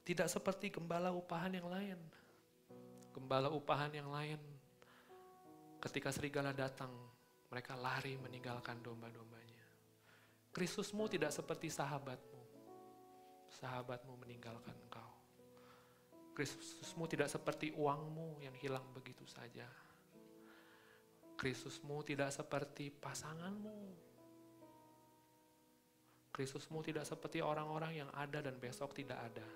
tidak 0.06 0.30
seperti 0.30 0.70
gembala 0.70 1.10
upahan 1.10 1.50
yang 1.50 1.66
lain. 1.66 1.98
Gembala 3.10 3.50
upahan 3.50 3.90
yang 3.90 4.06
lain 4.14 4.38
ketika 5.82 6.14
serigala 6.14 6.54
datang, 6.54 6.94
mereka 7.50 7.74
lari 7.74 8.14
meninggalkan 8.18 8.78
domba-dombanya. 8.82 9.45
Kristusmu 10.56 11.04
tidak 11.04 11.36
seperti 11.36 11.68
sahabatmu. 11.68 12.40
Sahabatmu 13.60 14.16
meninggalkan 14.24 14.72
engkau. 14.88 15.12
Kristusmu 16.32 17.04
tidak 17.04 17.28
seperti 17.28 17.76
uangmu 17.76 18.40
yang 18.40 18.56
hilang 18.56 18.88
begitu 18.96 19.28
saja. 19.28 19.68
Kristusmu 21.36 22.00
tidak 22.08 22.32
seperti 22.32 22.88
pasanganmu. 22.88 24.08
Kristusmu 26.32 26.80
tidak 26.80 27.04
seperti 27.04 27.44
orang-orang 27.44 28.04
yang 28.04 28.10
ada 28.16 28.40
dan 28.40 28.56
besok 28.56 28.96
tidak 28.96 29.20
ada. 29.20 29.48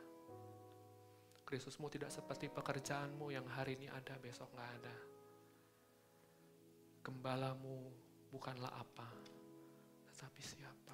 Kristusmu 1.49 1.89
tidak 1.89 2.13
seperti 2.13 2.53
pekerjaanmu 2.53 3.33
yang 3.33 3.45
hari 3.49 3.77
ini 3.77 3.89
ada, 3.89 4.17
besok 4.21 4.49
nggak 4.53 4.71
ada. 4.81 4.97
Gembalamu 7.05 7.91
bukanlah 8.33 8.71
apa, 8.71 9.09
tetapi 10.09 10.41
siapa. 10.41 10.90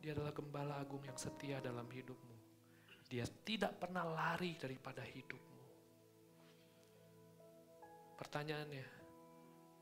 Dia 0.00 0.16
adalah 0.16 0.32
gembala 0.32 0.80
agung 0.80 1.04
yang 1.04 1.16
setia 1.20 1.60
dalam 1.60 1.84
hidupmu. 1.84 2.36
Dia 3.12 3.28
tidak 3.44 3.76
pernah 3.76 4.08
lari 4.08 4.56
daripada 4.56 5.04
hidupmu. 5.04 5.60
Pertanyaannya, 8.16 8.88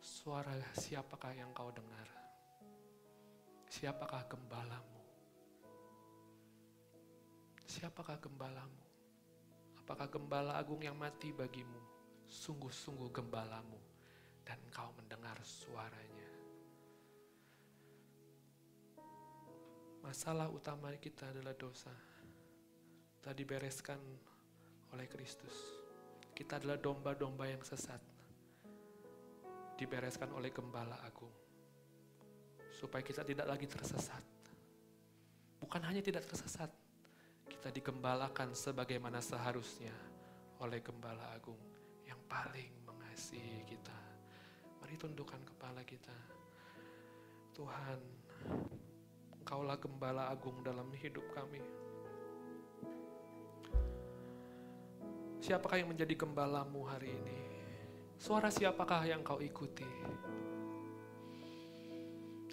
suara 0.03 0.59
siapakah 0.75 1.35
yang 1.39 1.55
kau 1.55 1.71
dengar? 1.71 2.09
Siapakah 3.71 4.27
gembalamu? 4.27 4.99
Siapakah 7.69 8.19
gembalamu? 8.19 8.83
Apakah 9.79 10.11
gembala 10.11 10.59
agung 10.59 10.83
yang 10.83 10.99
mati 10.99 11.31
bagimu? 11.31 11.79
Sungguh-sungguh 12.27 13.14
gembalamu 13.14 13.79
dan 14.43 14.59
kau 14.75 14.91
mendengar 14.99 15.37
suaranya. 15.45 16.18
Masalah 20.09 20.48
utama 20.48 20.88
kita 20.96 21.28
adalah 21.28 21.52
dosa. 21.52 21.92
Tadi 23.20 23.44
bereskan 23.44 24.00
oleh 24.96 25.04
Kristus. 25.04 25.52
Kita 26.32 26.56
adalah 26.56 26.80
domba-domba 26.80 27.44
yang 27.44 27.61
sesat. 27.61 28.00
Dibereskan 29.76 30.32
oleh 30.32 30.48
Gembala 30.48 30.96
Agung. 31.04 31.28
Supaya 32.72 33.04
kita 33.04 33.20
tidak 33.20 33.52
lagi 33.52 33.68
tersesat. 33.68 34.24
Bukan 35.61 35.84
hanya 35.84 36.00
tidak 36.00 36.24
tersesat, 36.24 36.72
kita 37.44 37.68
digembalakan 37.68 38.56
sebagaimana 38.56 39.20
seharusnya 39.20 39.92
oleh 40.64 40.80
Gembala 40.80 41.36
Agung 41.36 41.61
yang 42.09 42.16
paling 42.24 42.72
mengasihi 42.88 43.61
kita. 43.68 43.98
Mari 44.80 44.96
tundukkan 44.96 45.44
kepala 45.44 45.84
kita. 45.84 46.16
Tuhan, 47.52 48.00
Engkaulah 49.49 49.80
gembala 49.80 50.28
agung 50.28 50.61
dalam 50.61 50.92
hidup 50.92 51.24
kami. 51.32 51.64
Siapakah 55.40 55.80
yang 55.80 55.88
menjadi 55.88 56.20
gembalamu 56.20 56.84
hari 56.84 57.16
ini? 57.16 57.40
Suara 58.20 58.53
siapakah 58.53 59.09
yang 59.09 59.24
kau 59.24 59.40
ikuti? 59.40 59.88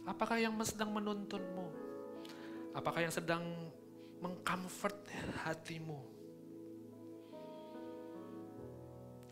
Apakah 0.07 0.39
yang 0.39 0.55
sedang 0.63 0.95
menuntunmu? 0.95 1.67
Apakah 2.71 3.03
yang 3.03 3.11
sedang 3.11 3.43
mengcomfort 4.23 4.95
hatimu? 5.43 5.99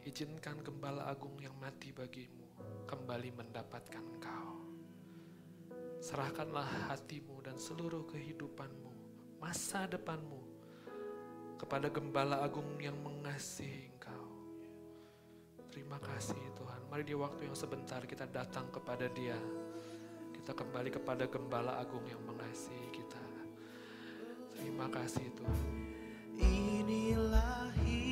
Izinkan 0.03 0.59
gembala 0.67 1.07
agung 1.07 1.39
yang 1.39 1.55
mati 1.63 1.95
bagimu 1.95 2.43
kembali 2.91 3.31
mendapatkan 3.39 4.03
engkau. 4.03 4.52
Serahkanlah 6.03 6.91
hatimu 6.91 7.39
dan 7.47 7.55
seluruh 7.55 8.03
kehidupanmu, 8.11 8.91
masa 9.39 9.87
depanmu, 9.87 10.43
kepada 11.55 11.87
Gembala 11.87 12.43
Agung 12.43 12.75
yang 12.75 12.99
mengasihi 12.99 13.87
engkau. 13.87 14.27
Terima 15.71 15.95
kasih 16.03 16.43
Tuhan. 16.59 16.91
Mari 16.91 17.07
di 17.07 17.15
waktu 17.15 17.47
yang 17.47 17.55
sebentar 17.55 18.03
kita 18.03 18.27
datang 18.27 18.67
kepada 18.67 19.07
dia. 19.15 19.39
Kita 20.35 20.51
kembali 20.51 20.91
kepada 20.91 21.23
Gembala 21.23 21.79
Agung 21.79 22.03
yang 22.03 22.19
mengasihi 22.27 22.91
kita. 22.91 23.23
Terima 24.59 24.91
kasih 24.91 25.31
Tuhan. 25.39 25.67
Inilah 26.35 27.63
sunshine. 27.83 28.02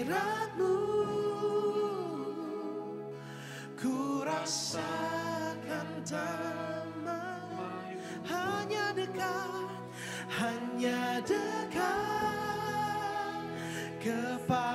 Hadiratmu 0.00 0.76
ku 3.76 4.24
rasakan 4.24 5.88
damai. 6.08 8.00
Hanya 8.24 8.96
dekat 8.96 9.68
hanya 10.40 11.20
dekat. 11.24 11.84
Kepadamu 14.00 14.69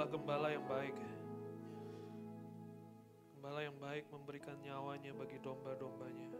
akulah 0.00 0.16
gembala 0.16 0.48
yang 0.48 0.64
baik. 0.64 0.96
Gembala 3.36 3.60
yang 3.60 3.76
baik 3.76 4.08
memberikan 4.08 4.56
nyawanya 4.64 5.12
bagi 5.12 5.36
domba-dombanya. 5.44 6.32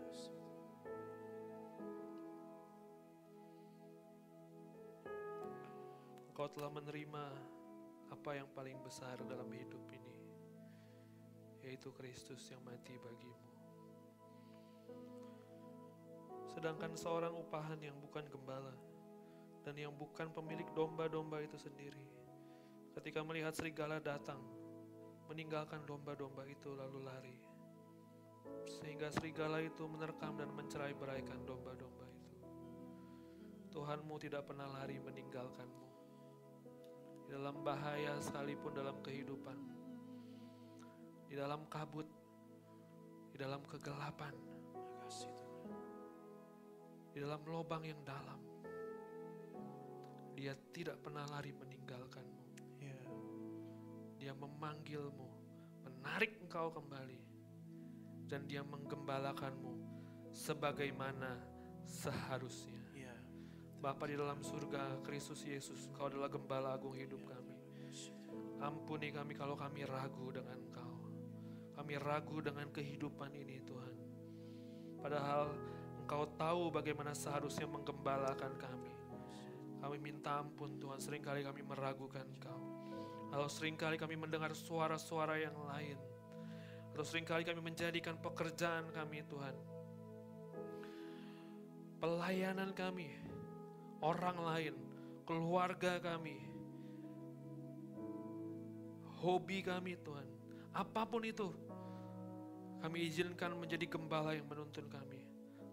Engkau 6.33 6.49
telah 6.57 6.73
menerima 6.73 7.25
apa 8.09 8.31
yang 8.33 8.49
paling 8.57 8.81
besar 8.81 9.21
dalam 9.29 9.53
hidup 9.53 9.85
ini, 9.93 10.17
yaitu 11.61 11.93
Kristus 11.93 12.41
yang 12.49 12.65
mati 12.65 12.97
bagimu. 12.97 13.45
Sedangkan 16.49 16.97
seorang 16.97 17.37
upahan 17.37 17.77
yang 17.77 18.01
bukan 18.01 18.25
gembala 18.25 18.73
dan 19.69 19.77
yang 19.77 19.93
bukan 19.93 20.33
pemilik 20.33 20.65
domba-domba 20.73 21.45
itu 21.45 21.61
sendiri, 21.61 22.01
ketika 22.97 23.21
melihat 23.23 23.55
serigala 23.55 24.03
datang, 24.03 24.41
meninggalkan 25.31 25.87
domba-domba 25.87 26.43
itu 26.51 26.75
lalu 26.75 26.99
lari. 27.07 27.37
Sehingga 28.67 29.11
serigala 29.15 29.63
itu 29.63 29.87
menerkam 29.87 30.35
dan 30.35 30.51
mencerai 30.51 30.95
beraikan 30.95 31.39
domba-domba 31.47 32.07
itu. 32.11 32.35
Tuhanmu 33.71 34.15
tidak 34.19 34.51
pernah 34.51 34.67
lari 34.67 34.99
meninggalkanmu. 34.99 35.87
Di 37.27 37.39
dalam 37.39 37.63
bahaya 37.63 38.19
sekalipun 38.19 38.75
dalam 38.75 38.99
kehidupanmu. 39.07 39.75
Di 41.31 41.39
dalam 41.39 41.63
kabut, 41.71 42.11
di 43.31 43.39
dalam 43.39 43.63
kegelapan, 43.71 44.35
di 47.11 47.19
dalam 47.19 47.43
lubang 47.47 47.83
yang 47.87 47.99
dalam. 48.07 48.39
Dia 50.35 50.55
tidak 50.75 51.03
pernah 51.03 51.27
lari 51.27 51.55
meninggalkanmu. 51.55 52.30
Dia 54.21 54.37
memanggilmu, 54.37 55.29
menarik 55.89 56.37
engkau 56.45 56.69
kembali, 56.69 57.21
dan 58.29 58.45
dia 58.45 58.61
menggembalakanmu 58.61 59.81
sebagaimana 60.29 61.41
seharusnya. 61.89 62.85
Ya. 62.93 63.17
Bapa 63.81 64.05
di 64.05 64.21
dalam 64.21 64.45
surga, 64.45 65.01
Kristus 65.01 65.41
Yesus, 65.49 65.89
Engkau 65.89 66.13
adalah 66.13 66.29
gembala 66.29 66.77
agung 66.77 66.93
hidup 66.93 67.25
kami. 67.25 67.51
Ampuni 68.61 69.09
kami 69.09 69.33
kalau 69.33 69.57
kami 69.57 69.89
ragu 69.89 70.29
dengan 70.29 70.61
Engkau. 70.69 70.95
Kami 71.81 71.97
ragu 71.97 72.45
dengan 72.45 72.69
kehidupan 72.69 73.33
ini 73.33 73.57
Tuhan. 73.65 73.97
Padahal 75.01 75.49
Engkau 75.97 76.29
tahu 76.37 76.69
bagaimana 76.69 77.17
seharusnya 77.17 77.65
menggembalakan 77.65 78.53
kami. 78.61 78.93
Kami 79.81 79.97
minta 79.97 80.45
ampun 80.45 80.77
Tuhan, 80.77 81.01
sering 81.01 81.25
kali 81.25 81.41
kami 81.41 81.65
meragukan 81.65 82.29
Engkau. 82.37 82.80
Atau 83.31 83.47
sering 83.47 83.79
kali 83.79 83.95
kami 83.95 84.19
mendengar 84.19 84.51
suara-suara 84.51 85.39
yang 85.39 85.55
lain. 85.71 85.99
Atau 86.91 87.07
sering 87.07 87.23
kali 87.23 87.47
kami 87.47 87.63
menjadikan 87.63 88.19
pekerjaan 88.19 88.91
kami 88.91 89.23
Tuhan. 89.31 89.55
Pelayanan 92.03 92.75
kami, 92.75 93.15
orang 94.03 94.39
lain, 94.41 94.75
keluarga 95.23 96.03
kami, 96.03 96.43
hobi 99.23 99.63
kami 99.63 99.95
Tuhan. 100.01 100.27
Apa 100.75 101.07
pun 101.07 101.23
itu, 101.23 101.55
kami 102.83 103.07
izinkan 103.07 103.55
menjadi 103.55 103.87
gembala 103.87 104.35
yang 104.35 104.49
menuntun 104.49 104.89
kami. 104.91 105.23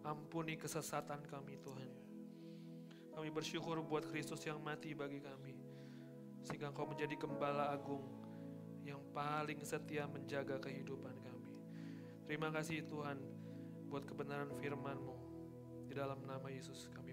Ampuni 0.06 0.60
kesesatan 0.60 1.26
kami 1.26 1.58
Tuhan. 1.64 1.90
Kami 3.18 3.34
bersyukur 3.34 3.82
buat 3.82 4.06
Kristus 4.14 4.46
yang 4.46 4.62
mati 4.62 4.94
bagi 4.94 5.18
kami. 5.18 5.57
Sehingga 6.44 6.74
Engkau 6.74 6.90
menjadi 6.90 7.16
gembala 7.16 7.72
agung 7.72 8.04
yang 8.84 9.00
paling 9.16 9.64
setia 9.64 10.08
menjaga 10.08 10.60
kehidupan 10.60 11.16
kami. 11.24 11.52
Terima 12.28 12.52
kasih 12.52 12.84
Tuhan 12.84 13.20
buat 13.88 14.04
kebenaran 14.04 14.52
firman-Mu. 14.60 15.16
Di 15.88 15.96
dalam 15.96 16.20
nama 16.28 16.52
Yesus 16.52 16.92
kami. 16.92 17.07